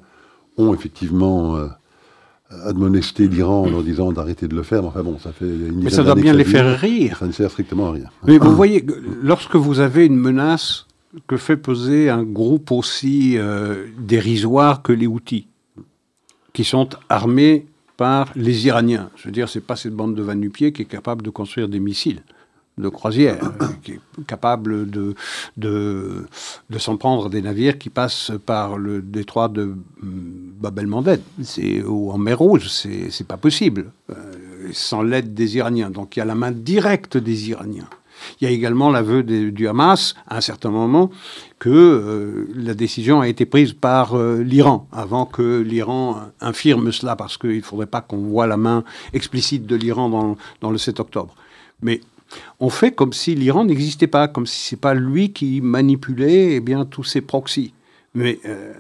ont 0.57 0.73
effectivement 0.73 1.59
admonester 2.49 3.27
l'Iran 3.27 3.63
en 3.63 3.69
leur 3.69 3.83
disant 3.83 4.11
d'arrêter 4.11 4.47
de 4.47 4.55
le 4.55 4.63
faire. 4.63 4.85
Enfin 4.85 5.03
bon, 5.03 5.17
ça 5.19 5.31
fait 5.31 5.45
une 5.45 5.83
Mais 5.83 5.89
ça 5.89 6.03
doit 6.03 6.15
bien 6.15 6.33
les 6.33 6.43
faire 6.43 6.79
rire. 6.79 7.17
Ça 7.19 7.27
ne 7.27 7.31
sert 7.31 7.51
strictement 7.51 7.89
à 7.89 7.91
rien. 7.93 8.09
Mais 8.25 8.37
vous 8.37 8.55
voyez, 8.55 8.85
lorsque 9.21 9.55
vous 9.55 9.79
avez 9.79 10.05
une 10.05 10.17
menace 10.17 10.87
que 11.27 11.37
fait 11.37 11.57
poser 11.57 12.09
un 12.09 12.23
groupe 12.23 12.71
aussi 12.71 13.37
euh, 13.37 13.87
dérisoire 13.99 14.81
que 14.81 14.93
les 14.93 15.07
outils, 15.07 15.47
qui 16.53 16.63
sont 16.63 16.89
armés 17.09 17.65
par 17.97 18.31
les 18.35 18.67
Iraniens. 18.67 19.09
Je 19.15 19.25
veux 19.25 19.31
dire, 19.31 19.49
c'est 19.49 19.59
pas 19.59 19.75
cette 19.75 19.93
bande 19.93 20.15
de 20.15 20.21
Vanupier 20.21 20.71
qui 20.71 20.83
est 20.83 20.85
capable 20.85 21.21
de 21.21 21.29
construire 21.29 21.67
des 21.67 21.79
missiles 21.79 22.21
de 22.79 22.89
croisière, 22.89 23.51
euh, 23.61 23.65
qui 23.83 23.93
est 23.93 23.99
capable 24.25 24.89
de, 24.89 25.13
de, 25.57 26.25
de 26.69 26.79
s'en 26.79 26.97
prendre 26.97 27.29
des 27.29 27.41
navires 27.41 27.77
qui 27.77 27.89
passent 27.89 28.31
par 28.45 28.77
le 28.77 29.01
détroit 29.01 29.49
de 29.49 29.65
mm, 29.65 30.53
Bab 30.59 30.79
el-Mandeb 30.79 31.21
ou 31.85 32.11
en 32.11 32.17
mer 32.17 32.39
Rouge. 32.39 32.69
C'est 32.69 33.27
pas 33.27 33.37
possible, 33.37 33.91
euh, 34.09 34.15
sans 34.71 35.01
l'aide 35.01 35.33
des 35.33 35.57
Iraniens. 35.57 35.89
Donc 35.89 36.15
il 36.15 36.19
y 36.19 36.21
a 36.21 36.25
la 36.25 36.35
main 36.35 36.51
directe 36.51 37.17
des 37.17 37.49
Iraniens. 37.49 37.89
Il 38.39 38.45
y 38.45 38.47
a 38.47 38.51
également 38.51 38.89
l'aveu 38.89 39.23
du 39.23 39.67
Hamas, 39.69 40.13
à 40.27 40.37
un 40.37 40.41
certain 40.41 40.71
moment, 40.71 41.09
que 41.57 41.69
euh, 41.69 42.49
la 42.53 42.73
décision 42.73 43.21
a 43.21 43.29
été 43.29 43.45
prise 43.45 43.71
par 43.71 44.17
l'Iran, 44.17 44.87
avant 44.91 45.25
que 45.25 45.61
l'Iran 45.61 46.17
infirme 46.41 46.91
cela, 46.91 47.15
parce 47.15 47.37
qu'il 47.37 47.57
ne 47.57 47.61
faudrait 47.61 47.85
pas 47.85 48.01
qu'on 48.01 48.17
voit 48.17 48.45
la 48.45 48.57
main 48.57 48.83
explicite 49.13 49.65
de 49.65 49.75
l'Iran 49.77 50.09
dans, 50.09 50.37
dans, 50.59 50.71
le 50.71 50.77
7 50.77 50.99
octobre. 50.99 51.33
Mais 51.81 52.01
on 52.59 52.69
fait 52.69 52.91
comme 52.91 53.13
si 53.13 53.35
l'Iran 53.35 53.65
n'existait 53.65 54.07
pas, 54.07 54.27
comme 54.27 54.45
si 54.45 54.59
c'est 54.59 54.79
pas 54.79 54.93
lui 54.93 55.31
qui 55.33 55.61
manipulait 55.61 56.55
eh 56.55 56.59
bien 56.59 56.85
tous 56.85 57.03
ces 57.03 57.21
proxys. 57.21 57.73
Mais 58.15 58.39
euh, 58.45 58.73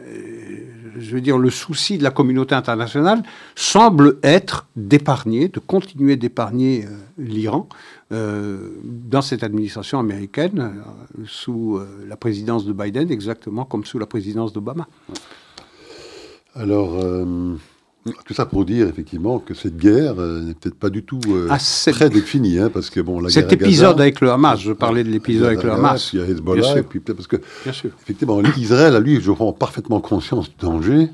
je 0.97 1.11
veux 1.13 1.21
dire, 1.21 1.37
le 1.37 1.49
souci 1.49 1.97
de 1.97 2.03
la 2.03 2.09
communauté 2.09 2.55
internationale 2.55 3.21
semble 3.55 4.17
être 4.23 4.67
d'épargner, 4.75 5.49
de 5.49 5.59
continuer 5.59 6.15
d'épargner 6.15 6.85
euh, 6.85 6.89
l'Iran 7.17 7.69
euh, 8.11 8.71
dans 8.83 9.21
cette 9.21 9.43
administration 9.43 9.99
américaine 9.99 10.73
sous 11.25 11.79
la 12.07 12.17
présidence 12.17 12.65
de 12.65 12.73
Biden, 12.73 13.11
exactement 13.11 13.65
comme 13.65 13.85
sous 13.85 13.99
la 13.99 14.07
présidence 14.07 14.51
d'Obama. 14.51 14.87
Alors, 16.55 16.97
tout 18.25 18.33
ça 18.33 18.45
pour 18.45 18.65
dire 18.65 18.87
effectivement 18.87 19.39
que 19.39 19.53
cette 19.53 19.77
guerre 19.77 20.15
euh, 20.19 20.41
n'est 20.41 20.53
peut-être 20.53 20.75
pas 20.75 20.89
du 20.89 21.03
tout 21.03 21.19
euh, 21.29 21.47
ah, 21.49 21.57
très 21.91 22.09
définie, 22.09 22.59
hein, 22.59 22.69
parce 22.73 22.89
que 22.89 22.99
bon, 22.99 23.19
la 23.19 23.29
cet 23.29 23.51
épisode 23.51 23.99
avec 23.99 24.21
le 24.21 24.31
Hamas, 24.31 24.59
je 24.59 24.71
parlais 24.71 25.03
de 25.03 25.09
l'épisode 25.09 25.47
avec 25.47 25.63
le 25.63 25.71
Hamas. 25.71 26.11
Il 26.13 26.19
y 26.19 26.23
a 26.23 26.25
Hezbollah, 26.25 26.79
et 26.79 26.83
puis 26.83 26.99
parce 26.99 27.27
que 27.27 27.37
effectivement, 27.65 28.41
Israël 28.57 28.95
a 28.95 28.99
lui, 28.99 29.21
je 29.21 29.31
crois, 29.31 29.53
parfaitement 29.53 29.99
conscience 30.01 30.49
du 30.49 30.55
danger, 30.59 31.09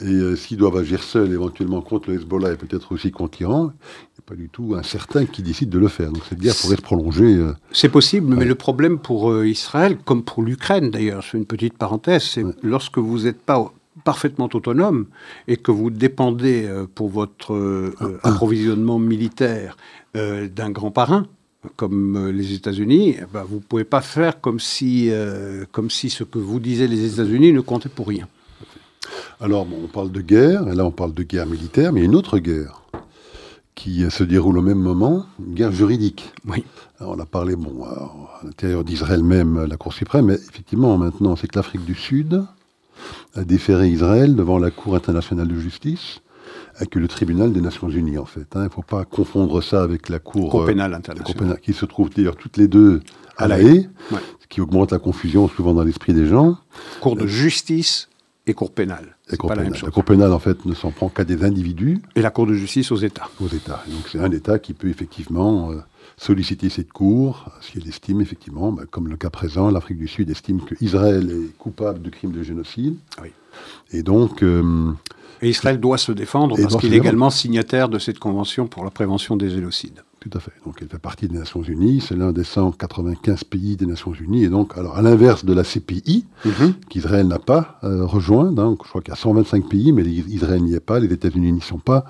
et 0.00 0.04
euh, 0.04 0.36
s'ils 0.36 0.56
doivent 0.56 0.76
agir 0.76 1.02
seuls 1.02 1.32
éventuellement 1.32 1.80
contre 1.80 2.10
le 2.10 2.16
Hezbollah 2.16 2.52
et 2.52 2.56
peut-être 2.56 2.92
aussi 2.92 3.10
contre 3.10 3.38
l'Iran, 3.40 3.72
il 3.72 4.20
n'est 4.20 4.24
pas 4.26 4.34
du 4.34 4.48
tout 4.48 4.74
un 4.76 4.82
certain 4.82 5.26
qui 5.26 5.42
décide 5.42 5.70
de 5.70 5.78
le 5.78 5.88
faire. 5.88 6.12
Donc 6.12 6.22
cette 6.28 6.40
guerre 6.40 6.54
pourrait 6.60 6.76
se 6.76 6.82
prolonger. 6.82 7.38
c'est 7.72 7.88
possible, 7.88 8.34
mais 8.34 8.44
le 8.44 8.54
problème 8.54 8.98
pour 8.98 9.44
Israël, 9.44 9.98
comme 10.04 10.22
pour 10.22 10.42
l'Ukraine 10.42 10.90
d'ailleurs, 10.90 11.24
fais 11.24 11.38
une 11.38 11.46
petite 11.46 11.78
parenthèse, 11.78 12.22
c'est 12.22 12.44
lorsque 12.62 12.98
vous 12.98 13.20
n'êtes 13.20 13.40
pas 13.40 13.72
parfaitement 14.06 14.48
autonome 14.54 15.06
et 15.48 15.56
que 15.56 15.72
vous 15.72 15.90
dépendez 15.90 16.64
euh, 16.64 16.86
pour 16.86 17.08
votre 17.08 17.54
euh, 17.54 17.92
approvisionnement 18.22 19.00
militaire 19.00 19.76
euh, 20.16 20.48
d'un 20.48 20.70
grand 20.70 20.92
parrain, 20.92 21.26
comme 21.74 22.28
les 22.28 22.54
États-Unis, 22.54 23.16
eh 23.18 23.24
ben, 23.32 23.42
vous 23.42 23.56
ne 23.56 23.66
pouvez 23.70 23.88
pas 23.96 24.00
faire 24.00 24.40
comme 24.40 24.60
si, 24.60 25.10
euh, 25.10 25.64
comme 25.72 25.90
si 25.90 26.08
ce 26.08 26.22
que 26.22 26.38
vous 26.38 26.60
disiez 26.60 26.86
les 26.86 27.14
États-Unis 27.14 27.52
ne 27.52 27.60
comptait 27.60 27.88
pour 27.88 28.06
rien. 28.06 28.28
Alors, 29.40 29.66
on 29.84 29.88
parle 29.88 30.12
de 30.12 30.20
guerre, 30.20 30.68
et 30.68 30.74
là 30.76 30.84
on 30.84 30.92
parle 30.92 31.12
de 31.12 31.24
guerre 31.24 31.46
militaire, 31.46 31.92
mais 31.92 32.00
il 32.00 32.02
y 32.04 32.06
a 32.06 32.10
une 32.10 32.14
autre 32.14 32.38
guerre 32.38 32.82
qui 33.74 34.08
se 34.08 34.22
déroule 34.22 34.58
au 34.58 34.62
même 34.62 34.78
moment, 34.78 35.26
une 35.44 35.54
guerre 35.54 35.72
juridique. 35.72 36.32
Oui. 36.46 36.64
on 37.00 37.18
a 37.18 37.26
parlé, 37.26 37.56
bon, 37.56 37.84
à 37.84 38.40
l'intérieur 38.44 38.84
d'Israël 38.84 39.24
même, 39.24 39.64
la 39.64 39.76
Cour 39.76 39.92
suprême, 39.92 40.26
mais 40.26 40.34
effectivement, 40.34 40.96
maintenant, 40.96 41.34
c'est 41.34 41.48
que 41.48 41.56
l'Afrique 41.56 41.84
du 41.84 41.96
Sud 41.96 42.46
a 43.34 43.44
déféré 43.44 43.88
Israël 43.88 44.34
devant 44.34 44.58
la 44.58 44.70
Cour 44.70 44.96
internationale 44.96 45.48
de 45.48 45.58
justice 45.58 46.20
avec 46.76 46.94
le 46.94 47.08
tribunal 47.08 47.52
des 47.52 47.60
Nations 47.60 47.88
Unies, 47.88 48.18
en 48.18 48.26
fait. 48.26 48.54
Hein. 48.54 48.60
Il 48.60 48.64
ne 48.64 48.68
faut 48.68 48.82
pas 48.82 49.04
confondre 49.04 49.62
ça 49.62 49.82
avec 49.82 50.08
la 50.08 50.18
Cour, 50.18 50.50
Cour 50.50 50.66
pénale 50.66 50.94
internationale. 50.94 51.58
qui 51.60 51.72
se 51.72 51.86
trouve 51.86 52.10
d'ailleurs 52.10 52.36
toutes 52.36 52.56
les 52.56 52.68
deux 52.68 53.00
à, 53.36 53.48
La 53.48 53.60
Haye, 53.60 53.88
ce 54.10 54.46
qui 54.48 54.60
augmente 54.60 54.92
la 54.92 54.98
confusion 54.98 55.48
souvent 55.48 55.74
dans 55.74 55.84
l'esprit 55.84 56.12
des 56.12 56.26
gens. 56.26 56.58
Cour 57.00 57.16
de 57.16 57.26
justice 57.26 58.08
et 58.46 58.54
Cour 58.54 58.72
pénale. 58.72 59.15
La 59.28 59.36
Cour 59.36 60.04
pénale, 60.04 60.32
en 60.32 60.38
fait, 60.38 60.64
ne 60.66 60.74
s'en 60.74 60.92
prend 60.92 61.08
qu'à 61.08 61.24
des 61.24 61.42
individus. 61.42 62.00
Et 62.14 62.22
la 62.22 62.30
Cour 62.30 62.46
de 62.46 62.54
justice 62.54 62.92
aux 62.92 62.96
États. 62.96 63.28
Aux 63.40 63.48
États. 63.48 63.82
donc 63.88 64.08
c'est 64.10 64.20
un 64.20 64.30
État 64.30 64.60
qui 64.60 64.72
peut 64.72 64.88
effectivement 64.88 65.72
euh, 65.72 65.80
solliciter 66.16 66.68
cette 66.68 66.92
Cour 66.92 67.50
si 67.60 67.78
elle 67.78 67.88
estime 67.88 68.20
effectivement, 68.20 68.70
bah, 68.70 68.84
comme 68.88 69.08
le 69.08 69.16
cas 69.16 69.30
présent, 69.30 69.70
l'Afrique 69.70 69.98
du 69.98 70.06
Sud 70.06 70.30
estime 70.30 70.60
qu'Israël 70.64 71.30
est 71.30 71.58
coupable 71.58 72.02
de 72.02 72.10
crimes 72.10 72.32
de 72.32 72.42
génocide. 72.42 72.96
Oui. 73.20 73.30
Et 73.90 74.02
donc, 74.02 74.42
euh, 74.42 74.92
et 75.42 75.50
Israël 75.50 75.80
doit 75.80 75.98
se 75.98 76.12
défendre 76.12 76.56
parce 76.60 76.76
qu'il 76.76 76.94
est 76.94 76.98
également 76.98 77.30
signataire 77.30 77.88
de 77.88 77.98
cette 77.98 78.18
convention 78.18 78.66
pour 78.66 78.84
la 78.84 78.90
prévention 78.90 79.36
des 79.36 79.50
génocides. 79.50 80.02
Tout 80.20 80.30
à 80.36 80.40
fait. 80.40 80.52
Donc 80.64 80.78
elle 80.80 80.88
fait 80.88 80.98
partie 80.98 81.28
des 81.28 81.38
Nations 81.38 81.62
Unies. 81.62 82.00
C'est 82.00 82.16
l'un 82.16 82.32
des 82.32 82.44
195 82.44 83.44
pays 83.44 83.76
des 83.76 83.86
Nations 83.86 84.12
Unies. 84.12 84.44
Et 84.44 84.48
donc, 84.48 84.76
alors 84.76 84.96
à 84.96 85.02
l'inverse 85.02 85.44
de 85.44 85.52
la 85.52 85.62
CPI, 85.62 86.24
mhm. 86.44 86.74
qu'Israël 86.88 87.28
n'a 87.28 87.38
pas 87.38 87.78
euh, 87.84 88.04
rejoint. 88.04 88.50
Donc, 88.50 88.84
je 88.84 88.88
crois 88.88 89.02
qu'il 89.02 89.10
y 89.10 89.16
a 89.16 89.20
125 89.20 89.68
pays, 89.68 89.92
mais 89.92 90.02
Israël 90.02 90.62
n'y 90.62 90.74
est 90.74 90.80
pas, 90.80 90.98
les 90.98 91.12
États-Unis 91.12 91.52
n'y 91.52 91.60
sont 91.60 91.78
pas. 91.78 92.06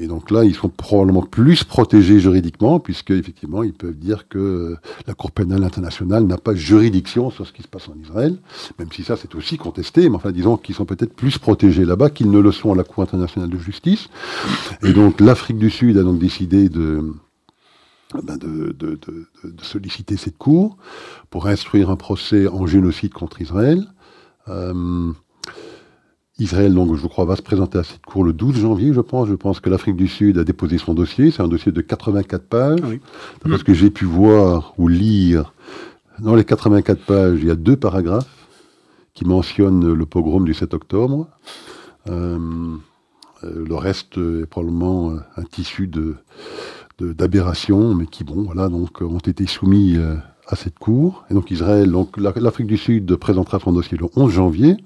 Et 0.00 0.08
donc 0.08 0.32
là, 0.32 0.42
ils 0.42 0.54
sont 0.54 0.68
probablement 0.68 1.22
plus 1.22 1.62
protégés 1.62 2.18
juridiquement, 2.18 2.80
puisque 2.80 3.12
effectivement, 3.12 3.62
ils 3.62 3.72
peuvent 3.72 3.96
dire 3.96 4.26
que 4.26 4.76
la 5.06 5.14
Cour 5.14 5.30
pénale 5.30 5.62
internationale 5.62 6.24
n'a 6.24 6.36
pas 6.36 6.54
juridiction 6.54 7.30
sur 7.30 7.46
ce 7.46 7.52
qui 7.52 7.62
se 7.62 7.68
passe 7.68 7.88
en 7.88 7.94
Israël, 8.02 8.36
même 8.80 8.90
si 8.90 9.04
ça 9.04 9.16
c'est 9.16 9.36
aussi 9.36 9.56
contesté, 9.56 10.08
mais 10.08 10.16
enfin 10.16 10.32
disons 10.32 10.56
qu'ils 10.56 10.74
sont 10.74 10.84
peut-être 10.84 11.14
plus 11.14 11.38
protégés 11.38 11.84
là-bas 11.84 12.10
qu'ils 12.10 12.30
ne 12.30 12.40
le 12.40 12.50
sont 12.50 12.72
à 12.72 12.76
la 12.76 12.82
Cour 12.82 13.04
internationale 13.04 13.50
de 13.50 13.58
justice. 13.58 14.08
Et 14.82 14.92
donc 14.92 15.20
l'Afrique 15.20 15.58
du 15.58 15.70
Sud 15.70 15.96
a 15.96 16.02
donc 16.02 16.18
décidé 16.18 16.68
de, 16.68 17.14
ben 18.22 18.36
de, 18.36 18.72
de, 18.72 18.98
de, 18.98 19.62
solliciter 19.62 20.16
cette 20.16 20.38
cour 20.38 20.76
pour 21.30 21.46
instruire 21.48 21.90
un 21.90 21.96
procès 21.96 22.46
en 22.46 22.66
génocide 22.66 23.12
contre 23.12 23.40
Israël. 23.40 23.88
Euh, 24.48 25.12
Israël, 26.38 26.74
donc, 26.74 26.94
je 26.96 27.06
crois, 27.06 27.24
va 27.24 27.36
se 27.36 27.42
présenter 27.42 27.78
à 27.78 27.84
cette 27.84 28.04
cour 28.04 28.24
le 28.24 28.32
12 28.32 28.60
janvier, 28.60 28.92
je 28.92 29.00
pense. 29.00 29.28
Je 29.28 29.34
pense 29.34 29.60
que 29.60 29.70
l'Afrique 29.70 29.96
du 29.96 30.08
Sud 30.08 30.38
a 30.38 30.44
déposé 30.44 30.78
son 30.78 30.94
dossier. 30.94 31.30
C'est 31.30 31.42
un 31.42 31.48
dossier 31.48 31.72
de 31.72 31.80
84 31.80 32.46
pages. 32.46 32.80
Oui. 32.84 33.00
Parce 33.48 33.62
que 33.62 33.74
j'ai 33.74 33.90
pu 33.90 34.04
voir 34.04 34.74
ou 34.78 34.88
lire, 34.88 35.52
dans 36.18 36.34
les 36.34 36.44
84 36.44 37.04
pages, 37.04 37.38
il 37.40 37.46
y 37.46 37.50
a 37.50 37.56
deux 37.56 37.76
paragraphes 37.76 38.48
qui 39.14 39.24
mentionnent 39.24 39.92
le 39.92 40.06
pogrom 40.06 40.44
du 40.44 40.54
7 40.54 40.74
octobre. 40.74 41.28
Euh, 42.08 42.38
euh, 43.44 43.64
le 43.66 43.74
reste 43.74 44.18
est 44.18 44.46
probablement 44.46 45.12
un 45.36 45.42
tissu 45.44 45.86
de, 45.86 46.16
d'aberrations, 47.00 47.94
mais 47.94 48.06
qui, 48.06 48.24
bon, 48.24 48.42
voilà, 48.42 48.68
donc, 48.68 49.00
ont 49.02 49.18
été 49.18 49.46
soumis 49.46 49.96
à 50.46 50.56
cette 50.56 50.78
cour. 50.78 51.24
Et 51.30 51.34
donc 51.34 51.50
Israël, 51.50 51.90
donc 51.90 52.16
l'Afrique 52.16 52.66
du 52.66 52.76
Sud 52.76 53.16
présentera 53.16 53.58
son 53.58 53.72
dossier 53.72 53.96
le 53.98 54.06
11 54.14 54.32
janvier. 54.32 54.76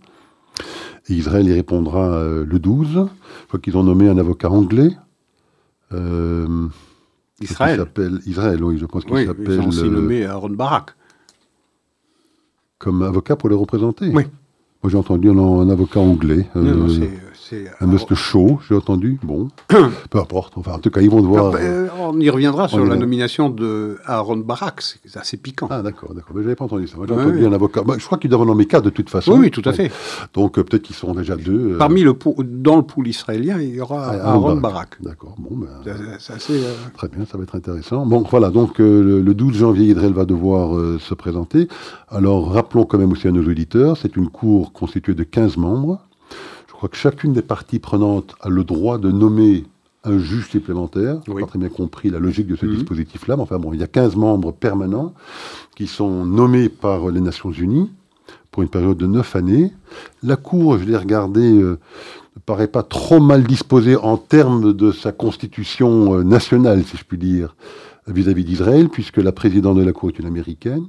Israël 1.08 1.48
y 1.48 1.52
répondra 1.52 2.10
euh, 2.12 2.44
le 2.44 2.58
12. 2.58 3.08
Je 3.42 3.46
crois 3.48 3.60
qu'ils 3.60 3.76
ont 3.76 3.82
nommé 3.82 4.08
un 4.08 4.18
avocat 4.18 4.50
anglais. 4.50 4.90
Euh, 5.92 6.68
Israël. 7.40 7.78
s'appelle 7.78 8.20
Israël, 8.26 8.62
oui, 8.62 8.78
je 8.78 8.86
pense 8.86 9.04
qu'il 9.04 9.26
s'appelle. 9.26 9.46
Ils 9.48 9.60
ont 9.60 9.68
aussi 9.68 9.88
nommé 9.88 10.24
Aaron 10.24 10.50
Barak. 10.50 10.90
Comme 12.78 13.02
avocat 13.02 13.36
pour 13.36 13.48
les 13.48 13.54
représenter 13.54 14.10
Oui. 14.12 14.24
Moi, 14.82 14.90
j'ai 14.90 14.98
entendu 14.98 15.28
un, 15.28 15.68
avocat 15.70 16.00
anglais. 16.00 16.48
Non, 16.54 16.86
euh, 16.88 17.08
un 17.80 17.86
must 17.86 18.14
show, 18.14 18.60
j'ai 18.68 18.74
entendu. 18.74 19.18
Bon, 19.22 19.48
peu 20.10 20.18
importe. 20.18 20.54
Enfin, 20.56 20.72
en 20.72 20.78
tout 20.78 20.90
cas, 20.90 21.00
ils 21.00 21.10
vont 21.10 21.20
devoir. 21.20 21.52
Ah, 21.54 21.58
ben, 21.58 21.90
on 21.98 22.18
y 22.20 22.30
reviendra 22.30 22.68
sur 22.68 22.84
la 22.84 22.96
nomination 22.96 23.50
de 23.50 23.98
Aaron 24.04 24.38
Barak. 24.38 24.82
C'est 24.82 25.18
assez 25.18 25.36
piquant. 25.36 25.68
Ah, 25.70 25.82
d'accord, 25.82 26.14
d'accord. 26.14 26.32
Mais 26.34 26.42
j'avais 26.42 26.56
pas 26.56 26.64
entendu 26.64 26.86
ça. 26.86 26.96
Moi, 26.96 27.06
j'ai 27.08 27.14
entendu 27.14 27.46
un 27.46 27.52
avocat. 27.52 27.82
Bah, 27.82 27.94
je 27.98 28.04
crois 28.04 28.18
qu'ils 28.18 28.30
doivent 28.30 28.42
en 28.42 28.46
nommer 28.46 28.66
quatre 28.66 28.84
de 28.84 28.90
toute 28.90 29.10
façon. 29.10 29.32
Oui, 29.32 29.38
oui 29.40 29.50
tout 29.50 29.62
à 29.64 29.72
fait. 29.72 29.90
Donc, 30.34 30.58
euh, 30.58 30.64
peut-être 30.64 30.82
qu'ils 30.82 30.96
seront 30.96 31.14
déjà 31.14 31.36
deux. 31.36 31.74
Euh. 31.74 31.78
Parmi 31.78 32.02
le 32.02 32.14
dans 32.44 32.76
le 32.76 32.82
pool 32.82 33.08
israélien, 33.08 33.60
il 33.60 33.76
y 33.76 33.80
aura 33.80 34.10
ah, 34.10 34.32
Aaron 34.32 34.56
Barak. 34.56 35.00
D'accord. 35.00 35.34
Bon, 35.38 35.56
ben, 35.56 35.68
assez. 36.28 36.52
Euh, 36.52 36.74
très 36.96 37.08
bien, 37.08 37.24
ça 37.24 37.38
va 37.38 37.44
être 37.44 37.54
intéressant. 37.54 38.04
Bon, 38.06 38.24
voilà. 38.30 38.50
Donc, 38.50 38.78
le, 38.78 39.22
12 39.22 39.56
janvier, 39.56 39.86
Israël 39.86 40.12
va 40.12 40.24
devoir 40.24 40.98
se 40.98 41.14
présenter. 41.14 41.68
Alors, 42.08 42.52
rappelons 42.52 42.84
quand 42.84 42.98
même 42.98 43.12
aussi 43.12 43.28
à 43.28 43.32
nos 43.32 43.46
auditeurs, 43.46 43.96
c'est 43.96 44.16
une 44.16 44.28
cour 44.68 44.80
constituée 44.80 45.14
de 45.14 45.24
15 45.24 45.56
membres. 45.56 46.00
Je 46.68 46.72
crois 46.72 46.88
que 46.88 46.96
chacune 46.96 47.32
des 47.32 47.42
parties 47.42 47.78
prenantes 47.78 48.34
a 48.40 48.48
le 48.48 48.64
droit 48.64 48.98
de 48.98 49.10
nommer 49.10 49.64
un 50.04 50.18
juge 50.18 50.48
supplémentaire. 50.48 51.20
Je 51.26 51.32
n'ai 51.32 51.40
pas 51.40 51.46
très 51.46 51.58
bien 51.58 51.68
compris 51.68 52.10
la 52.10 52.18
logique 52.18 52.46
de 52.46 52.56
ce 52.56 52.66
mhm. 52.66 52.74
dispositif-là, 52.76 53.36
mais 53.36 53.42
enfin 53.42 53.58
bon, 53.58 53.72
il 53.72 53.80
y 53.80 53.82
a 53.82 53.88
15 53.88 54.16
membres 54.16 54.52
permanents 54.52 55.14
qui 55.76 55.86
sont 55.86 56.24
nommés 56.24 56.68
par 56.68 57.10
les 57.10 57.20
Nations 57.20 57.50
Unies 57.50 57.90
pour 58.50 58.62
une 58.62 58.68
période 58.68 58.96
de 58.96 59.06
9 59.06 59.36
années. 59.36 59.72
La 60.22 60.36
Cour, 60.36 60.78
je 60.78 60.84
l'ai 60.84 60.96
regardée, 60.96 61.52
euh, 61.52 61.78
ne 62.36 62.40
paraît 62.40 62.68
pas 62.68 62.82
trop 62.82 63.20
mal 63.20 63.44
disposée 63.44 63.96
en 63.96 64.16
termes 64.16 64.72
de 64.72 64.92
sa 64.92 65.12
constitution 65.12 66.14
euh, 66.14 66.22
nationale, 66.22 66.84
si 66.84 66.96
je 66.96 67.04
puis 67.04 67.18
dire, 67.18 67.56
vis-à-vis 68.06 68.44
d'Israël, 68.44 68.88
puisque 68.88 69.18
la 69.18 69.32
présidente 69.32 69.76
de 69.76 69.82
la 69.82 69.92
Cour 69.92 70.10
est 70.10 70.18
une 70.18 70.26
américaine, 70.26 70.86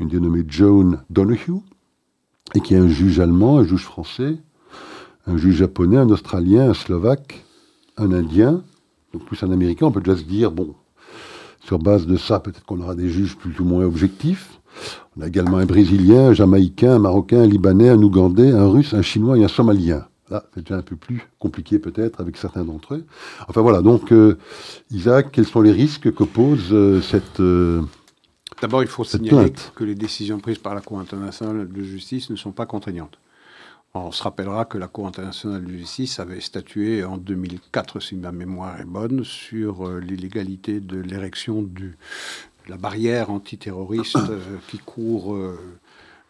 une 0.00 0.08
dénommée 0.08 0.44
Joan 0.48 1.02
Donoghue, 1.10 1.60
et 2.54 2.60
qui 2.60 2.74
est 2.74 2.78
un 2.78 2.88
juge 2.88 3.20
allemand, 3.20 3.58
un 3.58 3.64
juge 3.64 3.84
français, 3.84 4.36
un 5.26 5.36
juge 5.36 5.56
japonais, 5.56 5.96
un 5.96 6.10
australien, 6.10 6.70
un 6.70 6.74
slovaque, 6.74 7.44
un 7.96 8.12
indien, 8.12 8.62
donc 9.12 9.24
plus 9.24 9.42
un 9.42 9.50
américain, 9.50 9.86
on 9.86 9.92
peut 9.92 10.00
déjà 10.00 10.16
se 10.16 10.24
dire, 10.24 10.50
bon, 10.50 10.74
sur 11.64 11.78
base 11.78 12.06
de 12.06 12.16
ça, 12.16 12.40
peut-être 12.40 12.64
qu'on 12.64 12.80
aura 12.80 12.94
des 12.94 13.08
juges 13.08 13.36
plus 13.36 13.58
ou 13.60 13.64
moins 13.64 13.84
objectifs. 13.84 14.60
On 15.16 15.22
a 15.22 15.28
également 15.28 15.58
un 15.58 15.66
brésilien, 15.66 16.28
un 16.28 16.32
jamaïcain, 16.32 16.94
un 16.94 16.98
marocain, 16.98 17.42
un 17.42 17.46
libanais, 17.46 17.90
un 17.90 18.02
ougandais, 18.02 18.50
un 18.50 18.68
russe, 18.68 18.94
un 18.94 19.02
chinois 19.02 19.38
et 19.38 19.44
un 19.44 19.48
somalien. 19.48 20.06
Là, 20.30 20.44
c'est 20.54 20.62
déjà 20.62 20.78
un 20.78 20.82
peu 20.82 20.96
plus 20.96 21.28
compliqué 21.38 21.78
peut-être 21.78 22.20
avec 22.20 22.38
certains 22.38 22.64
d'entre 22.64 22.94
eux. 22.94 23.04
Enfin 23.48 23.60
voilà, 23.60 23.82
donc 23.82 24.12
euh, 24.12 24.38
Isaac, 24.90 25.30
quels 25.30 25.44
sont 25.44 25.60
les 25.60 25.72
risques 25.72 26.12
que 26.12 26.24
pose 26.24 26.68
euh, 26.72 27.00
cette... 27.02 27.40
Euh, 27.40 27.82
D'abord, 28.62 28.84
il 28.84 28.88
faut 28.88 29.02
signaler 29.02 29.52
que 29.74 29.82
les 29.82 29.96
décisions 29.96 30.38
prises 30.38 30.58
par 30.58 30.76
la 30.76 30.80
Cour 30.80 31.00
internationale 31.00 31.68
de 31.68 31.82
justice 31.82 32.30
ne 32.30 32.36
sont 32.36 32.52
pas 32.52 32.64
contraignantes. 32.64 33.18
On 33.92 34.12
se 34.12 34.22
rappellera 34.22 34.66
que 34.66 34.78
la 34.78 34.86
Cour 34.86 35.08
internationale 35.08 35.64
de 35.64 35.72
justice 35.72 36.20
avait 36.20 36.40
statué 36.40 37.02
en 37.02 37.16
2004, 37.16 37.98
si 37.98 38.14
ma 38.14 38.30
mémoire 38.30 38.80
est 38.80 38.84
bonne, 38.84 39.24
sur 39.24 39.88
euh, 39.88 39.98
l'illégalité 39.98 40.78
de 40.78 41.00
l'érection 41.00 41.62
de 41.62 41.90
la 42.68 42.76
barrière 42.76 43.30
antiterroriste 43.30 44.16
euh, 44.30 44.38
qui 44.68 44.78
court. 44.78 45.34
Euh, 45.34 45.58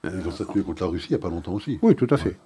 Ils 0.04 0.26
ont 0.26 0.30
statué 0.30 0.62
contre 0.62 0.84
la 0.84 0.88
Russie 0.88 1.08
il 1.10 1.12
n'y 1.12 1.20
a 1.20 1.22
pas 1.22 1.28
longtemps 1.28 1.52
aussi. 1.52 1.78
Oui, 1.82 1.94
tout 1.94 2.08
à 2.08 2.16
fait. 2.16 2.38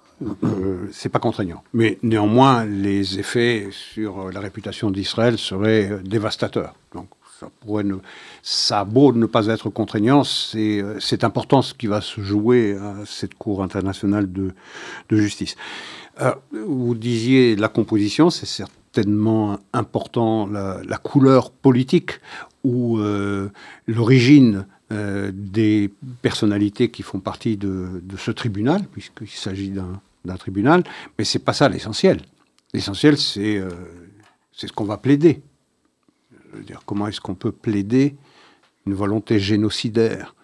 c'est 0.91 1.09
pas 1.09 1.19
contraignant. 1.19 1.63
Mais 1.73 1.97
néanmoins, 2.03 2.65
les 2.65 3.19
effets 3.19 3.69
sur 3.71 4.31
la 4.31 4.41
réputation 4.41 4.91
d'Israël 4.91 5.37
seraient 5.37 6.01
dévastateurs. 6.03 6.75
Donc, 6.93 7.07
ça, 7.39 7.49
pourrait 7.61 7.83
ne, 7.83 7.95
ça 8.41 8.81
a 8.81 8.85
beau 8.85 9.13
ne 9.13 9.25
pas 9.25 9.47
être 9.47 9.69
contraignant, 9.69 10.23
c'est 10.23 11.23
important 11.23 11.61
ce 11.61 11.73
qui 11.73 11.87
va 11.87 12.01
se 12.01 12.21
jouer 12.21 12.75
à 12.75 13.05
cette 13.05 13.35
Cour 13.35 13.63
internationale 13.63 14.31
de, 14.31 14.53
de 15.09 15.17
justice. 15.17 15.55
Euh, 16.21 16.33
vous 16.51 16.95
disiez 16.95 17.55
la 17.55 17.67
composition, 17.67 18.29
c'est 18.29 18.47
certainement 18.47 19.59
important, 19.73 20.47
la, 20.47 20.97
couleur 20.97 21.51
politique 21.51 22.19
ou 22.63 22.97
euh, 22.97 23.49
l'origine 23.85 24.65
euh, 24.91 25.31
des 25.33 25.91
personnalités 26.21 26.89
qui 26.89 27.03
font 27.03 27.19
partie 27.19 27.57
de, 27.57 28.01
de 28.01 28.17
ce 28.17 28.31
tribunal, 28.31 28.81
puisqu'il 28.91 29.27
s'agit 29.27 29.69
d'un 29.69 30.37
tribunal, 30.37 30.83
mais 31.17 31.25
c'est 31.25 31.39
pas 31.39 31.53
ça 31.53 31.69
l'essentiel. 31.69 32.21
L'essentiel, 32.73 33.17
c'est 33.17 33.61
c'est 34.51 34.67
ce 34.67 34.73
qu'on 34.73 34.85
va 34.85 34.97
plaider 34.97 35.41
dire, 36.65 36.81
comment 36.85 37.07
est-ce 37.07 37.21
qu'on 37.21 37.35
peut 37.35 37.51
plaider 37.51 38.15
une 38.85 38.93
volonté 38.93 39.39
génocidaire 39.39 40.35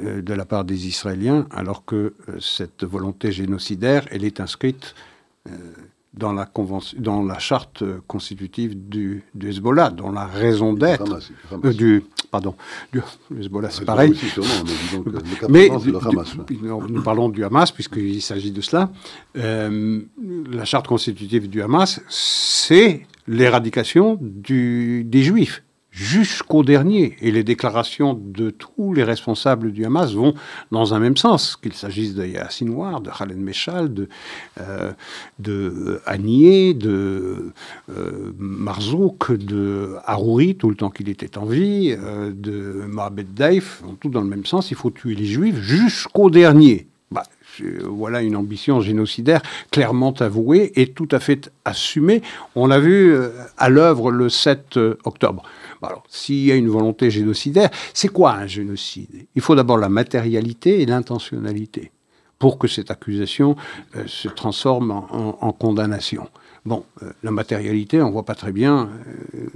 euh, 0.00 0.20
de 0.20 0.34
la 0.34 0.44
part 0.44 0.64
des 0.64 0.86
Israéliens, 0.86 1.46
alors 1.50 1.84
que 1.84 2.14
euh, 2.28 2.40
cette 2.40 2.84
volonté 2.84 3.32
génocidaire, 3.32 4.06
elle 4.10 4.24
est 4.24 4.40
inscrite 4.40 4.94
euh, 5.48 5.56
dans 6.16 6.32
la, 6.32 6.46
convention, 6.46 6.98
dans 7.00 7.22
la 7.22 7.38
charte 7.38 7.84
constitutive 8.06 8.88
du, 8.88 9.22
Hezbollah, 9.40 9.90
dans 9.90 10.10
la 10.10 10.24
raison 10.24 10.72
d'être 10.72 11.20
euh, 11.52 11.72
du, 11.72 12.04
pardon, 12.30 12.54
du 12.90 13.02
Hezbollah, 13.38 13.70
c'est 13.70 13.84
pareil. 13.84 14.18
mais, 15.50 15.68
nous 16.88 17.02
parlons 17.02 17.28
du 17.28 17.44
Hamas 17.44 17.70
puisqu'il 17.70 18.22
s'agit 18.22 18.50
de 18.50 18.62
cela. 18.62 18.90
Euh, 19.36 20.00
la 20.50 20.64
charte 20.64 20.86
constitutive 20.86 21.50
du 21.50 21.60
Hamas, 21.60 22.00
c'est 22.08 23.06
l'éradication 23.28 24.18
des 24.20 25.22
Juifs 25.22 25.62
jusqu'au 25.96 26.62
dernier. 26.62 27.16
Et 27.22 27.30
les 27.30 27.42
déclarations 27.42 28.12
de 28.14 28.50
tous 28.50 28.92
les 28.92 29.02
responsables 29.02 29.72
du 29.72 29.84
Hamas 29.86 30.12
vont 30.12 30.34
dans 30.70 30.92
un 30.92 31.00
même 31.00 31.16
sens, 31.16 31.56
qu'il 31.56 31.72
s'agisse 31.72 32.14
de 32.14 32.24
Yassin 32.24 32.66
Noir, 32.66 33.00
de 33.00 33.10
Khaled 33.10 33.38
Meshal, 33.38 33.92
de, 33.92 34.08
euh, 34.60 34.92
de 35.38 36.00
Anier, 36.04 36.74
de 36.74 37.52
euh, 37.88 38.32
Marzouk, 38.38 39.32
de 39.32 39.96
Harouri, 40.04 40.56
tout 40.56 40.68
le 40.68 40.76
temps 40.76 40.90
qu'il 40.90 41.08
était 41.08 41.38
en 41.38 41.46
vie, 41.46 41.96
euh, 41.98 42.30
de 42.30 42.84
Mohamed 42.86 43.32
Daif, 43.32 43.82
tout 44.00 44.10
dans 44.10 44.20
le 44.20 44.28
même 44.28 44.44
sens. 44.44 44.70
Il 44.70 44.76
faut 44.76 44.90
tuer 44.90 45.14
les 45.14 45.26
Juifs 45.26 45.60
jusqu'au 45.60 46.28
dernier. 46.28 46.88
Bah, 47.60 47.86
voilà 47.88 48.22
une 48.22 48.36
ambition 48.36 48.80
génocidaire 48.80 49.42
clairement 49.70 50.12
avouée 50.12 50.72
et 50.76 50.88
tout 50.88 51.08
à 51.12 51.20
fait 51.20 51.50
assumée. 51.64 52.22
On 52.54 52.66
l'a 52.66 52.78
vu 52.78 53.16
à 53.58 53.68
l'œuvre 53.68 54.10
le 54.10 54.28
7 54.28 54.78
octobre. 55.04 55.42
Alors, 55.82 56.02
s'il 56.08 56.44
y 56.44 56.52
a 56.52 56.56
une 56.56 56.68
volonté 56.68 57.10
génocidaire, 57.10 57.70
c'est 57.94 58.08
quoi 58.08 58.32
un 58.32 58.46
génocide? 58.46 59.26
Il 59.34 59.42
faut 59.42 59.54
d'abord 59.54 59.78
la 59.78 59.88
matérialité 59.88 60.82
et 60.82 60.86
l'intentionnalité 60.86 61.92
pour 62.38 62.58
que 62.58 62.68
cette 62.68 62.90
accusation 62.90 63.56
euh, 63.96 64.04
se 64.06 64.28
transforme 64.28 64.90
en, 64.90 65.52
condamnation. 65.52 66.28
Bon, 66.66 66.84
euh, 67.04 67.12
la 67.22 67.30
matérialité, 67.30 68.02
on 68.02 68.08
ne 68.08 68.12
voit 68.12 68.24
pas 68.24 68.34
très 68.34 68.50
bien 68.50 68.90
euh, 69.36 69.46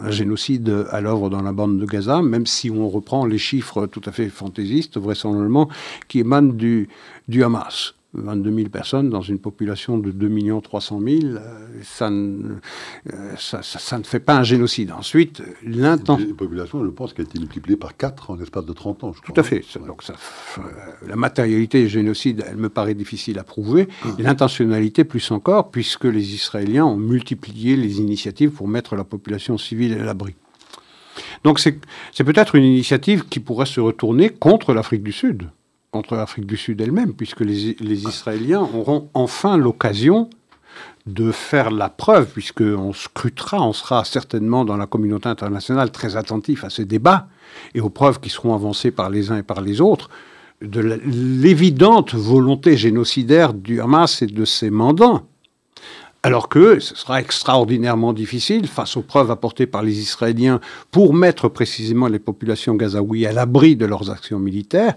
un 0.00 0.10
génocide 0.12 0.86
à 0.90 1.00
l'œuvre 1.00 1.28
dans 1.28 1.42
la 1.42 1.52
bande 1.52 1.78
de 1.78 1.84
Gaza, 1.84 2.22
même 2.22 2.46
si 2.46 2.70
on 2.70 2.88
reprend 2.88 3.26
les 3.26 3.38
chiffres 3.38 3.86
tout 3.86 4.02
à 4.06 4.12
fait 4.12 4.28
fantaisistes, 4.28 4.98
vraisemblablement, 4.98 5.68
qui 6.06 6.20
émanent 6.20 6.52
du, 6.52 6.88
du 7.26 7.42
Hamas. 7.42 7.94
22 8.14 8.54
000 8.54 8.68
personnes 8.68 9.08
dans 9.08 9.22
une 9.22 9.38
population 9.38 9.98
de 9.98 10.10
2 10.10 10.60
300 10.60 11.00
000, 11.00 11.20
ça 11.82 12.10
ne, 12.10 12.56
ça, 13.38 13.62
ça, 13.62 13.98
ne 13.98 14.04
fait 14.04 14.20
pas 14.20 14.36
un 14.36 14.42
génocide. 14.42 14.92
Ensuite, 14.92 15.42
l'intention... 15.64 16.26
Une 16.26 16.36
population, 16.36 16.84
je 16.84 16.90
pense, 16.90 17.14
a 17.18 17.22
été 17.22 17.38
multipliée 17.38 17.76
par 17.76 17.96
4 17.96 18.30
en 18.30 18.36
l'espace 18.36 18.66
de 18.66 18.72
30 18.72 19.04
ans. 19.04 19.12
Je 19.12 19.20
Tout 19.22 19.40
à 19.40 19.42
fait. 19.42 19.64
Donc 19.86 20.02
ça, 20.02 20.14
euh, 20.58 20.62
la 21.06 21.16
matérialité 21.16 21.82
du 21.82 21.88
génocide, 21.88 22.44
elle 22.46 22.56
me 22.56 22.68
paraît 22.68 22.94
difficile 22.94 23.38
à 23.38 23.44
prouver. 23.44 23.88
Ah. 24.04 24.08
L'intentionnalité, 24.18 25.04
plus 25.04 25.30
encore, 25.30 25.70
puisque 25.70 26.04
les 26.04 26.34
Israéliens 26.34 26.84
ont 26.84 26.96
multiplié 26.96 27.76
les 27.76 27.98
initiatives 27.98 28.50
pour 28.50 28.68
mettre 28.68 28.96
la 28.96 29.04
population 29.04 29.56
civile 29.58 29.94
à 29.94 30.04
l'abri. 30.04 30.34
Donc 31.44 31.60
c'est 31.60 31.78
peut-être 32.24 32.54
une 32.54 32.64
initiative 32.64 33.26
qui 33.28 33.40
pourrait 33.40 33.66
se 33.66 33.80
retourner 33.80 34.30
contre 34.30 34.74
l'Afrique 34.74 35.02
du 35.02 35.12
Sud 35.12 35.48
contre 35.92 36.16
l'Afrique 36.16 36.46
du 36.46 36.56
Sud 36.56 36.80
elle-même, 36.80 37.12
puisque 37.12 37.40
les, 37.40 37.76
Israéliens 38.08 38.62
auront 38.62 39.10
enfin 39.12 39.58
l'occasion 39.58 40.30
de 41.04 41.30
faire 41.30 41.70
la 41.70 41.90
preuve, 41.90 42.28
puisqu'on 42.32 42.94
scrutera, 42.94 43.60
on 43.60 43.74
sera 43.74 44.04
certainement 44.04 44.64
dans 44.64 44.78
la 44.78 44.86
communauté 44.86 45.28
internationale 45.28 45.90
très 45.90 46.16
attentif 46.16 46.64
à 46.64 46.70
ces 46.70 46.86
débats 46.86 47.28
et 47.74 47.82
aux 47.82 47.90
preuves 47.90 48.20
qui 48.20 48.30
seront 48.30 48.54
avancées 48.54 48.90
par 48.90 49.10
les 49.10 49.30
uns 49.30 49.36
et 49.36 49.42
par 49.42 49.60
les 49.60 49.82
autres, 49.82 50.08
de 50.62 50.80
l'évidente 50.80 52.14
volonté 52.14 52.76
génocidaire 52.78 53.52
du 53.52 53.80
Hamas 53.80 54.22
et 54.22 54.26
de 54.26 54.44
ses 54.46 54.70
mandants. 54.70 55.26
Alors 56.22 56.48
que 56.48 56.78
ce 56.78 56.94
sera 56.94 57.20
extraordinairement 57.20 58.14
difficile, 58.14 58.66
face 58.66 58.96
aux 58.96 59.02
preuves 59.02 59.30
apportées 59.30 59.66
par 59.66 59.82
les 59.82 59.98
Israéliens, 59.98 60.60
pour 60.90 61.12
mettre 61.12 61.48
précisément 61.48 62.06
les 62.06 62.20
populations 62.20 62.76
gazaouis 62.76 63.26
à 63.26 63.32
l'abri 63.32 63.76
de 63.76 63.84
leurs 63.84 64.08
actions 64.10 64.38
militaires, 64.38 64.94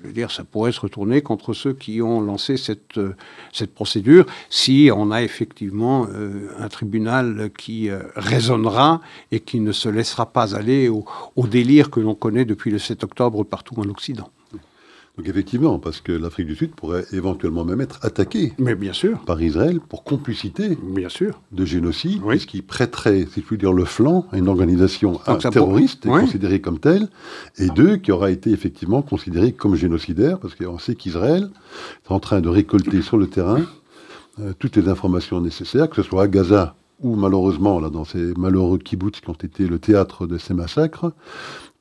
je 0.00 0.06
veux 0.06 0.12
dire, 0.12 0.30
ça 0.30 0.44
pourrait 0.44 0.72
se 0.72 0.80
retourner 0.80 1.22
contre 1.22 1.52
ceux 1.52 1.72
qui 1.72 2.00
ont 2.02 2.20
lancé 2.20 2.56
cette, 2.56 2.98
euh, 2.98 3.14
cette 3.52 3.74
procédure 3.74 4.26
si 4.48 4.90
on 4.94 5.10
a 5.10 5.22
effectivement 5.22 6.06
euh, 6.12 6.48
un 6.58 6.68
tribunal 6.68 7.50
qui 7.56 7.90
euh, 7.90 8.02
raisonnera 8.14 9.00
et 9.32 9.40
qui 9.40 9.60
ne 9.60 9.72
se 9.72 9.88
laissera 9.88 10.26
pas 10.26 10.54
aller 10.54 10.88
au, 10.88 11.04
au 11.36 11.46
délire 11.46 11.90
que 11.90 12.00
l'on 12.00 12.14
connaît 12.14 12.44
depuis 12.44 12.70
le 12.70 12.78
7 12.78 13.04
octobre 13.04 13.42
partout 13.44 13.74
en 13.78 13.88
Occident. 13.88 14.30
Donc 15.18 15.28
effectivement, 15.28 15.80
parce 15.80 16.00
que 16.00 16.12
l'Afrique 16.12 16.46
du 16.46 16.54
Sud 16.54 16.70
pourrait 16.76 17.04
éventuellement 17.12 17.64
même 17.64 17.80
être 17.80 17.98
attaquée 18.02 18.52
Mais 18.58 18.76
bien 18.76 18.92
sûr. 18.92 19.18
par 19.26 19.42
Israël 19.42 19.80
pour 19.80 20.04
complicité 20.04 20.78
bien 20.80 21.08
sûr. 21.08 21.40
de 21.50 21.64
génocide, 21.64 22.22
ce 22.38 22.46
qui 22.46 22.62
prêterait, 22.62 23.26
si 23.32 23.40
je 23.40 23.44
puis 23.44 23.58
dire, 23.58 23.72
le 23.72 23.84
flanc 23.84 24.26
à 24.30 24.38
une 24.38 24.46
organisation 24.46 25.20
terroriste 25.50 26.06
considérée 26.06 26.60
comme 26.60 26.78
telle, 26.78 27.08
et 27.58 27.66
deux, 27.66 27.96
qui 27.96 28.12
aura 28.12 28.30
été 28.30 28.50
effectivement 28.50 29.02
considérée 29.02 29.50
comme 29.50 29.74
génocidaire, 29.74 30.38
parce 30.38 30.54
qu'on 30.54 30.78
sait 30.78 30.94
qu'Israël 30.94 31.50
est 32.04 32.12
en 32.12 32.20
train 32.20 32.40
de 32.40 32.48
récolter 32.48 33.02
sur 33.02 33.16
le 33.16 33.26
terrain 33.26 33.62
euh, 34.38 34.52
toutes 34.56 34.76
les 34.76 34.88
informations 34.88 35.40
nécessaires, 35.40 35.90
que 35.90 35.96
ce 35.96 36.02
soit 36.02 36.22
à 36.22 36.28
Gaza 36.28 36.76
ou 37.00 37.16
malheureusement, 37.16 37.80
là, 37.80 37.90
dans 37.90 38.04
ces 38.04 38.34
malheureux 38.36 38.78
kibbutz 38.78 39.20
qui 39.20 39.30
ont 39.30 39.32
été 39.32 39.66
le 39.66 39.80
théâtre 39.80 40.28
de 40.28 40.38
ces 40.38 40.54
massacres, 40.54 41.12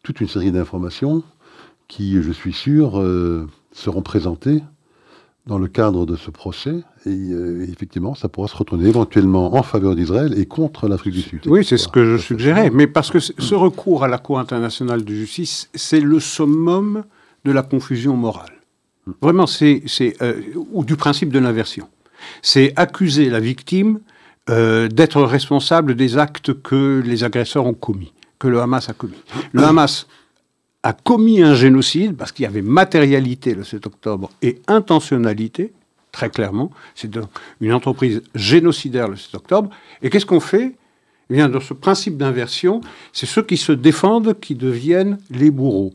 toute 0.02 0.22
une 0.22 0.28
série 0.28 0.52
d'informations 0.52 1.24
qui, 1.88 2.22
je 2.22 2.32
suis 2.32 2.54
sûr, 2.54 3.00
euh, 3.00 3.48
seront 3.72 4.02
présentés 4.02 4.64
dans 5.46 5.58
le 5.58 5.68
cadre 5.68 6.06
de 6.06 6.16
ce 6.16 6.30
procès. 6.30 6.84
Euh, 7.06 7.66
et, 7.66 7.72
effectivement, 7.72 8.16
ça 8.16 8.28
pourra 8.28 8.48
se 8.48 8.56
retourner 8.56 8.88
éventuellement 8.88 9.56
en 9.56 9.64
faveur 9.64 9.96
d'Israël 9.96 10.38
et 10.38 10.46
contre 10.46 10.88
l'Afrique 10.88 11.14
du 11.14 11.22
Sud. 11.22 11.42
Oui, 11.46 11.64
c'est 11.64 11.78
ce 11.78 11.88
que 11.88 12.06
je 12.06 12.18
suggérais. 12.18 12.70
Mais 12.70 12.88
parce 12.88 13.10
que 13.10 13.20
ce 13.20 13.56
recours 13.56 14.04
à 14.04 14.08
la 14.08 14.18
Cour 14.18 14.40
internationale 14.40 15.04
de 15.04 15.14
justice, 15.14 15.70
c'est 15.74 16.02
le 16.02 16.20
summum 16.20 17.04
de 17.46 17.52
la 17.52 17.62
confusion 17.62 18.18
morale. 18.18 18.52
Vraiment, 19.22 19.48
c'est. 19.48 19.84
Euh, 20.22 20.42
ou 20.74 20.84
du 20.84 20.98
principe 20.98 21.32
de 21.32 21.40
l'inversion. 21.40 21.88
C'est 22.42 22.74
accuser 22.76 23.30
la 23.30 23.40
victime 23.40 24.00
d'être 24.50 25.22
responsable 25.24 25.94
des 25.94 26.18
actes 26.18 26.54
que 26.62 27.04
les 27.06 27.26
agresseurs 27.26 27.66
ont 27.66 27.74
commis, 27.74 28.14
que 28.40 28.48
le 28.48 28.62
Hamas 28.62 28.88
a 28.88 28.94
commis. 28.94 29.22
Le 29.52 29.62
Hamas 29.62 30.08
a 30.88 30.94
commis 30.94 31.42
un 31.42 31.54
génocide 31.54 32.16
parce 32.16 32.32
qu'il 32.32 32.44
y 32.44 32.48
avait 32.48 32.62
matérialité 32.62 33.54
le 33.54 33.66
7 33.66 33.86
octobre 33.88 34.30
et 34.42 34.62
intentionnalité, 34.68 35.74
très 36.14 36.30
clairement. 36.30 36.72
C'est 36.96 37.12
une 37.60 37.74
entreprise 37.74 38.22
génocidaire 38.36 39.10
le 39.10 39.18
7 39.18 39.36
octobre. 39.36 39.70
Et 40.02 40.10
qu'est-ce 40.10 40.26
qu'on 40.26 40.40
fait? 40.40 40.76
Eh 41.30 41.34
bien, 41.34 41.50
dans 41.50 41.60
ce 41.60 41.74
principe 41.74 42.16
d'inversion, 42.16 42.80
c'est 43.12 43.26
ceux 43.26 43.44
qui 43.44 43.58
se 43.58 43.74
défendent 43.74 44.40
qui 44.40 44.56
deviennent 44.56 45.18
les 45.30 45.52
bourreaux. 45.52 45.94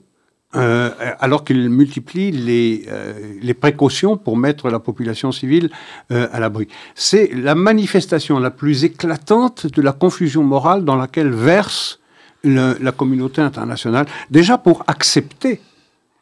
Euh, 0.54 0.90
alors 1.18 1.44
qu'ils 1.44 1.70
multiplient 1.70 2.30
les, 2.30 2.84
euh, 2.88 3.38
les, 3.40 3.54
précautions 3.54 4.18
pour 4.18 4.36
mettre 4.36 4.68
la 4.68 4.78
population 4.78 5.32
civile 5.32 5.70
euh, 6.10 6.28
à 6.30 6.40
l'abri. 6.40 6.68
C'est 6.94 7.30
la 7.32 7.54
manifestation 7.54 8.38
la 8.38 8.50
plus 8.50 8.84
éclatante 8.84 9.66
de 9.66 9.80
la 9.80 9.92
confusion 9.92 10.42
morale 10.42 10.84
dans 10.84 10.96
laquelle 10.96 11.30
verse 11.30 12.01
la 12.44 12.92
communauté 12.92 13.40
internationale, 13.40 14.06
déjà 14.30 14.58
pour 14.58 14.84
accepter 14.86 15.60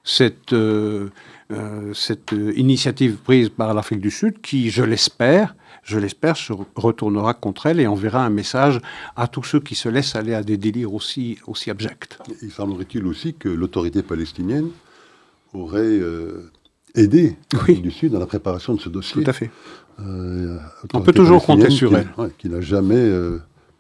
cette, 0.05 0.53
euh, 0.53 1.09
euh, 1.53 1.93
cette 1.95 2.33
initiative 2.33 3.17
prise 3.17 3.49
par 3.49 3.75
l'Afrique 3.75 4.01
du 4.01 4.11
Sud, 4.11 4.41
qui, 4.41 4.71
je 4.71 4.83
l'espère, 4.83 5.55
je 5.83 5.99
l'espère, 5.99 6.37
se 6.37 6.53
retournera 6.75 7.35
contre 7.35 7.67
elle 7.67 7.81
et 7.81 7.87
enverra 7.87 8.25
un 8.25 8.31
message 8.31 8.81
à 9.17 9.29
tous 9.29 9.45
ceux 9.45 9.61
qui 9.61 9.75
se 9.75 9.89
laissent 9.89 10.17
aller 10.17 10.35
à 10.35 10.43
des 10.43 10.57
délires 10.57 10.95
aussi, 10.95 11.39
aussi 11.47 11.71
abjects. 11.71 12.19
Il 12.43 12.51
semblerait-il 12.51 13.07
aussi 13.07 13.35
que 13.35 13.49
l'autorité 13.49 14.03
palestinienne 14.03 14.71
aurait 15.53 15.81
euh, 15.81 16.51
aidé 16.95 17.37
l'Afrique 17.53 17.83
du 17.83 17.91
Sud 17.91 18.13
dans 18.13 18.21
la 18.21 18.27
préparation 18.27 18.75
de 18.75 18.81
ce 18.81 18.89
dossier. 18.89 19.23
Tout 19.23 19.31
à 19.31 19.33
fait. 19.33 19.51
On 20.95 21.03
peut 21.03 21.13
toujours 21.13 21.45
compter 21.45 21.69
sur 21.69 21.95
elle. 21.95 22.09
qui 22.39 22.49
n'a 22.49 22.63
jamais 22.63 23.07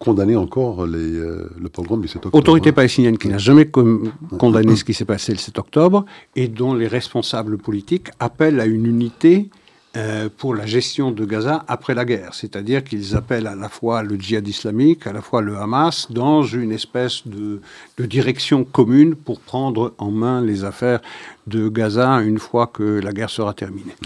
condamner 0.01 0.35
encore 0.35 0.87
les, 0.87 0.99
euh, 0.99 1.51
le 1.61 1.69
pogrom 1.69 2.01
du 2.01 2.09
7 2.09 2.17
octobre. 2.17 2.39
Autorité 2.39 2.73
palestinienne 2.73 3.19
qui 3.19 3.29
n'a 3.29 3.37
jamais 3.37 3.67
condamné 3.67 4.75
ce 4.77 4.83
qui 4.83 4.95
s'est 4.95 5.05
passé 5.05 5.33
le 5.33 5.39
7 5.39 5.59
octobre 5.59 6.07
et 6.35 6.49
dont 6.49 6.73
les 6.73 6.89
responsables 6.89 7.59
politiques 7.59 8.09
appellent 8.19 8.61
à 8.61 8.65
une 8.65 8.87
unité 8.87 9.51
euh, 9.97 10.31
pour 10.35 10.55
la 10.55 10.65
gestion 10.65 11.11
de 11.11 11.23
Gaza 11.27 11.67
après 11.69 11.95
la 11.95 12.07
guerre. 12.07 12.33
C'est-à-dire 12.33 12.83
qu'ils 12.83 13.15
appellent 13.15 13.47
à 13.47 13.55
la 13.55 13.69
fois 13.69 14.03
le 14.03 14.17
djihad 14.17 14.49
islamique, 14.49 15.07
à 15.07 15.13
la 15.13 15.21
fois 15.21 15.43
le 15.43 15.59
Hamas, 15.59 16.11
dans 16.11 16.45
une 16.45 16.73
espèce 16.73 17.27
de, 17.27 17.61
de 17.99 18.07
direction 18.07 18.65
commune 18.65 19.15
pour 19.15 19.41
prendre 19.41 19.93
en 19.99 20.11
main 20.11 20.41
les 20.41 20.65
affaires 20.65 21.01
de 21.47 21.69
Gaza 21.69 22.23
une 22.23 22.39
fois 22.39 22.69
que 22.69 23.01
la 23.01 23.13
guerre 23.13 23.31
sera 23.31 23.53
terminée. 23.53 23.97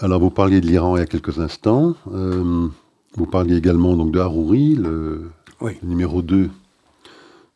Alors 0.00 0.20
vous 0.20 0.30
parliez 0.30 0.60
de 0.60 0.66
l'Iran 0.66 0.96
il 0.96 1.00
y 1.00 1.02
a 1.02 1.06
quelques 1.06 1.38
instants. 1.38 1.94
Euh, 2.12 2.68
vous 3.16 3.26
parliez 3.26 3.56
également 3.56 3.96
donc, 3.96 4.12
de 4.12 4.18
Harouri, 4.18 4.74
le, 4.74 5.30
numéro 5.82 6.22
2 6.22 6.36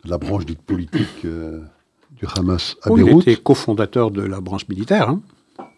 de 0.05 0.11
la 0.11 0.19
branche 0.19 0.47
dite 0.47 0.63
politique 0.63 1.25
euh, 1.25 1.61
du 2.17 2.27
Hamas 2.37 2.77
à 2.83 2.93
oui, 2.93 3.03
Il 3.05 3.21
était 3.21 3.37
cofondateur 3.37 4.11
de 4.11 4.23
la 4.23 4.41
branche 4.41 4.69
militaire. 4.69 5.09
Hein. 5.09 5.21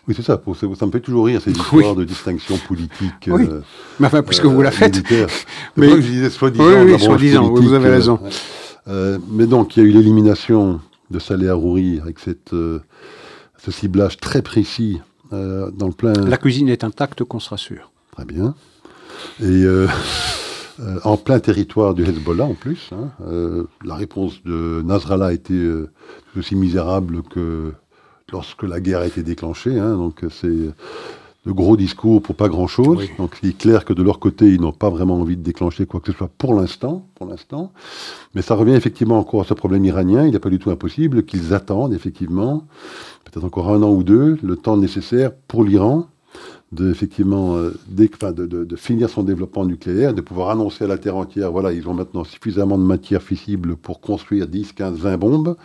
Oui, 0.06 0.14
c'est 0.14 0.22
ça. 0.22 0.40
Ça 0.78 0.86
me 0.86 0.90
fait 0.90 1.00
toujours 1.00 1.26
rire, 1.26 1.40
ces 1.40 1.52
histoires 1.52 1.94
de 1.94 2.04
distinction 2.04 2.58
politique. 2.58 3.28
Oui. 3.28 3.48
mais 3.98 4.06
enfin, 4.06 4.22
puisque 4.22 4.44
vous 4.44 4.60
la 4.60 4.70
faites. 4.70 5.02
mais 5.76 5.88
je 5.88 5.96
disais 5.96 6.30
soi-disant. 6.30 6.64
Oui, 6.64 6.92
oui 6.92 7.00
soi-disant, 7.00 7.50
vous 7.50 7.72
avez 7.72 7.88
raison. 7.88 8.18
mais 8.86 9.46
donc, 9.46 9.76
il 9.76 9.82
y 9.82 9.86
a 9.86 9.88
eu 9.88 9.92
l'élimination 9.92 10.80
de 11.10 11.18
Salé 11.18 11.48
Harouri 11.48 12.00
avec 12.00 12.18
cette, 12.18 12.50
ce 12.50 13.70
ciblage 13.70 14.18
très 14.18 14.42
précis 14.42 15.00
dans 15.30 15.86
le 15.86 15.92
plein. 15.92 16.12
La 16.12 16.36
cuisine 16.36 16.68
est 16.68 16.84
intacte, 16.84 17.24
qu'on 17.24 17.40
se 17.40 17.50
rassure. 17.50 17.90
Très 18.12 18.24
bien. 18.24 18.54
Et. 19.40 19.64
Euh, 20.80 20.98
en 21.04 21.16
plein 21.16 21.40
territoire 21.40 21.94
du 21.94 22.04
Hezbollah 22.04 22.44
en 22.44 22.54
plus. 22.54 22.90
Hein. 22.92 23.10
Euh, 23.26 23.64
la 23.84 23.96
réponse 23.96 24.42
de 24.44 24.82
Nasrallah 24.82 25.26
a 25.26 25.32
été 25.32 25.54
euh, 25.54 25.90
aussi 26.38 26.56
misérable 26.56 27.22
que 27.22 27.72
lorsque 28.32 28.62
la 28.62 28.80
guerre 28.80 29.00
a 29.00 29.06
été 29.06 29.22
déclenchée. 29.22 29.78
Hein. 29.78 29.96
donc 29.96 30.24
c'est 30.30 30.48
de 31.46 31.52
gros 31.52 31.76
discours 31.76 32.22
pour 32.22 32.34
pas 32.34 32.48
grand-chose. 32.48 33.08
Donc 33.18 33.36
il 33.42 33.50
est 33.50 33.58
clair 33.58 33.84
que 33.84 33.92
de 33.92 34.02
leur 34.02 34.20
côté, 34.20 34.46
ils 34.46 34.60
n'ont 34.60 34.72
pas 34.72 34.90
vraiment 34.90 35.20
envie 35.20 35.36
de 35.36 35.42
déclencher 35.42 35.84
quoi 35.84 36.00
que 36.00 36.12
ce 36.12 36.16
soit 36.16 36.30
pour 36.38 36.54
l'instant. 36.54 37.06
Pour 37.14 37.26
l'instant. 37.26 37.72
Mais 38.34 38.42
ça 38.42 38.54
revient 38.54 38.74
effectivement 38.74 39.18
encore 39.18 39.42
à 39.42 39.44
ce 39.44 39.54
problème 39.54 39.84
iranien. 39.84 40.24
Il 40.26 40.32
n'est 40.32 40.38
pas 40.38 40.50
du 40.50 40.58
tout 40.58 40.70
impossible 40.70 41.24
qu'ils 41.24 41.52
attendent 41.52 41.92
effectivement, 41.92 42.64
peut-être 43.24 43.44
encore 43.44 43.70
un 43.70 43.82
an 43.82 43.90
ou 43.90 44.02
deux, 44.02 44.38
le 44.42 44.56
temps 44.56 44.76
nécessaire 44.76 45.32
pour 45.48 45.64
l'Iran 45.64 46.06
de, 46.72 46.90
effectivement, 46.90 47.56
euh, 47.56 47.74
de, 47.88 48.76
finir 48.76 49.10
son 49.10 49.22
développement 49.22 49.64
nucléaire, 49.64 50.14
de 50.14 50.20
pouvoir 50.20 50.50
annoncer 50.50 50.84
à 50.84 50.86
la 50.86 50.98
Terre 50.98 51.16
entière, 51.16 51.50
voilà, 51.50 51.72
ils 51.72 51.88
ont 51.88 51.94
maintenant 51.94 52.24
suffisamment 52.24 52.78
de 52.78 52.84
matière 52.84 53.22
fissible 53.22 53.76
pour 53.76 54.00
construire 54.00 54.46
10, 54.46 54.72
15, 54.72 54.98
20 54.98 55.16
bombes 55.16 55.56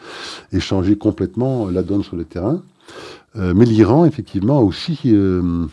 et 0.51 0.59
changer 0.59 0.97
complètement 0.97 1.67
la 1.69 1.83
donne 1.83 2.03
sur 2.03 2.15
le 2.15 2.25
terrain. 2.25 2.63
Euh, 3.35 3.53
mais 3.55 3.65
l'Iran, 3.65 4.05
effectivement, 4.05 4.57
a 4.57 4.61
aussi 4.61 4.99
euh, 5.05 5.67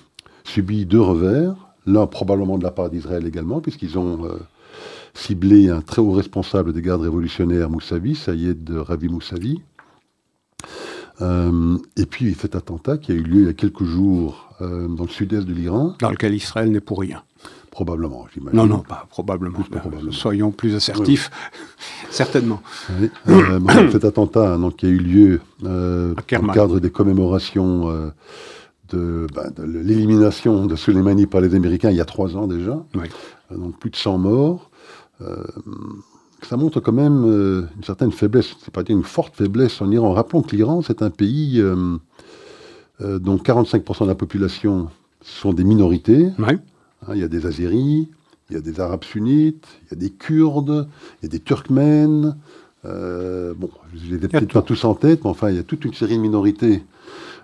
subi 0.45 0.85
deux 0.85 1.01
revers, 1.01 1.55
l'un 1.87 2.07
probablement 2.07 2.59
de 2.59 2.65
la 2.65 2.71
part 2.71 2.91
d'Israël 2.91 3.27
également, 3.27 3.61
puisqu'ils 3.61 3.99
ont 3.99 4.29
ciblé 5.15 5.69
un 5.69 5.81
très 5.81 6.01
haut 6.01 6.13
responsable 6.13 6.73
des 6.73 6.83
gardes 6.83 7.03
révolutionnaires, 7.03 7.71
Moussavi, 7.71 8.15
Sayed 8.15 8.71
Ravi 8.71 9.09
Moussavi, 9.09 9.63
euh, 11.21 11.79
et 11.97 12.07
puis 12.07 12.35
cet 12.35 12.57
attentat 12.57 12.99
qui 12.99 13.13
a 13.13 13.15
eu 13.15 13.23
lieu 13.23 13.41
il 13.43 13.47
y 13.47 13.51
a 13.51 13.53
quelques 13.53 13.85
jours 13.85 14.49
euh, 14.61 14.89
dans 14.89 15.05
le 15.05 15.11
sud-est 15.11 15.47
de 15.47 15.53
l'Iran. 15.53 15.95
Dans 16.01 16.11
lequel 16.11 16.35
Israël 16.35 16.71
n'est 16.71 16.81
pour 16.81 17.01
rien. 17.01 17.23
Probablement, 17.71 18.27
j'imagine. 18.33 18.59
Non, 18.59 18.67
non, 18.67 18.81
pas 18.81 19.07
probablement. 19.09 19.59
Soyons 20.11 20.51
plus 20.51 20.75
assertifs, 20.75 21.31
certainement. 22.11 22.61
Euh, 23.29 23.61
cet 23.91 24.05
attentat 24.05 24.59
donc, 24.59 24.77
qui 24.77 24.87
a 24.87 24.91
eu 24.91 24.99
lieu 24.99 25.41
dans 25.61 25.71
le 25.71 26.53
cadre 26.53 26.81
des 26.81 26.91
commémorations 26.91 28.13
de, 28.91 29.27
ben, 29.35 29.51
de 29.57 29.63
l'élimination 29.63 30.67
de 30.67 30.77
Soleimani 30.77 31.27
par 31.27 31.41
les 31.41 31.55
Américains 31.55 31.91
il 31.91 31.97
y 31.97 32.01
a 32.03 32.05
trois 32.05 32.37
ans 32.37 32.47
déjà. 32.47 32.85
donc 33.51 33.79
plus 33.79 33.91
de 33.91 33.97
100 33.97 34.19
morts 34.19 34.71
ça 36.47 36.57
montre 36.57 36.81
quand 36.81 36.93
même 36.93 37.25
euh, 37.25 37.63
une 37.77 37.85
certaine 37.85 38.13
faiblesse, 38.13 38.55
c'est 38.65 38.73
pas 38.73 38.83
dire 38.83 38.97
une 38.97 39.05
forte 39.05 39.37
faiblesse 39.37 39.81
en 39.81 39.91
Iran. 39.91 40.13
Rappelons 40.13 40.43
que 40.43 40.55
l'Iran, 40.55 40.83
c'est 40.83 41.03
un 41.03 41.11
pays 41.11 41.61
euh, 41.61 41.97
euh, 43.01 43.19
dont 43.19 43.37
45% 43.37 44.05
de 44.05 44.09
la 44.09 44.15
population 44.15 44.89
sont 45.21 45.53
des 45.53 45.65
minorités. 45.65 46.31
Hein, 47.07 47.13
il 47.15 47.21
y 47.21 47.25
a 47.25 47.29
des 47.29 47.47
Azéris, 47.47 48.09
il 48.51 48.55
y 48.55 48.57
a 48.57 48.61
des 48.61 48.81
Arabes 48.81 49.05
sunnites, 49.05 49.67
il 49.83 49.95
y 49.95 49.99
a 49.99 50.01
des 50.01 50.11
Kurdes, 50.11 50.89
il 51.21 51.25
y 51.25 51.27
a 51.27 51.29
des 51.29 51.41
Turkmènes. 51.41 52.37
bon, 52.85 53.71
je 53.95 54.15
les 54.15 54.25
ai 54.25 54.29
peut-être 54.29 54.53
pas 54.53 54.63
tous 54.63 54.85
en 54.85 54.95
tête, 54.95 55.25
mais 55.25 55.31
enfin, 55.31 55.51
il 55.51 55.57
y 55.57 55.61
a 55.61 55.65
toute 55.65 55.85
une 55.85 55.95
série 55.95 56.17
de 56.17 56.23
minorités 56.23 56.83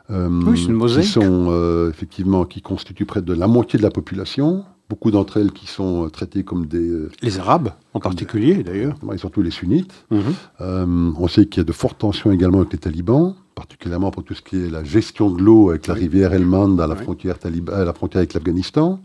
qui 0.08 1.04
sont 1.04 1.88
effectivement 1.90 2.46
qui 2.46 2.62
constituent 2.62 3.04
près 3.04 3.20
de 3.20 3.34
la 3.34 3.46
moitié 3.46 3.78
de 3.78 3.84
la 3.84 3.90
population 3.90 4.64
beaucoup 4.88 5.10
d'entre 5.10 5.36
elles 5.38 5.52
qui 5.52 5.66
sont 5.66 6.06
euh, 6.06 6.08
traitées 6.08 6.44
comme 6.44 6.66
des... 6.66 6.88
Euh, 6.88 7.10
les 7.22 7.38
Arabes, 7.38 7.70
en 7.92 8.00
particulier, 8.00 8.62
d'ailleurs. 8.62 8.96
Et 9.12 9.18
surtout 9.18 9.42
les 9.42 9.50
sunnites. 9.50 9.92
Mhm. 10.10 10.22
Euh, 10.60 11.12
on 11.18 11.28
sait 11.28 11.46
qu'il 11.46 11.60
y 11.60 11.64
a 11.64 11.64
de 11.64 11.72
fortes 11.72 11.98
tensions 11.98 12.32
également 12.32 12.58
avec 12.58 12.72
les 12.72 12.78
talibans, 12.78 13.34
particulièrement 13.54 14.10
pour 14.10 14.24
tout 14.24 14.34
ce 14.34 14.42
qui 14.42 14.56
est 14.56 14.70
la 14.70 14.84
gestion 14.84 15.30
de 15.30 15.42
l'eau 15.42 15.70
avec 15.70 15.86
la 15.86 15.94
rivière 15.94 16.32
Helmand 16.32 16.78
à 16.78 16.86
la, 16.86 16.96
frontière, 16.96 17.36
à 17.44 17.84
la 17.84 17.92
frontière 17.92 18.20
avec 18.20 18.34
l'Afghanistan. 18.34 19.00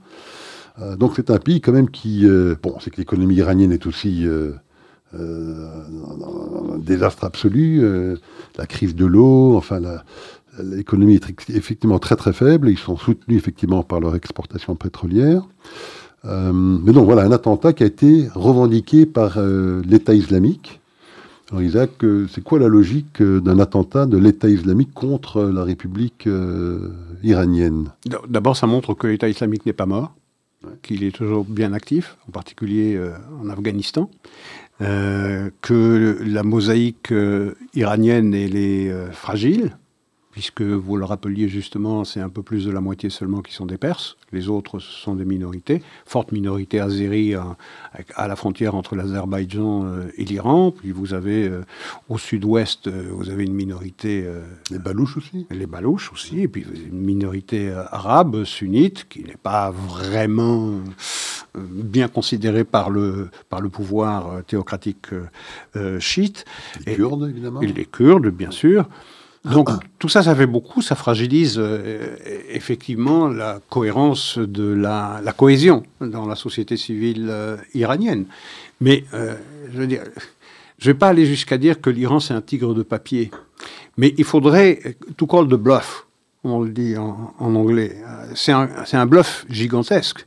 donc 0.98 1.14
c'est 1.16 1.32
un 1.32 1.40
pays 1.40 1.60
quand 1.60 1.72
même 1.72 1.90
qui... 1.90 2.28
bon, 2.62 2.76
c'est 2.80 2.92
que 2.92 2.98
l'économie 2.98 3.36
iranienne 3.36 3.72
est 3.72 3.88
aussi... 3.88 4.28
un 5.14 6.78
désastre 6.78 7.24
absolu, 7.24 7.82
la 8.58 8.66
crise 8.68 8.96
de 8.96 9.06
l'eau, 9.06 9.58
enfin 9.58 9.80
la, 9.80 10.04
L'économie 10.62 11.16
est 11.16 11.50
effectivement 11.50 12.00
très 12.00 12.16
très 12.16 12.34
faible. 12.34 12.70
Ils 12.70 12.78
sont 12.78 12.98
soutenus 12.98 13.38
effectivement 13.38 13.84
par 13.84 14.00
leur 14.00 14.16
exportation 14.16 14.76
pétrolière. 14.76 15.48
Euh, 16.26 16.54
mais 16.54 16.94
donc 16.94 17.06
voilà, 17.06 17.24
un 17.24 17.32
attentat 17.32 17.74
qui 17.74 17.84
a 17.84 17.86
été 17.86 18.28
revendiqué 18.34 19.06
par 19.06 19.38
euh, 19.38 19.82
l'État 19.86 20.14
islamique. 20.14 20.80
Alors 21.52 21.62
Isaac, 21.62 21.92
euh, 22.04 22.28
c'est 22.32 22.42
quoi 22.42 22.60
la 22.60 22.68
logique 22.68 23.22
d'un 23.22 23.60
attentat 23.60 24.06
de 24.06 24.18
l'État 24.18 24.50
islamique 24.50 24.94
contre 24.94 25.44
la 25.44 25.64
République 25.64 26.28
iranienne? 27.24 27.90
D'abord, 28.28 28.56
ça 28.56 28.68
montre 28.68 28.94
que 28.94 29.08
l'État 29.08 29.28
islamique 29.28 29.66
n'est 29.66 29.74
pas 29.74 29.86
mort, 29.86 30.16
qu'il 30.82 31.04
est 31.04 31.12
toujours 31.12 31.44
bien 31.44 31.74
actif, 31.74 32.18
en 32.28 32.32
particulier 32.32 33.00
en 33.42 33.50
Afghanistan. 33.50 34.10
que 34.80 36.18
la 36.26 36.44
mosaïque 36.44 37.14
iranienne 37.76 38.34
elle 38.34 38.56
est 38.56 38.92
fragile, 39.12 39.78
puisque 40.34 40.64
vous 40.64 40.98
le 40.98 41.06
rappeliez 41.06 41.48
justement, 41.48 42.04
c'est 42.04 42.20
un 42.20 42.28
peu 42.28 42.42
plus 42.42 42.66
de 42.66 42.72
la 42.72 42.82
moitié 42.82 43.12
seulement 43.12 43.42
qui 43.42 43.54
sont 43.54 43.68
des 43.68 43.78
Perses. 43.78 44.18
Les 44.32 44.50
autres, 44.50 44.80
sont 44.80 45.14
des 45.14 45.26
minorités. 45.26 45.84
Forte 46.08 46.32
minorité 46.32 46.80
azérie 46.80 47.36
à, 47.36 47.56
à 48.16 48.28
la 48.28 48.36
frontière 48.36 48.74
entre 48.74 48.96
l'Azerbaïdjan 48.96 49.86
euh, 49.86 50.12
et 50.18 50.26
l'Iran. 50.26 50.72
Puis 50.72 50.92
vous 50.92 51.14
avez 51.14 51.48
euh, 51.48 51.62
au 52.10 52.18
sud-ouest, 52.18 52.88
euh, 52.88 53.10
vous 53.12 53.30
avez 53.30 53.44
une 53.44 53.54
minorité. 53.54 54.26
les 54.72 54.80
Balouches 54.80 55.18
aussi 55.18 55.46
Les 55.52 55.68
Balouches 55.68 56.12
aussi. 56.12 56.42
Et 56.42 56.48
puis 56.48 56.66
une 56.92 57.00
minorité 57.00 57.72
arabe, 57.92 58.44
sunnite, 58.44 59.08
qui 59.08 59.24
n'est 59.24 59.38
pas 59.42 59.70
vraiment 59.70 60.80
bien 61.56 62.08
considérée 62.08 62.64
par 62.64 62.90
le, 62.90 63.30
par 63.50 63.62
le 63.62 63.70
pouvoir 63.70 64.44
théocratique 64.46 65.10
chiite. 66.00 66.46
Les 66.88 66.96
Kurdes, 66.96 67.30
évidemment. 67.30 67.62
Et 67.62 67.68
les 67.68 67.86
Kurdes, 67.86 68.30
bien 68.30 68.50
sûr. 68.50 68.90
Donc 69.46 69.70
tout 70.00 70.08
ça, 70.08 70.24
ça 70.24 70.36
fait 70.36 70.46
beaucoup, 70.46 70.82
ça 70.82 70.96
fragilise 70.96 71.56
euh, 71.58 72.16
effectivement 72.50 73.28
la 73.28 73.60
cohérence 73.70 74.38
de 74.38 74.64
la, 74.64 75.22
cohésion 75.36 75.84
dans 76.00 76.26
la 76.26 76.36
société 76.36 76.78
civile 76.78 77.28
euh, 77.30 77.58
iranienne. 77.74 78.26
Mais 78.80 79.04
euh, 79.14 79.36
je 79.74 79.78
veux 79.78 79.88
dire, 79.88 80.04
je 80.80 80.90
vais 80.92 80.98
pas 80.98 81.10
aller 81.10 81.26
jusqu'à 81.26 81.58
dire 81.58 81.82
que 81.82 81.90
l'Iran 81.90 82.22
c'est 82.22 82.34
un 82.34 82.42
tigre 82.42 82.74
de 82.74 82.84
papier, 82.84 83.32
mais 83.98 84.14
il 84.18 84.24
faudrait 84.24 84.96
tout 85.18 85.28
call 85.28 85.50
de 85.50 85.58
bluff, 85.58 86.08
on 86.46 86.62
le 86.62 86.72
dit 86.72 86.96
en, 86.98 87.34
anglais. 87.40 87.98
C'est 88.36 88.54
un, 88.54 88.70
un, 88.94 89.06
bluff 89.06 89.46
gigantesque. 89.50 90.26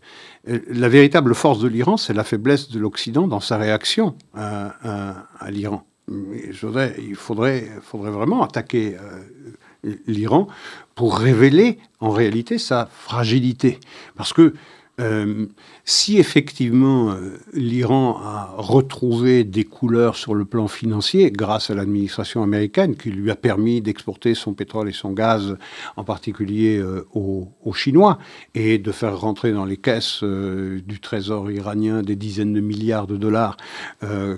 La 0.68 0.88
véritable 0.88 1.34
force 1.34 1.58
de 1.58 1.68
l'Iran, 1.68 1.96
c'est 1.96 2.12
la 2.12 2.22
faiblesse 2.22 2.70
de 2.70 2.78
l'Occident 2.78 3.26
dans 3.26 3.40
sa 3.40 3.56
réaction 3.56 4.14
à 4.34 5.50
l'Iran 5.50 5.84
il 6.08 6.54
faudrait, 6.54 7.66
faudrait 7.82 8.10
vraiment 8.10 8.42
attaquer 8.42 8.96
euh, 8.96 9.94
l'Iran 10.06 10.48
pour 10.94 11.18
révéler 11.18 11.78
en 12.00 12.10
réalité 12.10 12.58
sa 12.58 12.88
fragilité. 12.90 13.78
Parce 14.16 14.32
que 14.32 14.54
euh, 14.98 15.44
si 15.84 16.18
effectivement 16.18 17.10
euh, 17.10 17.38
l'Iran 17.52 18.18
a 18.18 18.54
retrouvé 18.56 19.44
des 19.44 19.64
couleurs 19.64 20.16
sur 20.16 20.34
le 20.34 20.46
plan 20.46 20.68
financier 20.68 21.30
grâce 21.30 21.68
à 21.68 21.74
l'administration 21.74 22.42
américaine 22.42 22.96
qui 22.96 23.10
lui 23.10 23.30
a 23.30 23.36
permis 23.36 23.82
d'exporter 23.82 24.34
son 24.34 24.54
pétrole 24.54 24.88
et 24.88 24.94
son 24.94 25.12
gaz, 25.12 25.58
en 25.96 26.04
particulier 26.04 26.78
euh, 26.78 27.06
aux, 27.12 27.52
Chinois, 27.74 28.18
et 28.54 28.78
de 28.78 28.90
faire 28.90 29.20
rentrer 29.20 29.52
dans 29.52 29.66
les 29.66 29.76
caisses 29.76 30.24
du 30.24 30.98
trésor 31.00 31.50
iranien 31.50 32.00
des 32.00 32.16
dizaines 32.16 32.54
de 32.54 32.60
milliards 32.60 33.06
de 33.06 33.18
dollars 33.18 33.58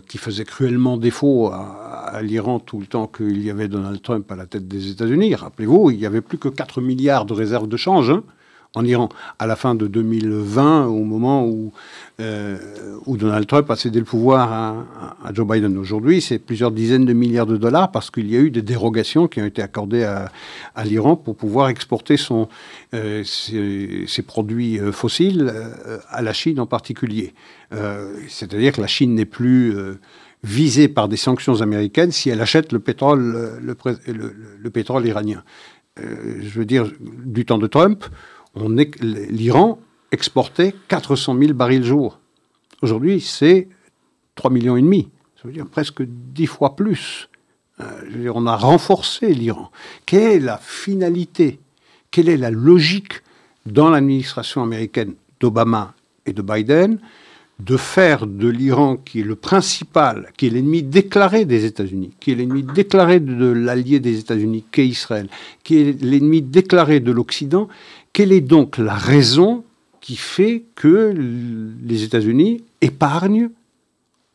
qui 0.08 0.18
faisaient 0.18 0.44
cruellement 0.44 0.96
défaut 0.96 1.50
à, 1.52 2.20
l'Iran 2.22 2.58
tout 2.58 2.80
le 2.80 2.86
temps 2.86 3.06
qu'il 3.06 3.44
y 3.44 3.50
avait 3.50 3.68
Donald 3.68 4.02
Trump 4.02 4.30
à 4.32 4.34
la 4.34 4.46
tête 4.46 4.66
des 4.66 4.90
États-Unis. 4.90 5.36
Rappelez-vous, 5.36 5.92
il 5.92 5.98
n'y 5.98 6.06
avait 6.06 6.20
plus 6.20 6.38
que 6.38 6.48
4 6.48 6.80
milliards 6.80 7.26
de 7.26 7.34
réserves 7.34 7.68
de 7.68 7.76
change. 7.76 8.10
Hein 8.10 8.24
en 8.78 8.84
Iran 8.84 9.08
à 9.38 9.46
la 9.46 9.56
fin 9.56 9.74
de 9.74 9.86
2020, 9.86 10.86
au 10.86 11.02
moment 11.02 11.44
où, 11.44 11.72
euh, 12.20 12.56
où 13.06 13.16
Donald 13.16 13.46
Trump 13.46 13.68
a 13.70 13.76
cédé 13.76 13.98
le 13.98 14.04
pouvoir 14.04 14.52
à, 14.52 15.32
Joe 15.34 15.46
Biden. 15.46 15.76
Aujourd'hui, 15.76 16.20
c'est 16.20 16.38
plusieurs 16.38 16.70
dizaines 16.70 17.04
de 17.04 17.12
milliards 17.12 17.46
de 17.46 17.56
dollars 17.56 17.90
parce 17.90 18.10
qu'il 18.10 18.30
y 18.30 18.36
a 18.36 18.40
eu 18.40 18.50
des 18.50 18.62
dérogations 18.62 19.26
qui 19.26 19.42
ont 19.42 19.46
été 19.46 19.62
accordées 19.62 20.04
à, 20.04 20.30
l'Iran 20.84 21.16
pour 21.16 21.36
pouvoir 21.36 21.68
exporter 21.68 22.14
euh, 22.94 23.24
ses, 23.24 24.22
produits 24.22 24.78
euh, 24.78 24.92
fossiles 24.92 25.52
à 26.08 26.22
la 26.22 26.32
Chine 26.32 26.60
en 26.60 26.66
particulier. 26.66 27.34
C'est-à-dire 28.28 28.72
que 28.72 28.80
la 28.80 28.86
Chine 28.86 29.14
n'est 29.14 29.26
plus 29.26 29.74
visée 30.42 30.88
par 30.88 31.08
des 31.08 31.16
sanctions 31.16 31.60
américaines 31.60 32.12
si 32.12 32.30
elle 32.30 32.40
achète 32.40 32.72
le 32.72 32.78
pétrole 32.78 33.60
iranien. 35.04 35.42
je 35.98 36.58
veux 36.58 36.64
dire, 36.64 36.90
du 37.24 37.44
temps 37.44 37.58
de 37.58 37.66
Trump, 37.66 38.04
l'Iran 38.56 39.78
exportait 40.12 40.74
400 40.88 41.38
000 41.38 41.52
barils 41.52 41.84
jour. 41.84 42.18
Aujourd'hui, 42.82 43.20
c'est 43.20 43.68
3 44.34 44.50
millions 44.50 44.76
et 44.76 44.82
demi. 44.82 45.08
Ça 45.36 45.42
veut 45.48 45.52
dire 45.52 45.66
presque 45.66 46.02
10 46.02 46.46
fois 46.46 46.76
plus. 46.76 47.28
Euh, 47.80 48.32
on 48.34 48.46
a 48.46 48.56
renforcé 48.56 49.32
l'Iran. 49.32 49.70
Quelle 50.06 50.32
est 50.32 50.40
la 50.40 50.58
finalité? 50.58 51.60
Quelle 52.10 52.28
est 52.28 52.36
la 52.36 52.50
logique 52.50 53.22
dans 53.66 53.90
l'administration 53.90 54.62
américaine 54.62 55.14
d'Obama 55.40 55.94
et 56.26 56.32
de 56.32 56.42
Biden 56.42 56.98
de 57.58 57.76
faire 57.76 58.26
de 58.26 58.48
l'Iran, 58.48 58.96
qui 58.96 59.20
est 59.20 59.24
le 59.24 59.34
principal, 59.34 60.30
qui 60.36 60.46
est 60.46 60.50
l'ennemi 60.50 60.82
déclaré 60.82 61.44
des 61.44 61.64
États-Unis, 61.64 62.12
qui 62.20 62.30
est 62.30 62.34
l'ennemi 62.36 62.62
déclaré 62.62 63.18
de 63.18 63.46
l'allié 63.46 63.98
des 63.98 64.20
États-Unis, 64.20 64.64
qu'est 64.70 64.86
Israël, 64.86 65.28
qui 65.64 65.78
est 65.78 66.02
l'ennemi 66.02 66.40
déclaré 66.40 67.00
de 67.00 67.10
l'Occident, 67.10 67.68
quelle 68.12 68.32
est 68.32 68.40
donc 68.40 68.78
la 68.78 68.94
raison 68.94 69.64
qui 70.00 70.16
fait 70.16 70.64
que 70.74 71.14
les 71.82 72.02
États-Unis 72.04 72.64
épargnent 72.80 73.50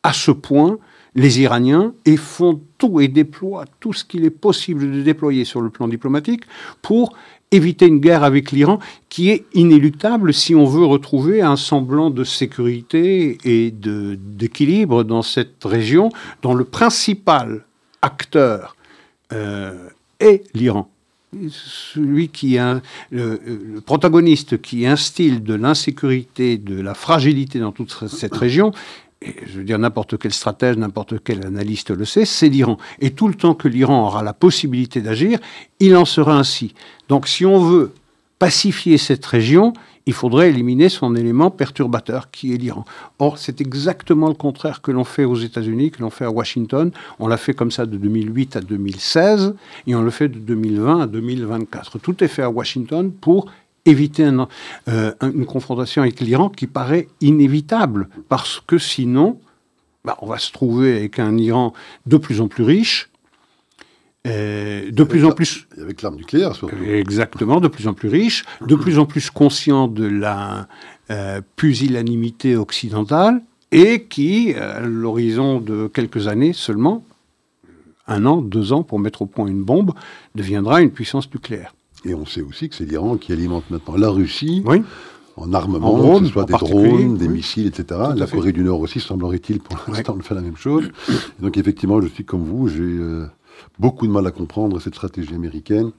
à 0.02 0.12
ce 0.12 0.30
point 0.30 0.78
les 1.14 1.40
Iraniens 1.40 1.94
et 2.04 2.16
font 2.16 2.60
tout 2.78 3.00
et 3.00 3.08
déploient 3.08 3.66
tout 3.80 3.92
ce 3.92 4.04
qu'il 4.04 4.24
est 4.24 4.30
possible 4.30 4.90
de 4.90 5.02
déployer 5.02 5.44
sur 5.44 5.60
le 5.60 5.70
plan 5.70 5.88
diplomatique 5.88 6.42
pour 6.82 7.14
éviter 7.52 7.86
une 7.86 8.00
guerre 8.00 8.24
avec 8.24 8.50
l'Iran 8.50 8.80
qui 9.08 9.30
est 9.30 9.44
inéluctable 9.54 10.34
si 10.34 10.54
on 10.54 10.64
veut 10.64 10.84
retrouver 10.84 11.40
un 11.40 11.56
semblant 11.56 12.10
de 12.10 12.24
sécurité 12.24 13.38
et 13.44 13.70
d'équilibre 13.70 15.04
dans 15.04 15.22
cette 15.22 15.62
région 15.64 16.10
dont 16.42 16.54
le 16.54 16.64
principal 16.64 17.64
acteur 18.02 18.76
euh, 19.32 19.88
est 20.18 20.44
l'Iran. 20.54 20.90
Celui 21.50 22.28
qui 22.28 22.56
le, 22.56 22.80
le, 23.10 23.80
protagoniste 23.80 24.60
qui 24.60 24.86
instille 24.86 25.40
de 25.40 25.54
l'insécurité, 25.54 26.56
de 26.58 26.80
la 26.80 26.94
fragilité 26.94 27.58
dans 27.58 27.72
toute 27.72 28.08
cette 28.08 28.34
région, 28.34 28.72
je 29.22 29.58
veux 29.58 29.64
dire 29.64 29.78
n'importe 29.78 30.18
quel 30.18 30.32
stratège, 30.32 30.76
n'importe 30.76 31.22
quel 31.22 31.44
analyste 31.46 31.90
le 31.90 32.04
sait, 32.04 32.24
c'est 32.24 32.48
l'Iran. 32.48 32.78
Et 33.00 33.10
tout 33.10 33.28
le 33.28 33.34
temps 33.34 33.54
que 33.54 33.68
l'Iran 33.68 34.06
aura 34.06 34.22
la 34.22 34.32
possibilité 34.32 35.00
d'agir, 35.00 35.38
il 35.80 35.96
en 35.96 36.04
sera 36.04 36.36
ainsi. 36.36 36.74
Donc 37.08 37.28
si 37.28 37.46
on 37.46 37.58
veut 37.58 37.92
pacifier 38.38 38.98
cette 38.98 39.24
région, 39.24 39.72
il 40.06 40.12
faudrait 40.12 40.50
éliminer 40.50 40.88
son 40.88 41.16
élément 41.16 41.50
perturbateur 41.50 42.30
qui 42.30 42.52
est 42.52 42.56
l'Iran. 42.56 42.84
Or, 43.18 43.38
c'est 43.38 43.60
exactement 43.60 44.28
le 44.28 44.34
contraire 44.34 44.82
que 44.82 44.90
l'on 44.90 45.04
fait 45.04 45.24
aux 45.24 45.36
États-Unis, 45.36 45.90
que 45.90 46.02
l'on 46.02 46.10
fait 46.10 46.24
à 46.24 46.30
Washington. 46.30 46.90
On 47.18 47.26
l'a 47.26 47.36
fait 47.36 47.54
comme 47.54 47.70
ça 47.70 47.86
de 47.86 47.96
2008 47.96 48.56
à 48.56 48.60
2016 48.60 49.54
et 49.86 49.94
on 49.94 50.02
le 50.02 50.10
fait 50.10 50.28
de 50.28 50.38
2020 50.38 51.00
à 51.00 51.06
2024. 51.06 51.98
Tout 51.98 52.22
est 52.22 52.28
fait 52.28 52.42
à 52.42 52.50
Washington 52.50 53.10
pour 53.12 53.46
éviter 53.86 54.28
euh, 54.88 55.12
une 55.22 55.46
confrontation 55.46 56.02
avec 56.02 56.20
l'Iran 56.20 56.48
qui 56.48 56.66
paraît 56.66 57.08
inévitable, 57.20 58.08
parce 58.28 58.62
que 58.66 58.78
sinon, 58.78 59.38
bah, 60.04 60.16
on 60.22 60.26
va 60.26 60.38
se 60.38 60.52
trouver 60.52 60.96
avec 60.96 61.18
un 61.18 61.36
Iran 61.36 61.72
de 62.06 62.16
plus 62.16 62.40
en 62.40 62.48
plus 62.48 62.64
riche, 62.64 63.10
euh, 64.26 64.90
de 64.90 65.04
plus 65.04 65.24
en 65.24 65.32
plus... 65.32 65.66
Avec 65.80 66.02
l'arme 66.02 66.16
nucléaire, 66.16 66.54
surtout. 66.54 66.76
Exactement, 66.84 67.60
de 67.60 67.68
plus 67.68 67.88
en 67.88 67.94
plus 67.94 68.08
riche, 68.08 68.44
de 68.66 68.74
plus 68.74 68.98
en 68.98 69.06
plus 69.06 69.30
conscient 69.30 69.88
de 69.88 70.06
la 70.06 70.66
euh, 71.10 71.40
pusillanimité 71.56 72.56
occidentale, 72.56 73.42
et 73.70 74.04
qui, 74.04 74.54
à 74.54 74.80
l'horizon 74.80 75.60
de 75.60 75.88
quelques 75.88 76.28
années 76.28 76.52
seulement, 76.52 77.04
un 78.06 78.24
an, 78.26 78.40
deux 78.40 78.72
ans 78.72 78.82
pour 78.82 78.98
mettre 78.98 79.22
au 79.22 79.26
point 79.26 79.46
une 79.46 79.62
bombe, 79.62 79.92
deviendra 80.34 80.80
une 80.80 80.90
puissance 80.90 81.32
nucléaire. 81.32 81.74
Et 82.04 82.14
on 82.14 82.26
sait 82.26 82.42
aussi 82.42 82.68
que 82.68 82.74
c'est 82.74 82.84
l'Iran 82.84 83.16
qui 83.16 83.32
alimente 83.32 83.68
maintenant 83.70 83.96
la 83.96 84.10
Russie 84.10 84.62
en 85.36 85.52
armement, 85.52 85.94
en 85.94 86.20
que 86.20 86.26
ce 86.26 86.32
soit 86.32 86.44
des 86.44 86.52
drones, 86.52 87.16
des 87.16 87.28
missiles, 87.28 87.66
etc. 87.66 88.00
La 88.14 88.26
Corée 88.26 88.52
du 88.52 88.62
Nord 88.62 88.80
aussi, 88.80 89.00
semblerait-il, 89.00 89.58
pour 89.58 89.76
l'instant, 89.88 90.16
fait 90.20 90.34
la 90.34 90.42
même 90.42 90.56
chose. 90.56 90.90
donc 91.40 91.56
effectivement, 91.56 92.00
je 92.00 92.06
suis 92.06 92.24
comme 92.24 92.44
vous, 92.44 92.68
j'ai 92.68 92.82
euh, 92.82 93.26
beaucoup 93.78 94.06
de 94.06 94.12
mal 94.12 94.26
à 94.26 94.30
comprendre 94.30 94.80
cette 94.80 94.94
stratégie 94.94 95.34
américaine 95.34 95.90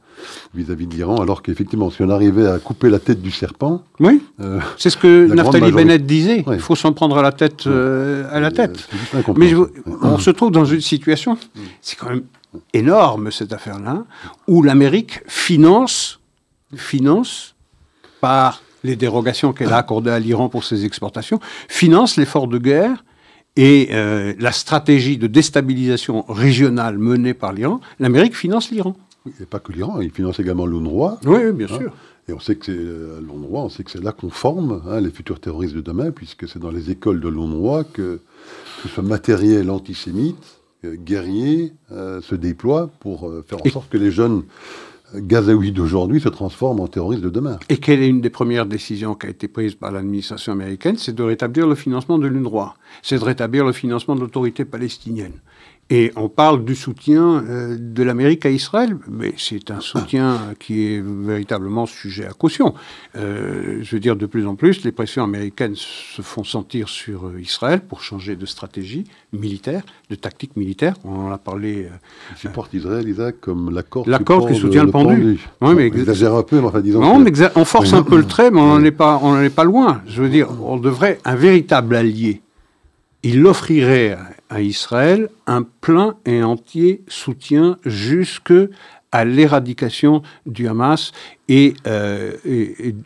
vis-à-vis 0.53 0.87
de 0.87 0.95
l'Iran, 0.95 1.17
alors 1.17 1.41
qu'effectivement, 1.41 1.89
si 1.89 2.01
on 2.01 2.09
arrivait 2.09 2.47
à 2.47 2.59
couper 2.59 2.89
la 2.89 2.99
tête 2.99 3.21
du 3.21 3.31
serpent... 3.31 3.83
Oui, 3.99 4.21
euh, 4.39 4.59
c'est 4.77 4.89
ce 4.89 4.97
que 4.97 5.27
Naftali 5.33 5.71
Bennett 5.71 6.05
disait, 6.05 6.45
il 6.51 6.59
faut 6.59 6.75
s'en 6.75 6.93
prendre 6.93 7.17
à 7.17 7.21
la 7.21 7.31
tête. 7.31 7.67
Euh, 7.67 8.27
à 8.31 8.39
la 8.39 8.51
tête. 8.51 8.87
Mais 9.35 9.53
on 10.01 10.17
se 10.17 10.29
trouve 10.29 10.51
dans 10.51 10.65
une 10.65 10.81
situation, 10.81 11.37
c'est 11.81 11.97
quand 11.97 12.09
même 12.09 12.23
énorme, 12.73 13.31
cette 13.31 13.51
affaire-là, 13.51 14.05
où 14.47 14.61
l'Amérique 14.61 15.21
finance, 15.27 16.19
finance 16.75 17.55
par 18.21 18.61
les 18.83 18.95
dérogations 18.95 19.51
qu'elle 19.51 19.73
a 19.73 19.77
accordées 19.77 20.11
à 20.11 20.19
l'Iran 20.19 20.47
pour 20.47 20.63
ses 20.63 20.85
exportations, 20.85 21.39
finance 21.67 22.17
l'effort 22.17 22.47
de 22.47 22.57
guerre 22.57 23.03
et 23.55 23.89
euh, 23.91 24.33
la 24.39 24.51
stratégie 24.51 25.17
de 25.17 25.27
déstabilisation 25.27 26.23
régionale 26.27 26.97
menée 26.97 27.33
par 27.33 27.53
l'Iran. 27.53 27.79
L'Amérique 27.99 28.35
finance 28.35 28.71
l'Iran. 28.71 28.95
Et 29.41 29.45
pas 29.45 29.59
que 29.59 29.71
l'Iran, 29.71 30.01
il 30.01 30.11
finance 30.11 30.39
également 30.39 30.65
l'UNRWA. 30.65 31.19
Oui, 31.25 31.51
bien 31.51 31.67
sûr. 31.67 31.93
Et 32.27 32.33
on 32.33 32.39
sait 32.39 32.55
que 32.55 32.65
c'est 32.65 32.71
euh, 32.71 33.19
l'UNRWA, 33.21 33.61
on 33.61 33.69
sait 33.69 33.83
que 33.83 33.91
c'est 33.91 34.03
là 34.03 34.11
qu'on 34.11 34.29
forme 34.29 34.81
hein, 34.87 34.99
les 34.99 35.11
futurs 35.11 35.39
terroristes 35.39 35.75
de 35.75 35.81
demain, 35.81 36.11
puisque 36.11 36.47
c'est 36.47 36.59
dans 36.59 36.71
les 36.71 36.91
écoles 36.91 37.21
de 37.21 37.29
l'UNRWA 37.29 37.83
que, 37.85 38.19
que 38.83 38.89
ce 38.89 39.01
matériel 39.01 39.69
antisémite 39.69 40.59
euh, 40.83 42.21
se 42.21 42.35
déploient 42.35 42.91
pour 42.99 43.31
faire 43.47 43.59
en 43.65 43.69
sorte 43.69 43.89
que 43.89 43.97
les 43.97 44.11
jeunes 44.11 44.43
gazaouis 45.13 45.71
d'aujourd'hui 45.71 46.19
se 46.19 46.29
transforment 46.29 46.81
en 46.81 46.87
terroristes 46.87 47.23
de 47.23 47.29
demain. 47.29 47.59
Et 47.69 47.77
quelle 47.77 48.01
est 48.01 48.07
une 48.07 48.21
des 48.21 48.29
premières 48.29 48.65
décisions 48.65 49.15
qui 49.15 49.27
a 49.27 49.29
été 49.29 49.47
prise 49.47 49.75
par 49.75 49.91
l'administration 49.91 50.53
américaine? 50.53 50.97
C'est 50.97 51.15
de 51.15 51.23
rétablir 51.23 51.67
le 51.67 51.75
financement 51.75 52.17
de 52.17 52.27
l'UNRWA. 52.27 52.75
C'est 53.01 53.19
de 53.19 53.23
rétablir 53.23 53.65
le 53.65 53.71
financement 53.71 54.15
de 54.15 54.21
l'autorité 54.21 54.65
palestinienne. 54.65 55.33
Et 55.91 56.11
on 56.15 56.29
parle 56.29 56.65
du 56.65 56.73
soutien 56.73 57.43
euh, 57.47 57.77
de 57.79 58.01
l'Amérique 58.01 58.43
à 58.47 58.49
Israël, 58.49 58.97
mais 59.07 59.35
c'est 59.37 59.69
un 59.69 59.81
soutien 59.81 60.55
qui 60.57 60.87
est 60.87 61.03
véritablement 61.05 61.85
sujet 61.85 62.25
à 62.25 62.31
caution. 62.31 62.73
Euh, 63.15 63.79
je 63.83 63.95
veux 63.95 63.99
dire, 63.99 64.15
de 64.15 64.25
plus 64.25 64.47
en 64.47 64.55
plus, 64.55 64.83
les 64.83 64.91
pressions 64.91 65.23
américaines 65.23 65.75
se 65.75 66.23
font 66.23 66.43
sentir 66.43 66.89
sur 66.89 67.27
euh, 67.27 67.39
Israël 67.39 67.81
pour 67.81 68.01
changer 68.01 68.35
de 68.35 68.47
stratégie 68.47 69.03
militaire, 69.31 69.83
de 70.09 70.15
tactique 70.15 70.55
militaire. 70.55 70.95
On 71.03 71.27
en 71.27 71.31
a 71.31 71.37
parlé. 71.37 71.83
Euh, 71.83 71.97
Ils 72.31 72.39
supportent 72.39 72.73
Israël, 72.73 73.07
Isaac, 73.07 73.35
comme 73.39 73.69
l'accord 73.69 74.09
L'accord 74.09 74.47
qui 74.47 74.55
soutient 74.55 74.85
le, 74.85 74.91
pendu. 74.91 75.37
Oui, 75.61 75.75
mais 75.75 75.91
on 75.93 75.99
exagère 75.99 76.33
un 76.33 76.41
peu, 76.41 76.61
mais 76.61 76.67
enfin, 76.67 76.81
disons. 76.81 77.01
Non, 77.01 77.23
on, 77.55 77.65
force 77.65 77.93
un 77.93 78.01
peu 78.01 78.17
le 78.17 78.25
trait, 78.25 78.49
mais 78.49 78.59
on 78.59 78.79
n'en 78.79 78.83
est, 78.83 78.89
pas, 78.89 79.19
on 79.21 79.39
est 79.39 79.51
pas 79.51 79.63
loin. 79.63 80.01
Je 80.07 80.23
veux 80.23 80.29
dire, 80.29 80.49
on 80.63 80.77
devrait 80.77 81.19
un 81.25 81.35
véritable 81.35 81.95
allié. 81.95 82.41
Il 83.21 83.45
offrirait 83.45 84.17
à 84.49 84.61
Israël 84.61 85.29
un 85.47 85.63
plein 85.63 86.15
et 86.25 86.43
entier 86.43 87.01
soutien 87.07 87.77
jusque 87.85 88.53
à 89.11 89.23
l'éradication 89.23 90.23
du 90.45 90.67
Hamas 90.67 91.13
et, 91.47 91.73
euh, 91.87 92.33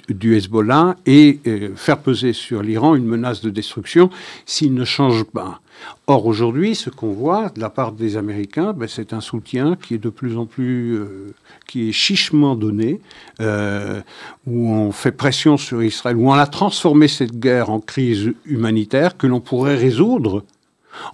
du 0.09 0.35
Hezbollah 0.35 0.95
et 1.05 1.39
euh, 1.45 1.69
faire 1.75 1.99
peser 1.99 2.33
sur 2.33 2.63
l'Iran 2.63 2.95
une 2.95 3.05
menace 3.05 3.41
de 3.41 3.51
destruction 3.51 4.09
s'il 4.47 4.73
ne 4.73 4.85
change 4.85 5.23
pas. 5.23 5.61
Or, 6.07 6.25
aujourd'hui, 6.25 6.73
ce 6.73 6.89
qu'on 6.89 7.11
voit 7.11 7.49
de 7.49 7.61
la 7.61 7.69
part 7.69 7.91
des 7.91 8.17
Américains, 8.17 8.73
ben, 8.73 8.87
c'est 8.89 9.13
un 9.13 9.21
soutien 9.21 9.77
qui 9.79 9.93
est 9.93 9.99
de 9.99 10.09
plus 10.09 10.35
en 10.35 10.47
plus, 10.47 10.95
euh, 10.95 11.35
qui 11.67 11.89
est 11.89 11.91
chichement 11.91 12.55
donné, 12.55 13.01
où 13.39 14.71
on 14.71 14.91
fait 14.91 15.11
pression 15.11 15.57
sur 15.57 15.83
Israël, 15.83 16.17
où 16.17 16.31
on 16.31 16.33
a 16.33 16.47
transformé 16.47 17.07
cette 17.07 17.39
guerre 17.39 17.69
en 17.69 17.79
crise 17.79 18.31
humanitaire 18.45 19.15
que 19.15 19.27
l'on 19.27 19.41
pourrait 19.41 19.75
résoudre 19.75 20.43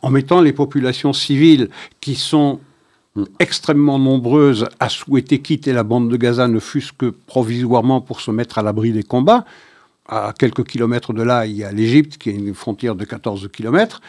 en 0.01 0.09
mettant 0.09 0.41
les 0.41 0.53
populations 0.53 1.13
civiles 1.13 1.69
qui 2.01 2.15
sont 2.15 2.59
extrêmement 3.39 3.99
nombreuses 3.99 4.67
à 4.79 4.89
souhaiter 4.89 5.39
quitter 5.39 5.73
la 5.73 5.83
bande 5.83 6.09
de 6.09 6.17
Gaza, 6.17 6.47
ne 6.47 6.59
fût-ce 6.59 6.91
que 6.91 7.07
provisoirement 7.07 8.01
pour 8.01 8.19
se 8.19 8.31
mettre 8.31 8.57
à 8.57 8.63
l'abri 8.63 8.91
des 8.91 9.03
combats. 9.03 9.45
À 10.07 10.33
quelques 10.37 10.65
kilomètres 10.65 11.13
de 11.13 11.23
là, 11.23 11.45
il 11.45 11.53
y 11.53 11.63
a 11.63 11.71
l'Égypte 11.71 12.17
qui 12.17 12.29
a 12.29 12.33
une 12.33 12.53
frontière 12.53 12.95
de 12.95 13.05
14 13.05 13.49
kilomètres. 13.51 14.01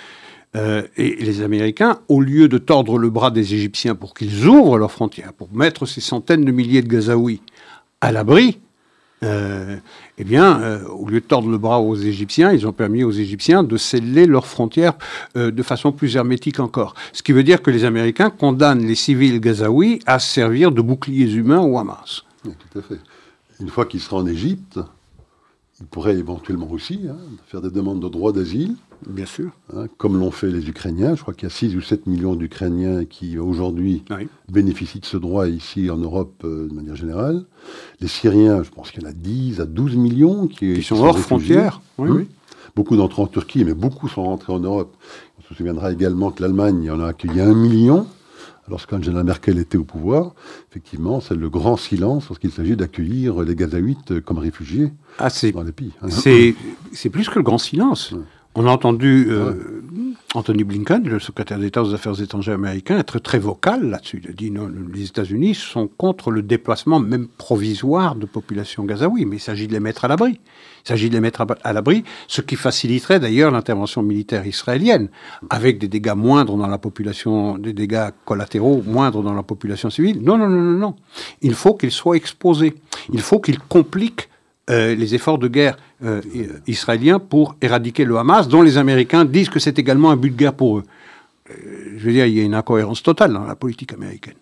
Euh, 0.55 0.83
et 0.97 1.17
les 1.17 1.43
Américains, 1.43 2.01
au 2.09 2.21
lieu 2.21 2.49
de 2.49 2.59
tordre 2.59 2.99
le 2.99 3.11
bras 3.11 3.31
des 3.31 3.55
Égyptiens 3.55 3.95
pour 3.95 4.15
qu'ils 4.15 4.47
ouvrent 4.47 4.79
leurs 4.79 4.93
frontières, 4.93 5.33
pour 5.33 5.53
mettre 5.53 5.87
ces 5.87 6.01
centaines 6.01 6.45
de 6.45 6.53
milliers 6.53 6.83
de 6.83 6.89
Gazaouis 6.89 7.43
à 8.01 8.13
l'abri, 8.13 8.59
euh, 9.23 9.77
eh 10.19 10.25
bien, 10.25 10.61
euh, 10.61 10.87
au 10.89 11.09
lieu 11.09 11.21
de 11.21 11.25
tordre 11.25 11.49
le 11.49 11.57
bras 11.57 11.81
aux 11.81 11.97
Égyptiens, 11.97 12.53
ils 12.53 12.67
ont 12.67 12.73
permis 12.73 13.03
aux 13.03 13.13
Égyptiens 13.13 13.63
de 13.63 13.77
sceller 13.77 14.27
leurs 14.27 14.47
frontières 14.47 14.93
euh, 15.37 15.51
de 15.51 15.63
façon 15.63 15.93
plus 15.93 16.17
hermétique 16.17 16.61
encore. 16.61 16.95
Ce 17.13 17.23
qui 17.23 17.33
veut 17.33 17.43
dire 17.43 17.63
que 17.63 17.71
les 17.71 17.85
Américains 17.85 18.31
condamnent 18.31 18.87
les 18.87 18.95
civils 18.95 19.41
gazaouis 19.41 20.01
à 20.07 20.19
servir 20.19 20.71
de 20.71 20.83
boucliers 20.83 21.33
humains 21.33 21.61
au 21.61 21.79
Hamas. 21.79 22.25
Tout 22.43 22.79
à 22.79 22.83
fait. 22.83 23.01
Une 23.61 23.69
fois 23.69 23.87
qu'il 23.87 24.01
sera 24.01 24.19
en 24.19 24.27
Égypte, 24.27 24.79
il 25.81 25.87
pourrait 25.87 26.17
éventuellement 26.17 26.71
aussi 26.71 27.01
hein, 27.09 27.17
faire 27.47 27.63
des 27.63 27.71
demandes 27.71 28.01
de 28.01 28.09
droit 28.09 28.33
d'asile 28.33 28.77
Bien 29.07 29.27
sûr. 29.27 29.51
Hein, 29.75 29.87
comme 29.99 30.19
l'ont 30.19 30.31
fait 30.31 30.49
les 30.49 30.69
Ukrainiens. 30.69 31.15
Je 31.15 31.23
crois 31.23 31.35
qu'il 31.35 31.45
y 31.45 31.53
a 31.53 31.55
6 31.55 31.77
ou 31.77 31.81
7 31.81 32.07
millions 32.07 32.35
d'Ukrainiens 32.35 33.05
qui 33.05 33.39
aujourd'hui 33.39 34.05
bénéficient 34.49 35.01
de 35.01 35.07
ce 35.07 35.17
droit 35.17 35.49
ici 35.49 35.91
en 35.91 35.97
Europe 35.97 36.43
euh, 36.45 36.69
de 36.69 36.75
manière 36.75 36.97
générale. 36.97 37.45
Les 38.01 38.09
Syriens, 38.09 38.63
je 38.63 38.71
pense 38.71 38.91
qu'il 38.91 39.03
y 39.03 39.07
en 39.07 39.09
a 39.09 39.13
10 39.13 39.61
à 39.61 39.67
12 39.67 39.97
millions 39.97 40.47
qui, 40.47 40.83
sont, 40.83 40.97
hors 40.97 41.19
frontières. 41.19 41.81
Oui, 41.99 42.29
Beaucoup 42.75 42.97
d'entre 42.97 43.23
eux 43.23 43.25
en 43.25 43.29
Turquie, 43.29 43.65
mais 43.65 43.73
beaucoup 43.73 44.07
sont 44.07 44.25
rentrés 44.25 44.53
en 44.53 44.61
Europe. 44.61 44.95
On 45.39 45.43
se 45.49 45.55
souviendra 45.55 45.93
également 45.93 46.31
que 46.31 46.43
l'Allemagne 46.43 46.91
en 46.91 47.01
a 47.01 47.07
accueilli 47.09 47.41
un 47.41 47.55
million 47.55 48.07
lorsqu'Angela 48.69 49.23
Merkel 49.23 49.59
était 49.59 49.79
au 49.79 49.85
pouvoir, 49.85 50.35
effectivement, 50.71 51.21
c'est 51.21 51.35
le 51.35 51.49
grand 51.49 51.77
silence 51.77 52.29
lorsqu'il 52.29 52.51
s'agit 52.51 52.77
d'accueillir 52.77 53.41
les 53.43 53.55
Gazaouites 53.55 54.21
comme 54.21 54.39
réfugiés 54.39 54.93
ah, 55.19 55.29
dans 55.53 55.63
les 55.63 55.73
pays. 55.73 55.93
C'est 56.93 57.11
plus 57.11 57.29
que 57.29 57.39
le 57.39 57.43
grand 57.43 57.59
silence. 57.59 58.15
On 58.59 58.67
a 58.67 58.71
entendu 58.71 59.27
euh, 59.29 59.53
Anthony 60.35 60.65
Blinken, 60.65 61.07
le 61.07 61.21
secrétaire 61.21 61.59
d'État 61.59 61.83
aux 61.83 61.93
Affaires 61.93 62.19
étrangères 62.23 62.55
américain, 62.55 62.99
être 62.99 63.19
très 63.19 63.39
vocal 63.39 63.91
là-dessus. 63.91 64.23
Il 64.25 64.31
a 64.31 64.33
dit 64.33 64.51
non, 64.51 64.73
les 64.95 65.05
États-Unis 65.05 65.55
sont 65.55 65.89
contre 65.89 66.31
le 66.31 66.41
déplacement 66.41 66.99
même 66.99 67.29
provisoire 67.29 68.15
de 68.15 68.25
populations 68.25 68.85
gazaouis, 68.85 69.27
mais 69.27 69.37
il 69.37 69.41
s'agit 69.41 69.67
de 69.67 69.75
les 69.75 69.81
mettre 69.81 70.07
à 70.07 70.09
l'abri. 70.09 70.41
Il 70.85 70.89
s'agit 70.89 71.11
de 71.11 71.15
les 71.15 71.21
mettre 71.21 71.45
à 71.65 71.73
l'abri, 71.75 72.03
ce 72.29 72.41
qui 72.41 72.57
faciliterait 72.57 73.21
d'ailleurs 73.21 73.51
l'intervention 73.51 74.03
militaire 74.03 74.47
israélienne, 74.47 75.11
avec 75.51 75.79
des 75.79 75.89
dégâts 75.89 76.15
moindres 76.17 76.57
dans 76.57 76.67
la 76.67 76.79
population, 76.79 77.59
des 77.59 77.75
dégâts 77.75 78.09
collatéraux 78.25 78.83
moindres 78.87 79.23
dans 79.23 79.35
la 79.35 79.43
population 79.43 79.91
civile. 79.91 80.23
Non, 80.23 80.39
non, 80.39 80.49
non, 80.49 80.63
non, 80.63 80.79
non. 80.79 80.97
Il 81.43 81.53
faut 81.53 81.75
qu'ils 81.75 81.93
soient 81.93 82.17
exposés. 82.17 82.75
Il 83.13 83.21
faut 83.21 83.39
qu'ils 83.39 83.59
compliquent 83.59 84.31
euh, 84.69 84.97
les 84.97 85.15
efforts 85.15 85.39
de 85.39 85.47
guerre 85.47 85.77
euh, 86.05 86.21
israéliens 86.67 87.21
pour 87.21 87.55
éradiquer 87.63 88.05
le 88.05 88.17
Hamas, 88.17 88.49
dont 88.49 88.63
les 88.63 88.79
Américains 88.79 89.25
disent 89.25 89.49
que 89.49 89.61
c'est 89.61 89.79
également 89.79 90.11
un 90.11 90.17
but 90.17 90.31
de 90.31 90.37
guerre 90.37 90.55
pour 90.55 90.79
eux. 90.79 90.83
Euh, 91.51 91.55
je 91.97 92.05
veux 92.05 92.13
dire, 92.13 92.27
il 92.27 92.35
y 92.35 92.41
a 92.41 92.43
une 92.43 92.55
incohérence 92.55 93.01
totale 93.03 93.33
dans 93.33 93.45
la 93.45 93.55
politique 93.55 93.93
américaine. 93.93 94.35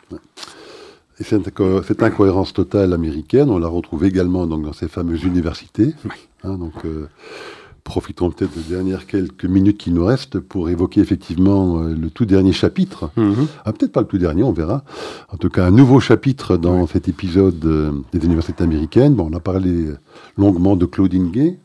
Et 1.20 1.24
cette, 1.24 2.02
incohérence 2.02 2.54
totale 2.54 2.94
américaine, 2.94 3.50
on 3.50 3.58
la 3.58 3.68
retrouve 3.68 4.04
également 4.04 4.46
donc, 4.46 4.64
dans 4.64 4.72
ces 4.72 4.88
fameuses 4.88 5.24
universités. 5.24 5.94
Hein, 6.42 6.56
donc, 6.56 6.74
profitons 7.84 8.30
peut-être 8.30 8.54
des 8.54 8.74
dernières 8.74 9.06
quelques 9.06 9.44
minutes 9.44 9.78
qui 9.78 9.92
nous 9.92 10.04
restent 10.04 10.40
pour 10.40 10.70
évoquer 10.70 11.00
effectivement 11.00 11.80
euh, 11.80 11.94
le 11.94 12.10
tout 12.10 12.24
dernier 12.24 12.52
chapitre. 12.52 13.10
Mhm. 13.16 13.46
Ah, 13.64 13.72
peut-être 13.72 13.92
pas 13.92 14.00
le 14.00 14.06
tout 14.06 14.18
dernier, 14.18 14.42
on 14.42 14.52
verra. 14.52 14.84
En 15.30 15.36
tout 15.36 15.50
cas, 15.50 15.66
un 15.66 15.70
nouveau 15.70 16.00
chapitre 16.00 16.56
dans 16.56 16.86
cet 16.86 17.08
épisode 17.08 17.62
euh, 17.64 17.92
des 18.12 18.24
universités 18.24 18.64
américaines. 18.64 19.14
Bon, 19.14 19.28
on 19.30 19.36
a 19.36 19.40
parlé 19.40 19.90
longuement 20.38 20.76
de 20.76 20.86
Claudine 20.86 21.30
Gay, 21.30 21.58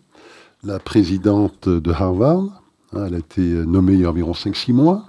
la 0.63 0.79
présidente 0.79 1.69
de 1.69 1.91
Harvard. 1.91 2.63
Hein, 2.93 3.05
elle 3.07 3.15
a 3.15 3.19
été 3.19 3.41
nommée 3.41 3.93
il 3.93 4.01
y 4.01 4.05
a 4.05 4.09
environ 4.09 4.33
5-6 4.33 4.73
mois. 4.73 5.05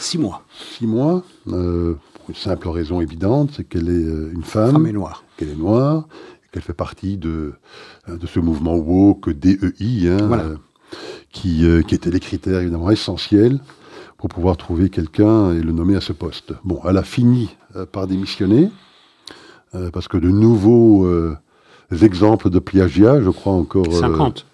6 0.00 0.18
mois. 0.18 0.42
6 0.78 0.86
mois. 0.88 1.22
Euh, 1.52 1.94
pour 2.14 2.30
une 2.30 2.34
simple 2.34 2.68
raison 2.68 3.00
évidente, 3.00 3.50
c'est 3.54 3.64
qu'elle 3.64 3.88
est 3.88 4.34
une 4.34 4.42
femme. 4.42 4.72
Femme 4.72 4.86
et 4.88 4.92
noire. 4.92 5.22
Qu'elle 5.36 5.50
est 5.50 5.56
noire 5.56 6.08
qu'elle 6.52 6.62
fait 6.62 6.74
partie 6.74 7.16
de, 7.16 7.52
euh, 8.08 8.16
de 8.16 8.26
ce 8.26 8.40
mouvement 8.40 8.76
woke 8.76 9.30
DEI, 9.30 10.08
hein, 10.08 10.32
euh, 10.32 10.56
qui, 11.32 11.66
euh, 11.66 11.82
qui 11.82 11.94
était 11.94 12.10
les 12.10 12.20
critères 12.20 12.60
évidemment 12.60 12.90
essentiels 12.90 13.60
pour 14.16 14.28
pouvoir 14.28 14.56
trouver 14.56 14.88
quelqu'un 14.88 15.52
et 15.52 15.60
le 15.60 15.72
nommer 15.72 15.96
à 15.96 16.00
ce 16.00 16.12
poste. 16.12 16.52
Bon, 16.64 16.80
elle 16.88 16.96
a 16.96 17.04
fini 17.04 17.50
par 17.92 18.08
démissionner, 18.08 18.68
parce 19.92 20.08
que 20.08 20.16
de 20.16 20.28
nouveaux 20.28 21.06
exemples 22.02 22.50
de 22.50 22.58
plagiat, 22.58 23.22
je 23.22 23.30
crois 23.30 23.52
encore... 23.52 23.92
50. 23.92 24.44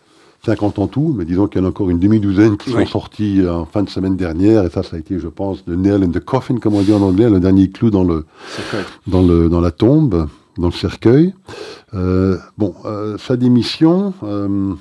50 0.44 0.78
en 0.78 0.86
tout, 0.86 1.14
mais 1.16 1.24
disons 1.24 1.46
qu'il 1.46 1.62
y 1.62 1.64
en 1.64 1.66
a 1.66 1.70
encore 1.70 1.88
une 1.88 1.98
demi-douzaine 1.98 2.58
qui 2.58 2.72
sont 2.72 2.84
sortis 2.84 3.40
en 3.48 3.64
fin 3.64 3.82
de 3.82 3.88
semaine 3.88 4.16
dernière, 4.16 4.66
et 4.66 4.68
ça, 4.68 4.82
ça 4.82 4.96
a 4.96 4.98
été, 4.98 5.18
je 5.18 5.28
pense, 5.28 5.64
le 5.66 5.76
nail 5.76 6.04
in 6.04 6.10
the 6.10 6.20
coffin, 6.20 6.58
comme 6.58 6.74
on 6.74 6.82
dit 6.82 6.92
en 6.92 7.00
anglais, 7.00 7.30
le 7.30 7.40
dernier 7.40 7.70
clou 7.70 7.88
dans, 7.88 8.04
le, 8.04 8.26
dans, 9.06 9.22
le, 9.22 9.48
dans 9.48 9.62
la 9.62 9.70
tombe 9.70 10.28
dans 10.58 10.68
le 10.68 10.72
cercueil. 10.72 11.34
Euh, 11.94 12.38
bon, 12.58 12.74
euh, 12.84 13.18
sa 13.18 13.36
démission, 13.36 14.14
euh, 14.22 14.74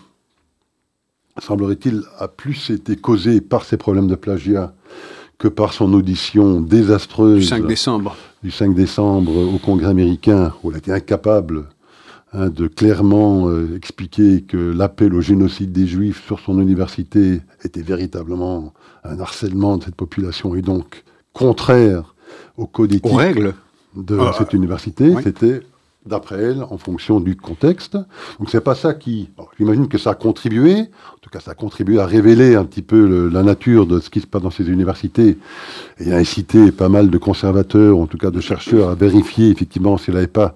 semblerait-il, 1.39 2.03
a 2.19 2.27
plus 2.27 2.69
été 2.69 2.95
causée 2.95 3.41
par 3.41 3.65
ses 3.65 3.77
problèmes 3.77 4.07
de 4.07 4.15
plagiat 4.15 4.73
que 5.37 5.47
par 5.47 5.73
son 5.73 5.93
audition 5.93 6.61
désastreuse 6.61 7.39
du 7.39 7.45
5 7.45 7.67
décembre, 7.67 8.15
du 8.43 8.51
5 8.51 8.73
décembre 8.73 9.35
au 9.53 9.57
Congrès 9.57 9.89
américain, 9.89 10.53
où 10.63 10.69
elle 10.69 10.75
a 10.75 10.77
été 10.77 10.91
incapable 10.91 11.65
hein, 12.33 12.49
de 12.49 12.67
clairement 12.67 13.49
expliquer 13.75 14.41
que 14.41 14.57
l'appel 14.57 15.13
au 15.13 15.21
génocide 15.21 15.71
des 15.71 15.87
Juifs 15.87 16.23
sur 16.25 16.39
son 16.39 16.61
université 16.61 17.41
était 17.63 17.81
véritablement 17.81 18.73
un 19.03 19.19
harcèlement 19.19 19.77
de 19.77 19.85
cette 19.85 19.95
population 19.95 20.55
et 20.55 20.61
donc 20.61 21.03
contraire 21.33 22.15
au 22.55 22.67
code 22.67 22.93
éthique. 22.93 23.11
Aux 23.11 23.15
règles 23.15 23.53
de 23.95 24.17
ah, 24.19 24.31
cette 24.37 24.53
université, 24.53 25.13
c'était 25.23 25.61
d'après 26.05 26.35
elle, 26.35 26.63
en 26.63 26.77
fonction 26.77 27.19
du 27.19 27.35
contexte. 27.35 27.97
Donc 28.39 28.49
c'est 28.49 28.61
pas 28.61 28.75
ça 28.75 28.93
qui... 28.93 29.29
J'imagine 29.57 29.87
que 29.87 29.97
ça 29.97 30.11
a 30.11 30.15
contribué, 30.15 30.79
en 30.79 31.17
tout 31.21 31.29
cas 31.29 31.39
ça 31.39 31.51
a 31.51 31.55
contribué 31.55 31.99
à 31.99 32.05
révéler 32.05 32.55
un 32.55 32.65
petit 32.65 32.81
peu 32.81 33.29
la 33.29 33.43
nature 33.43 33.85
de 33.87 33.99
ce 33.99 34.09
qui 34.09 34.19
se 34.19 34.27
passe 34.27 34.41
dans 34.41 34.51
ces 34.51 34.69
universités 34.69 35.37
et 35.99 36.11
à 36.11 36.17
inciter 36.17 36.71
pas 36.71 36.89
mal 36.89 37.09
de 37.09 37.17
conservateurs, 37.17 37.97
en 37.97 38.07
tout 38.07 38.17
cas 38.17 38.31
de 38.31 38.41
chercheurs, 38.41 38.89
à 38.89 38.95
vérifier 38.95 39.49
effectivement 39.49 39.97
s'il 39.97 40.13
n'avait 40.15 40.27
pas 40.27 40.55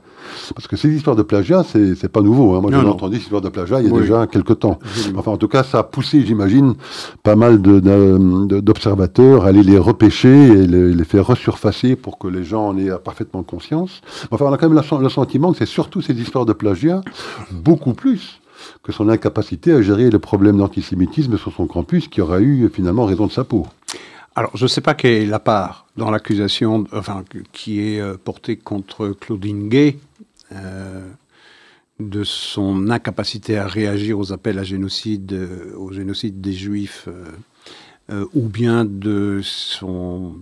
parce 0.55 0.67
que 0.67 0.75
ces 0.75 0.89
histoires 0.89 1.15
de 1.15 1.23
plagiat, 1.23 1.63
c'est 1.63 2.11
pas 2.11 2.21
nouveau. 2.21 2.55
Hein. 2.55 2.61
Moi, 2.61 2.71
j'ai 2.71 2.77
entendu 2.77 3.17
ces 3.17 3.23
histoires 3.23 3.41
de 3.41 3.49
plagiat 3.49 3.81
il 3.81 3.91
y 3.91 3.95
a 3.95 3.99
déjà 3.99 4.27
quelques 4.27 4.59
temps. 4.59 4.79
Enfin, 5.15 5.31
en 5.31 5.37
tout 5.37 5.47
cas, 5.47 5.63
ça 5.63 5.79
a 5.79 5.83
poussé, 5.83 6.23
j'imagine, 6.25 6.75
pas 7.23 7.35
mal 7.35 7.61
d'observateurs 7.61 9.45
à 9.45 9.47
aller 9.49 9.63
les 9.63 9.77
repêcher 9.77 10.29
et 10.29 10.67
les, 10.67 11.03
faire 11.03 11.27
resurfacer 11.27 11.95
pour 11.95 12.17
que 12.17 12.27
les 12.27 12.43
gens 12.43 12.67
en 12.67 12.77
aient 12.77 12.91
parfaitement 13.03 13.43
conscience. 13.43 14.01
Enfin, 14.31 14.45
on 14.45 14.53
a 14.53 14.57
quand 14.57 14.69
même 14.69 14.83
le 15.01 15.09
sentiment 15.09 15.51
que 15.51 15.57
c'est 15.57 15.65
surtout 15.65 16.01
ces 16.01 16.19
histoires 16.19 16.45
de 16.45 16.53
plagiat, 16.53 17.01
beaucoup 17.51 17.93
plus 17.93 18.41
que 18.83 18.91
son 18.91 19.09
incapacité 19.09 19.71
à 19.71 19.81
gérer 19.81 20.09
le 20.09 20.19
problème 20.19 20.57
d'antisémitisme 20.57 21.37
sur 21.37 21.53
son 21.53 21.67
campus 21.67 22.07
qui 22.07 22.21
aura 22.21 22.39
eu 22.39 22.69
finalement 22.73 23.05
raison 23.05 23.27
de 23.27 23.31
sa 23.31 23.43
peau. 23.43 23.67
Alors, 24.35 24.51
je 24.55 24.65
ne 24.65 24.67
sais 24.67 24.81
pas 24.81 24.93
quelle 24.93 25.23
est 25.23 25.25
la 25.25 25.39
part 25.39 25.86
dans 25.97 26.11
l'accusation 26.11 26.85
enfin, 26.93 27.25
qui 27.51 27.81
est 27.81 27.99
euh, 27.99 28.15
portée 28.17 28.55
contre 28.55 29.09
Claudine 29.09 29.67
Gay, 29.67 29.97
euh, 30.53 31.09
de 31.99 32.23
son 32.23 32.89
incapacité 32.89 33.57
à 33.57 33.67
réagir 33.67 34.19
aux 34.19 34.31
appels 34.31 34.59
à 34.59 34.63
génocide, 34.63 35.33
euh, 35.33 35.75
au 35.75 35.91
génocide 35.91 36.39
des 36.39 36.53
Juifs, 36.53 37.09
ou 38.33 38.47
bien 38.47 38.85
de 38.85 39.41
son 39.43 40.35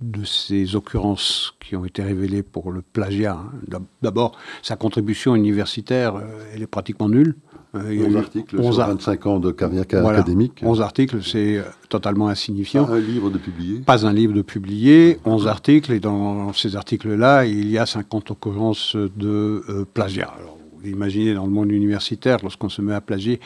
de 0.00 0.24
ces 0.24 0.74
occurrences 0.74 1.54
qui 1.60 1.76
ont 1.76 1.84
été 1.84 2.02
révélées 2.02 2.42
pour 2.42 2.72
le 2.72 2.82
plagiat. 2.82 3.38
Hein. 3.38 3.78
D'abord, 4.02 4.36
sa 4.60 4.74
contribution 4.74 5.36
universitaire, 5.36 6.20
elle 6.52 6.62
est 6.62 6.66
pratiquement 6.66 7.08
nulle. 7.08 7.36
11 7.76 8.16
articles 8.16 8.56
25 8.56 9.26
ans 9.26 9.40
de 9.40 9.50
carrière 9.50 9.84
académique. 10.06 10.60
11 10.62 10.80
articles, 10.80 11.22
c'est 11.22 11.62
totalement 11.88 12.28
insignifiant. 12.28 12.84
Pas 12.84 12.94
un 12.94 13.00
livre 13.00 13.30
de 13.30 13.38
publié. 13.38 13.80
Pas 13.80 14.06
un 14.06 14.12
livre 14.12 14.32
de 14.32 14.42
publié, 14.42 15.18
11 15.24 15.46
articles, 15.48 15.92
et 15.92 16.00
dans 16.00 16.52
ces 16.52 16.76
articles-là, 16.76 17.44
il 17.44 17.70
y 17.70 17.78
a 17.78 17.86
50 17.86 18.30
occurrences 18.32 18.96
de 18.96 19.64
euh, 19.68 19.84
plagiat. 19.92 20.32
Alors, 20.38 20.56
vous 20.80 20.88
imaginez, 20.88 21.34
dans 21.34 21.44
le 21.44 21.50
monde 21.50 21.72
universitaire, 21.72 22.38
lorsqu'on 22.42 22.68
se 22.68 22.82
met 22.82 22.94
à 22.94 23.00
plagier, 23.00 23.40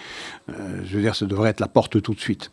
euh, 0.49 0.81
je 0.85 0.97
veux 0.97 1.03
dire, 1.03 1.15
ça 1.15 1.27
devrait 1.27 1.51
être 1.51 1.61
la 1.61 1.69
porte 1.69 2.01
tout 2.03 2.15
de 2.15 2.21
suite. 2.21 2.51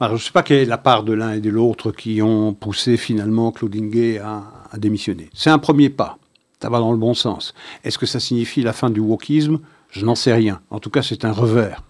Alors, 0.00 0.16
je 0.16 0.22
ne 0.22 0.26
sais 0.26 0.32
pas 0.32 0.42
quelle 0.42 0.58
est 0.58 0.66
la 0.66 0.78
part 0.78 1.04
de 1.04 1.12
l'un 1.12 1.32
et 1.32 1.40
de 1.40 1.50
l'autre 1.50 1.92
qui 1.92 2.20
ont 2.22 2.52
poussé 2.52 2.96
finalement 2.96 3.52
Claudine 3.52 3.90
Gay 3.90 4.18
à, 4.18 4.42
à 4.70 4.78
démissionner. 4.78 5.30
C'est 5.32 5.50
un 5.50 5.58
premier 5.58 5.90
pas. 5.90 6.18
Ça 6.62 6.70
va 6.70 6.78
dans 6.78 6.92
le 6.92 6.98
bon 6.98 7.14
sens. 7.14 7.54
Est-ce 7.84 7.98
que 7.98 8.06
ça 8.06 8.18
signifie 8.18 8.62
la 8.62 8.72
fin 8.72 8.90
du 8.90 9.00
wokisme? 9.00 9.58
Je 9.90 10.04
n'en 10.04 10.14
sais 10.14 10.32
rien. 10.32 10.60
En 10.70 10.78
tout 10.78 10.90
cas, 10.90 11.02
c'est 11.02 11.24
un 11.24 11.32
revers. 11.32 11.82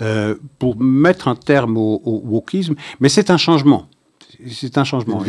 Euh, 0.00 0.34
pour 0.58 0.80
mettre 0.80 1.28
un 1.28 1.36
terme 1.36 1.76
au, 1.76 2.00
wokisme, 2.24 2.74
mais 2.98 3.08
c'est 3.08 3.30
un 3.30 3.36
changement. 3.36 3.88
C'est 4.50 4.76
un 4.76 4.82
changement. 4.82 5.22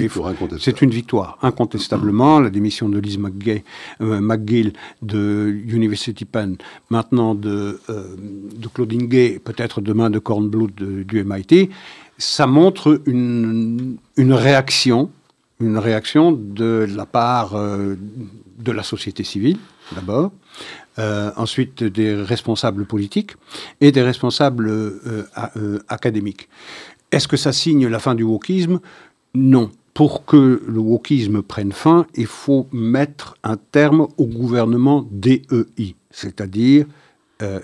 C'est 0.59 0.81
une 0.81 0.89
victoire, 0.89 1.37
incontestablement. 1.43 2.39
La 2.39 2.49
démission 2.49 2.89
de 2.89 2.97
Liz 2.97 3.19
euh, 3.19 4.19
McGill 4.19 4.73
de 5.03 5.55
University 5.67 6.25
Penn, 6.25 6.55
maintenant 6.89 7.35
de, 7.35 7.79
euh, 7.89 8.15
de 8.55 8.67
Claudine 8.67 9.05
Gay, 9.05 9.39
peut-être 9.43 9.81
demain 9.81 10.09
de 10.09 10.17
Kornblut 10.17 10.73
du 10.73 11.23
MIT, 11.23 11.69
ça 12.17 12.47
montre 12.47 13.01
une, 13.05 13.97
une 14.17 14.33
réaction, 14.33 15.11
une 15.59 15.77
réaction 15.77 16.31
de 16.31 16.87
la 16.89 17.05
part 17.05 17.55
de 18.57 18.71
la 18.71 18.83
société 18.83 19.23
civile, 19.23 19.57
d'abord, 19.93 20.31
euh, 20.99 21.31
ensuite 21.37 21.83
des 21.83 22.15
responsables 22.15 22.85
politiques 22.85 23.31
et 23.81 23.91
des 23.91 24.01
responsables 24.01 24.69
euh, 24.69 25.23
euh, 25.55 25.79
académiques. 25.87 26.49
Est-ce 27.11 27.27
que 27.27 27.37
ça 27.37 27.51
signe 27.51 27.87
la 27.87 27.99
fin 27.99 28.15
du 28.15 28.23
wokisme? 28.23 28.79
Non. 29.33 29.71
Pour 29.93 30.25
que 30.25 30.63
le 30.67 30.79
wokisme 30.79 31.43
prenne 31.43 31.71
fin, 31.71 32.07
il 32.15 32.25
faut 32.25 32.67
mettre 32.71 33.35
un 33.43 33.57
terme 33.57 34.07
au 34.17 34.25
gouvernement 34.25 35.07
DEI, 35.11 35.95
c'est-à-dire 36.09 36.87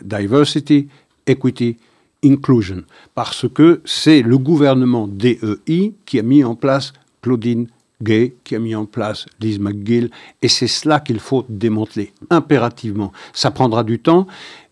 Diversity, 0.03 0.89
Equity, 1.25 1.77
inclusion, 2.23 2.83
parce 3.15 3.47
que 3.49 3.81
c'est 3.83 4.21
le 4.21 4.37
gouvernement 4.37 5.07
DEI 5.07 5.93
qui 6.05 6.19
a 6.19 6.21
mis 6.21 6.43
en 6.43 6.53
place 6.53 6.93
Claudine 7.21 7.67
Gay, 8.01 8.35
qui 8.43 8.55
a 8.55 8.59
mis 8.59 8.75
en 8.75 8.85
place 8.85 9.25
Liz 9.39 9.59
McGill, 9.59 10.09
et 10.41 10.47
c'est 10.47 10.67
cela 10.67 10.99
qu'il 10.99 11.19
faut 11.19 11.45
démanteler 11.49 12.13
impérativement. 12.29 13.11
Ça 13.33 13.51
prendra 13.51 13.83
du 13.83 13.99
temps. 13.99 14.27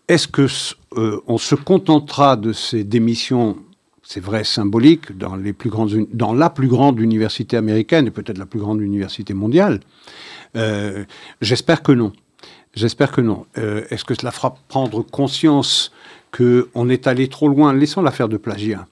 Est-ce 0.08 0.26
que 0.26 0.46
euh, 0.96 1.20
on 1.26 1.36
se 1.36 1.54
contentera 1.54 2.36
de 2.36 2.52
ces 2.52 2.84
démissions 2.84 3.58
c'est 4.02 4.20
vrai, 4.20 4.42
grandes, 5.68 6.06
dans 6.14 6.32
la 6.32 6.48
plus 6.48 6.68
grande 6.68 6.98
université 6.98 7.58
américaine 7.58 8.06
et 8.06 8.10
peut-être 8.10 8.38
la 8.38 8.46
plus 8.46 8.58
grande 8.58 8.80
université 8.80 9.34
mondiale? 9.34 9.80
Euh, 10.56 11.04
J'espère 11.42 11.82
que 11.82 11.92
non. 11.92 12.12
J'espère 12.74 13.12
que 13.12 13.20
non. 13.20 13.44
Euh, 13.58 13.84
est-ce 13.90 14.06
que 14.06 14.14
cela 14.14 14.30
fera 14.30 14.56
prendre 14.68 15.02
conscience 15.02 15.92
qu'on 16.34 16.88
est 16.88 17.06
allé 17.06 17.28
trop 17.28 17.48
loin? 17.48 17.74
Laissons 17.74 18.00
l'affaire 18.00 18.30
de 18.30 18.38
plagiat. 18.38 18.86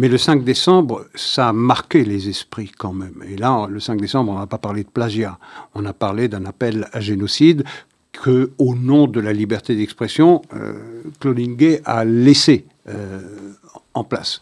Mais 0.00 0.08
le 0.08 0.16
5 0.16 0.44
décembre, 0.44 1.04
ça 1.14 1.50
a 1.50 1.52
marqué 1.52 2.06
les 2.06 2.30
esprits 2.30 2.72
quand 2.74 2.94
même. 2.94 3.22
Et 3.28 3.36
là, 3.36 3.66
le 3.68 3.80
5 3.80 4.00
décembre, 4.00 4.32
on 4.32 4.38
n'a 4.38 4.46
pas 4.46 4.56
parlé 4.56 4.82
de 4.82 4.88
plagiat. 4.88 5.38
On 5.74 5.84
a 5.84 5.92
parlé 5.92 6.26
d'un 6.26 6.46
appel 6.46 6.88
à 6.94 7.00
génocide 7.00 7.64
que, 8.10 8.50
au 8.56 8.74
nom 8.74 9.06
de 9.06 9.20
la 9.20 9.34
liberté 9.34 9.76
d'expression, 9.76 10.40
euh, 10.54 11.02
Gay 11.22 11.82
a 11.84 12.06
laissé 12.06 12.64
euh, 12.88 13.20
en 13.92 14.02
place. 14.02 14.40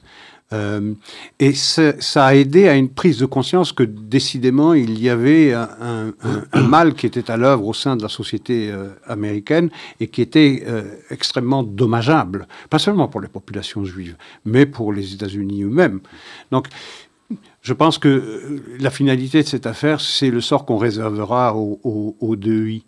Euh, 0.55 0.95
et 1.39 1.53
ça 1.53 2.25
a 2.25 2.35
aidé 2.35 2.69
à 2.69 2.75
une 2.75 2.89
prise 2.89 3.19
de 3.19 3.27
conscience 3.27 3.73
que 3.73 3.83
décidément 3.83 4.73
il 4.73 4.99
y 4.99 5.11
avait 5.11 5.53
un, 5.53 6.15
mal 6.55 6.95
qui 6.95 7.05
était 7.07 7.31
à 7.31 7.37
l'œuvre 7.37 7.67
au 7.67 7.75
sein 7.75 7.97
de 7.97 8.03
la 8.03 8.09
société 8.09 8.71
euh, 8.71 8.89
américaine 9.07 9.69
et 10.01 10.09
qui 10.09 10.23
était 10.23 10.65
euh, 10.67 10.95
extrêmement 11.11 11.63
dommageable, 11.63 12.49
pas 12.71 12.79
seulement 12.79 13.09
pour 13.09 13.21
les 13.21 13.29
populations 13.29 13.85
juives, 13.85 14.17
mais 14.47 14.65
pour 14.65 14.93
les 14.93 15.13
États-Unis 15.13 15.65
eux-mêmes. 15.65 16.01
Donc, 16.51 16.69
je 17.61 17.75
pense 17.75 17.99
que 17.99 18.63
la 18.81 18.91
finalité 18.91 19.43
de 19.43 19.49
cette 19.49 19.67
affaire, 19.67 20.01
c'est 20.01 20.31
le 20.31 20.41
sort 20.41 20.65
qu'on 20.65 20.79
réservera 20.79 21.55
aux 21.55 21.79
au, 21.85 22.17
au 22.21 22.37
DEI. 22.37 22.83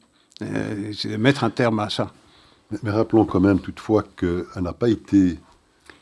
c'est 0.95 1.19
mettre 1.19 1.45
un 1.45 1.51
terme 1.51 1.81
à 1.81 1.91
ça. 1.91 2.11
mais 2.83 2.91
rappelons 2.91 3.27
quand 3.27 3.41
même 3.41 3.61
toutefois 3.61 4.03
qu'elle 4.17 4.63
n'a 4.63 4.73
pas 4.73 4.89
été 4.89 5.37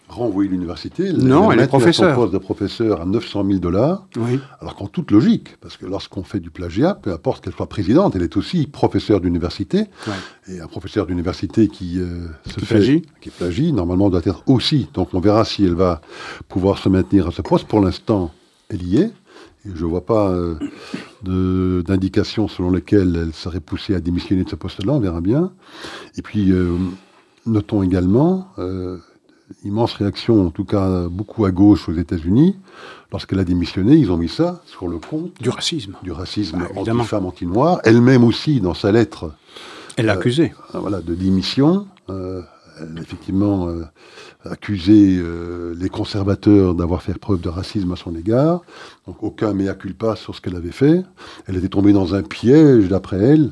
renvoyer 0.09 0.51
l'université. 0.51 1.13
Non, 1.13 1.53
elle 1.53 1.61
est 1.61 1.67
professeur. 1.67 2.15
son 2.15 2.21
poste 2.21 2.33
de 2.33 2.39
professeur 2.39 3.01
à 3.01 3.05
900 3.05 3.45
000 3.47 3.59
dollars. 3.59 4.07
Oui. 4.17 4.41
Alors 4.61 4.75
qu'en 4.75 4.87
toute 4.87 5.11
logique, 5.11 5.57
parce 5.61 5.77
que 5.77 5.87
lorsqu'on 5.87 6.25
fait 6.25 6.41
du 6.41 6.51
plagiat, 6.51 6.95
peu 6.95 7.13
importe 7.13 7.45
qu'elle 7.45 7.53
soit 7.53 7.69
présidente, 7.69 8.17
elle 8.17 8.23
est 8.23 8.37
aussi 8.37 8.67
professeure 8.67 9.21
d'université. 9.21 9.87
Et 10.49 10.61
un 10.61 10.67
professeur 10.67 11.07
d'université 11.07 11.69
qui 11.69 12.01
euh, 12.01 12.27
se 12.47 12.61
fait, 12.61 12.77
plagie. 12.77 13.03
qui 13.21 13.31
plagie, 13.31 13.73
normalement 13.73 14.09
doit 14.09 14.23
être 14.25 14.43
aussi. 14.47 14.89
Donc 14.95 15.13
on 15.13 15.21
verra 15.21 15.45
si 15.45 15.65
elle 15.65 15.75
va 15.75 16.01
pouvoir 16.49 16.79
se 16.79 16.89
maintenir 16.89 17.29
à 17.29 17.31
ce 17.31 17.43
poste. 17.43 17.67
Pour 17.67 17.81
l'instant, 17.81 18.33
elle 18.71 18.83
y 18.83 18.99
est. 18.99 19.13
Et 19.67 19.71
je 19.75 19.85
ne 19.85 19.91
vois 19.91 20.07
pas 20.07 20.31
euh, 20.31 21.83
d'indication 21.83 22.49
selon 22.49 22.71
lesquelles 22.71 23.19
elle 23.21 23.35
serait 23.35 23.61
poussée 23.61 23.95
à 23.95 24.01
démissionner 24.01 24.45
de 24.45 24.49
ce 24.49 24.57
poste-là, 24.57 24.93
on 24.93 25.01
verra 25.01 25.21
bien. 25.21 25.53
Et 26.17 26.23
puis, 26.23 26.53
euh, 26.53 26.77
notons 27.45 27.83
également, 27.83 28.49
immense 29.65 29.95
réaction, 29.95 30.47
en 30.47 30.51
tout 30.51 30.65
cas 30.65 31.09
beaucoup 31.09 31.45
à 31.45 31.51
gauche 31.51 31.89
aux 31.89 31.95
États-Unis. 31.95 32.57
Lorsqu'elle 33.13 33.39
a 33.39 33.45
démissionné, 33.45 33.95
ils 33.97 34.13
ont 34.13 34.19
mis 34.19 34.29
ça 34.29 34.63
sur 34.67 34.89
le 34.89 34.99
compte 34.99 35.33
du 35.41 35.49
racisme, 35.49 35.95
du 36.03 36.13
racisme 36.13 36.59
bah, 36.59 36.69
anti-femme, 36.77 37.27
anti-noir. 37.27 37.81
Elle-même 37.85 38.25
aussi, 38.25 38.61
dans 38.61 38.75
sa 38.75 38.93
lettre, 38.93 39.33
elle 39.99 40.07
l'a 40.07 40.13
accusé. 40.13 40.55
Euh, 40.75 40.79
voilà, 40.79 41.01
de 41.01 41.15
démission. 41.15 41.89
Euh, 42.09 42.43
elle 42.81 42.97
a 42.97 43.01
effectivement 43.01 43.67
euh, 43.67 43.83
accusé 44.45 45.21
les 45.77 45.89
conservateurs 45.89 46.77
d'avoir 46.77 47.03
fait 47.03 47.19
preuve 47.19 47.41
de 47.41 47.49
racisme 47.49 47.91
à 47.93 47.97
son 47.97 48.15
égard. 48.15 48.63
Donc 49.09 49.17
aucun 49.25 49.53
mea 49.53 49.75
culpa 49.75 50.15
sur 50.15 50.37
ce 50.37 50.41
qu'elle 50.41 50.55
avait 50.55 50.71
fait. 50.71 51.03
Elle 51.49 51.57
était 51.57 51.69
tombée 51.69 51.93
dans 51.93 52.15
un 52.15 52.23
piège, 52.23 52.89
d'après 52.89 53.19
elle, 53.19 53.51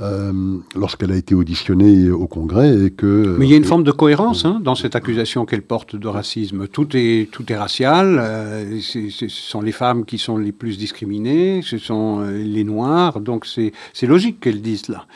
euh, 0.00 0.58
lorsqu'elle 0.74 1.10
a 1.10 1.16
été 1.16 1.34
auditionnée 1.34 2.10
au 2.10 2.26
Congrès 2.26 2.86
et 2.86 2.90
que... 2.90 3.36
Mais 3.38 3.46
il 3.46 3.50
y 3.50 3.54
a 3.54 3.56
une 3.56 3.64
forme 3.64 3.84
de 3.84 3.92
cohérence 3.92 4.44
hein, 4.44 4.60
dans 4.62 4.74
cette 4.74 4.94
accusation 4.94 5.46
qu'elle 5.46 5.62
porte 5.62 5.96
de 5.96 6.06
racisme. 6.06 6.68
Tout 6.68 6.88
est, 6.94 7.30
tout 7.30 7.50
est 7.50 7.56
racial, 7.56 8.18
euh, 8.20 8.78
ce 8.80 9.28
sont 9.28 9.62
les 9.62 9.72
femmes 9.72 10.04
qui 10.04 10.18
sont 10.18 10.36
les 10.36 10.52
plus 10.52 10.76
discriminées, 10.76 11.62
ce 11.62 11.78
sont 11.78 12.20
euh, 12.20 12.42
les 12.42 12.64
Noirs, 12.64 13.20
donc 13.20 13.46
c'est 13.46 13.72
logique 14.06 14.40
qu'elle 14.40 14.60
dise 14.60 14.82
cela. 14.82 15.06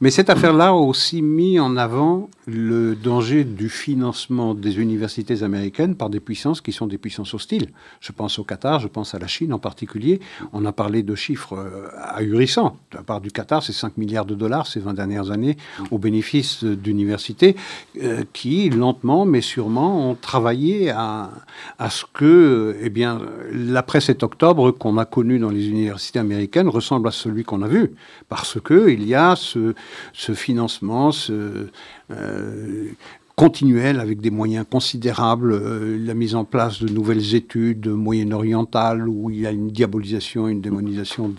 Mais 0.00 0.10
cette 0.10 0.30
affaire-là 0.30 0.68
a 0.68 0.72
aussi 0.72 1.20
mis 1.20 1.60
en 1.60 1.76
avant 1.76 2.30
le 2.46 2.94
danger 2.96 3.44
du 3.44 3.68
financement 3.68 4.54
des 4.54 4.80
universités 4.80 5.42
américaines 5.42 5.94
par 5.94 6.10
des 6.10 6.20
puissances 6.20 6.60
qui 6.60 6.72
sont 6.72 6.86
des 6.86 6.98
puissances 6.98 7.34
hostiles. 7.34 7.68
Je 8.00 8.12
pense 8.12 8.38
au 8.38 8.44
Qatar, 8.44 8.80
je 8.80 8.88
pense 8.88 9.14
à 9.14 9.18
la 9.18 9.26
Chine 9.26 9.52
en 9.52 9.58
particulier. 9.58 10.20
On 10.52 10.64
a 10.64 10.72
parlé 10.72 11.02
de 11.02 11.14
chiffres 11.14 11.90
ahurissants. 11.98 12.76
De 12.90 12.96
la 12.96 13.02
part 13.02 13.20
du 13.20 13.30
Qatar, 13.30 13.62
c'est 13.62 13.72
5 13.72 13.96
milliards 13.96 14.26
de 14.26 14.34
dollars 14.34 14.66
ces 14.66 14.80
20 14.80 14.94
dernières 14.94 15.30
années 15.30 15.56
au 15.90 15.98
bénéfice 15.98 16.64
d'universités 16.64 17.56
euh, 18.02 18.24
qui, 18.32 18.70
lentement 18.70 19.24
mais 19.24 19.40
sûrement, 19.40 20.10
ont 20.10 20.14
travaillé 20.14 20.90
à, 20.90 21.30
ce 21.90 22.04
que 22.12 22.76
eh 22.80 22.90
bien, 22.90 23.20
l'après 23.52 24.00
7 24.00 24.22
octobre 24.22 24.70
qu'on 24.72 24.98
a 24.98 25.04
connu 25.04 25.38
dans 25.38 25.50
les 25.50 25.68
universités 25.68 26.18
américaines 26.18 26.68
ressemble 26.68 27.08
à 27.08 27.12
celui 27.12 27.44
qu'on 27.44 27.62
a 27.62 27.68
vu. 27.68 27.92
Parce 28.28 28.60
qu'il 28.60 29.06
y 29.06 29.14
a 29.14 29.36
ce, 29.36 29.74
ce 30.12 30.32
financement, 30.32 31.12
ce, 31.12 31.32
euh, 31.32 31.70
continuelle 33.36 33.98
avec 33.98 34.20
des 34.20 34.30
moyens 34.30 34.66
considérables, 34.70 35.52
euh, 35.52 35.98
la 35.98 36.14
mise 36.14 36.34
en 36.34 36.44
place 36.44 36.82
de 36.82 36.88
nouvelles 36.88 37.34
études 37.34 37.88
moyen-orientales 37.88 39.08
où 39.08 39.30
il 39.30 39.40
y 39.40 39.46
a 39.46 39.50
une 39.50 39.70
diabolisation, 39.70 40.48
une 40.48 40.60
démonisation 40.60 41.32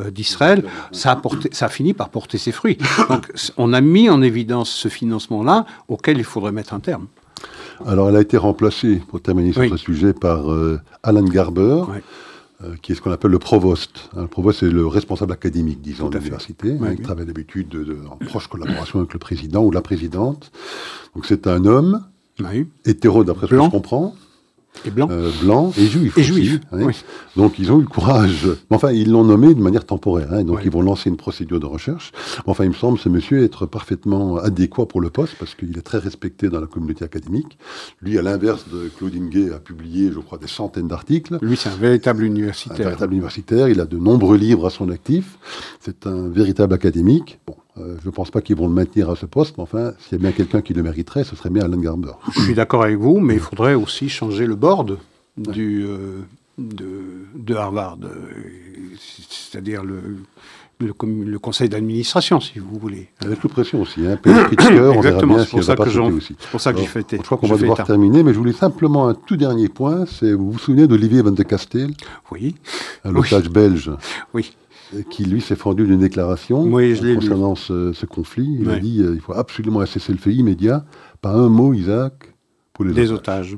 euh, 0.00 0.10
d'Israël, 0.10 0.64
ça, 0.92 1.12
a 1.12 1.22
ça 1.52 1.66
a 1.66 1.68
fini 1.68 1.94
par 1.94 2.08
porter 2.08 2.38
ses 2.38 2.52
fruits. 2.52 2.78
Donc 3.08 3.32
on 3.56 3.72
a 3.72 3.80
mis 3.80 4.10
en 4.10 4.20
évidence 4.20 4.70
ce 4.70 4.88
financement-là 4.88 5.64
auquel 5.88 6.18
il 6.18 6.24
faudrait 6.24 6.52
mettre 6.52 6.74
un 6.74 6.80
terme. 6.80 7.06
Alors 7.86 8.08
elle 8.08 8.16
a 8.16 8.20
été 8.20 8.36
remplacée, 8.36 9.00
pour 9.08 9.20
terminer 9.20 9.52
sur 9.52 9.68
ce 9.68 9.76
sujet, 9.76 10.12
par 10.12 10.50
euh, 10.52 10.80
Alan 11.02 11.22
Garber. 11.22 11.84
Euh, 12.64 12.74
qui 12.82 12.90
est 12.90 12.94
ce 12.96 13.00
qu'on 13.00 13.12
appelle 13.12 13.30
le 13.30 13.38
provost. 13.38 14.10
Hein, 14.16 14.22
le 14.22 14.26
provost, 14.26 14.60
c'est 14.60 14.70
le 14.70 14.84
responsable 14.84 15.32
académique, 15.32 15.80
disons, 15.80 16.08
de 16.08 16.18
l'université. 16.18 16.72
Hein, 16.72 16.92
il 16.98 17.02
travaille 17.02 17.24
d'habitude 17.24 17.96
en 18.10 18.16
proche 18.16 18.48
collaboration 18.48 18.98
avec 18.98 19.12
le 19.12 19.20
président 19.20 19.62
ou 19.62 19.70
la 19.70 19.80
présidente. 19.80 20.50
Donc 21.14 21.24
c'est 21.26 21.46
un 21.46 21.64
homme 21.64 22.04
hétéro, 22.84 23.22
d'après 23.22 23.46
ce 23.46 23.52
que 23.52 23.62
je 23.62 23.70
comprends, 23.70 24.14
et 24.84 24.90
blanc. 24.90 25.08
Euh, 25.10 25.30
blanc 25.42 25.72
et 25.76 25.86
juif. 25.86 26.16
Et 26.18 26.22
juif. 26.22 26.60
Donc 27.36 27.58
ils 27.58 27.70
ont 27.72 27.78
eu 27.78 27.82
le 27.82 27.88
courage. 27.88 28.48
Enfin, 28.70 28.92
ils 28.92 29.10
l'ont 29.10 29.24
nommé 29.24 29.54
de 29.54 29.60
manière 29.60 29.84
temporaire. 29.84 30.32
Hein, 30.32 30.44
donc 30.44 30.60
ils 30.64 30.70
vont 30.70 30.82
lancer 30.82 31.08
une 31.08 31.16
procédure 31.16 31.60
de 31.60 31.66
recherche. 31.66 32.12
Enfin, 32.46 32.64
il 32.64 32.70
me 32.70 32.74
semble 32.74 32.98
ce 32.98 33.08
monsieur 33.08 33.42
être 33.42 33.66
parfaitement 33.66 34.36
adéquat 34.36 34.86
pour 34.86 35.00
le 35.00 35.10
poste 35.10 35.34
parce 35.38 35.54
qu'il 35.54 35.76
est 35.76 35.82
très 35.82 35.98
respecté 35.98 36.48
dans 36.48 36.60
la 36.60 36.66
communauté 36.66 37.04
académique. 37.04 37.58
Lui, 38.02 38.18
à 38.18 38.22
l'inverse 38.22 38.64
de 38.72 38.88
Claudine 38.88 39.28
Gay, 39.28 39.52
a 39.52 39.58
publié, 39.58 40.10
je 40.12 40.20
crois, 40.20 40.38
des 40.38 40.48
centaines 40.48 40.88
d'articles. 40.88 41.38
Lui, 41.42 41.56
c'est 41.56 41.68
un 41.68 41.76
véritable 41.76 42.24
universitaire. 42.24 42.86
Un 42.86 42.90
véritable 42.90 43.12
universitaire. 43.12 43.68
Il 43.68 43.80
a 43.80 43.86
de 43.86 43.96
nombreux 43.96 44.36
livres 44.36 44.66
à 44.66 44.70
son 44.70 44.90
actif. 44.90 45.38
C'est 45.80 46.06
un 46.06 46.28
véritable 46.28 46.74
académique. 46.74 47.38
Bon, 47.46 47.54
euh, 47.80 47.96
je 48.02 48.06
ne 48.06 48.12
pense 48.12 48.30
pas 48.30 48.40
qu'ils 48.40 48.56
vont 48.56 48.68
le 48.68 48.74
maintenir 48.74 49.10
à 49.10 49.16
ce 49.16 49.26
poste, 49.26 49.56
mais 49.56 49.62
enfin, 49.62 49.92
s'il 49.98 50.18
y 50.18 50.20
a 50.20 50.22
bien 50.22 50.32
quelqu'un 50.32 50.60
qui 50.60 50.74
le 50.74 50.82
mériterait, 50.82 51.24
ce 51.24 51.36
serait 51.36 51.50
bien 51.50 51.64
Alan 51.64 51.76
Garber. 51.76 52.12
Je 52.34 52.40
suis 52.40 52.54
d'accord 52.54 52.82
avec 52.82 52.96
vous, 52.96 53.20
mais 53.20 53.34
il 53.34 53.40
faudrait 53.40 53.74
aussi 53.74 54.08
changer 54.08 54.46
le 54.46 54.54
board 54.56 54.98
du, 55.36 55.84
euh, 55.86 56.20
de, 56.58 57.54
Harvard, 57.54 57.98
c'est-à-dire 58.98 59.84
le, 59.84 60.00
le, 60.80 61.38
conseil 61.38 61.68
d'administration, 61.68 62.40
si 62.40 62.58
vous 62.58 62.78
voulez. 62.78 63.08
Avec 63.24 63.40
toute 63.40 63.52
pression 63.52 63.82
aussi. 63.82 64.06
Hein. 64.06 64.18
on 64.24 65.00
verra 65.00 65.22
bien 65.26 65.44
si 65.44 65.56
C'est 65.62 66.50
pour 66.50 66.60
ça 66.60 66.72
que 66.72 66.80
j'ai 66.80 66.86
fêté. 66.86 67.16
Je 67.16 67.22
crois 67.22 67.38
qu'on 67.38 67.48
va 67.48 67.56
devoir 67.56 67.84
terminer, 67.84 68.22
mais 68.22 68.32
je 68.32 68.38
voulais 68.38 68.52
simplement 68.52 69.08
un 69.08 69.14
tout 69.14 69.36
dernier 69.36 69.68
point. 69.68 70.04
C'est 70.06 70.32
vous 70.32 70.52
vous 70.52 70.58
souvenez 70.58 70.86
d'Olivier 70.86 71.22
Van 71.22 71.30
de 71.30 71.42
Castel? 71.42 71.90
Oui. 72.30 72.54
Un 73.04 73.14
otage 73.14 73.50
belge. 73.50 73.90
Oui 74.34 74.52
qui 75.10 75.24
lui 75.24 75.40
s'est 75.40 75.56
fendu 75.56 75.86
d'une 75.86 76.00
déclaration 76.00 76.70
concernant 76.70 77.54
ce, 77.54 78.06
conflit. 78.06 78.58
Il 78.60 78.70
a 78.70 78.78
dit 78.78 78.92
qu'il 78.92 79.04
euh, 79.04 79.14
il 79.14 79.20
faut 79.20 79.34
absolument 79.34 79.80
un 79.80 79.86
cessez-le-feu 79.86 80.32
immédiat, 80.32 80.84
pas 81.20 81.32
un 81.32 81.48
mot, 81.48 81.74
Isaac, 81.74 82.34
pour 82.72 82.84
les 82.84 83.12
otages. 83.12 83.56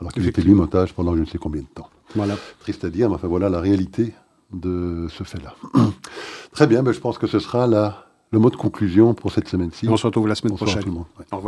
alors 0.00 0.12
qu'il 0.12 0.26
était 0.26 0.42
lui 0.42 0.54
otage 0.54 0.92
pendant 0.94 1.14
je 1.14 1.20
ne 1.20 1.26
sais 1.26 1.38
combien 1.38 1.62
de 1.62 1.66
temps. 1.66 1.88
Voilà. 2.14 2.36
Triste 2.60 2.84
à 2.84 2.90
dire, 2.90 3.08
mais 3.08 3.14
enfin 3.14 3.28
voilà 3.28 3.48
la 3.48 3.60
réalité 3.60 4.12
de 4.52 5.06
ce 5.08 5.22
fait-là. 5.22 5.54
Très 6.52 6.66
bien, 6.66 6.82
mais 6.82 6.92
je 6.92 7.00
pense 7.00 7.18
que 7.18 7.26
ce 7.28 7.38
sera 7.38 7.66
la, 7.66 8.06
le 8.32 8.38
mot 8.38 8.50
de 8.50 8.56
conclusion 8.56 9.14
pour 9.14 9.32
cette 9.32 9.48
semaine-ci. 9.48 9.88
On 9.88 9.96
se 9.96 10.06
retrouve 10.06 10.26
la 10.26 10.34
semaine 10.34 10.56
prochaine. 10.56 10.82
Au 10.88 10.88
revoir. 10.88 11.06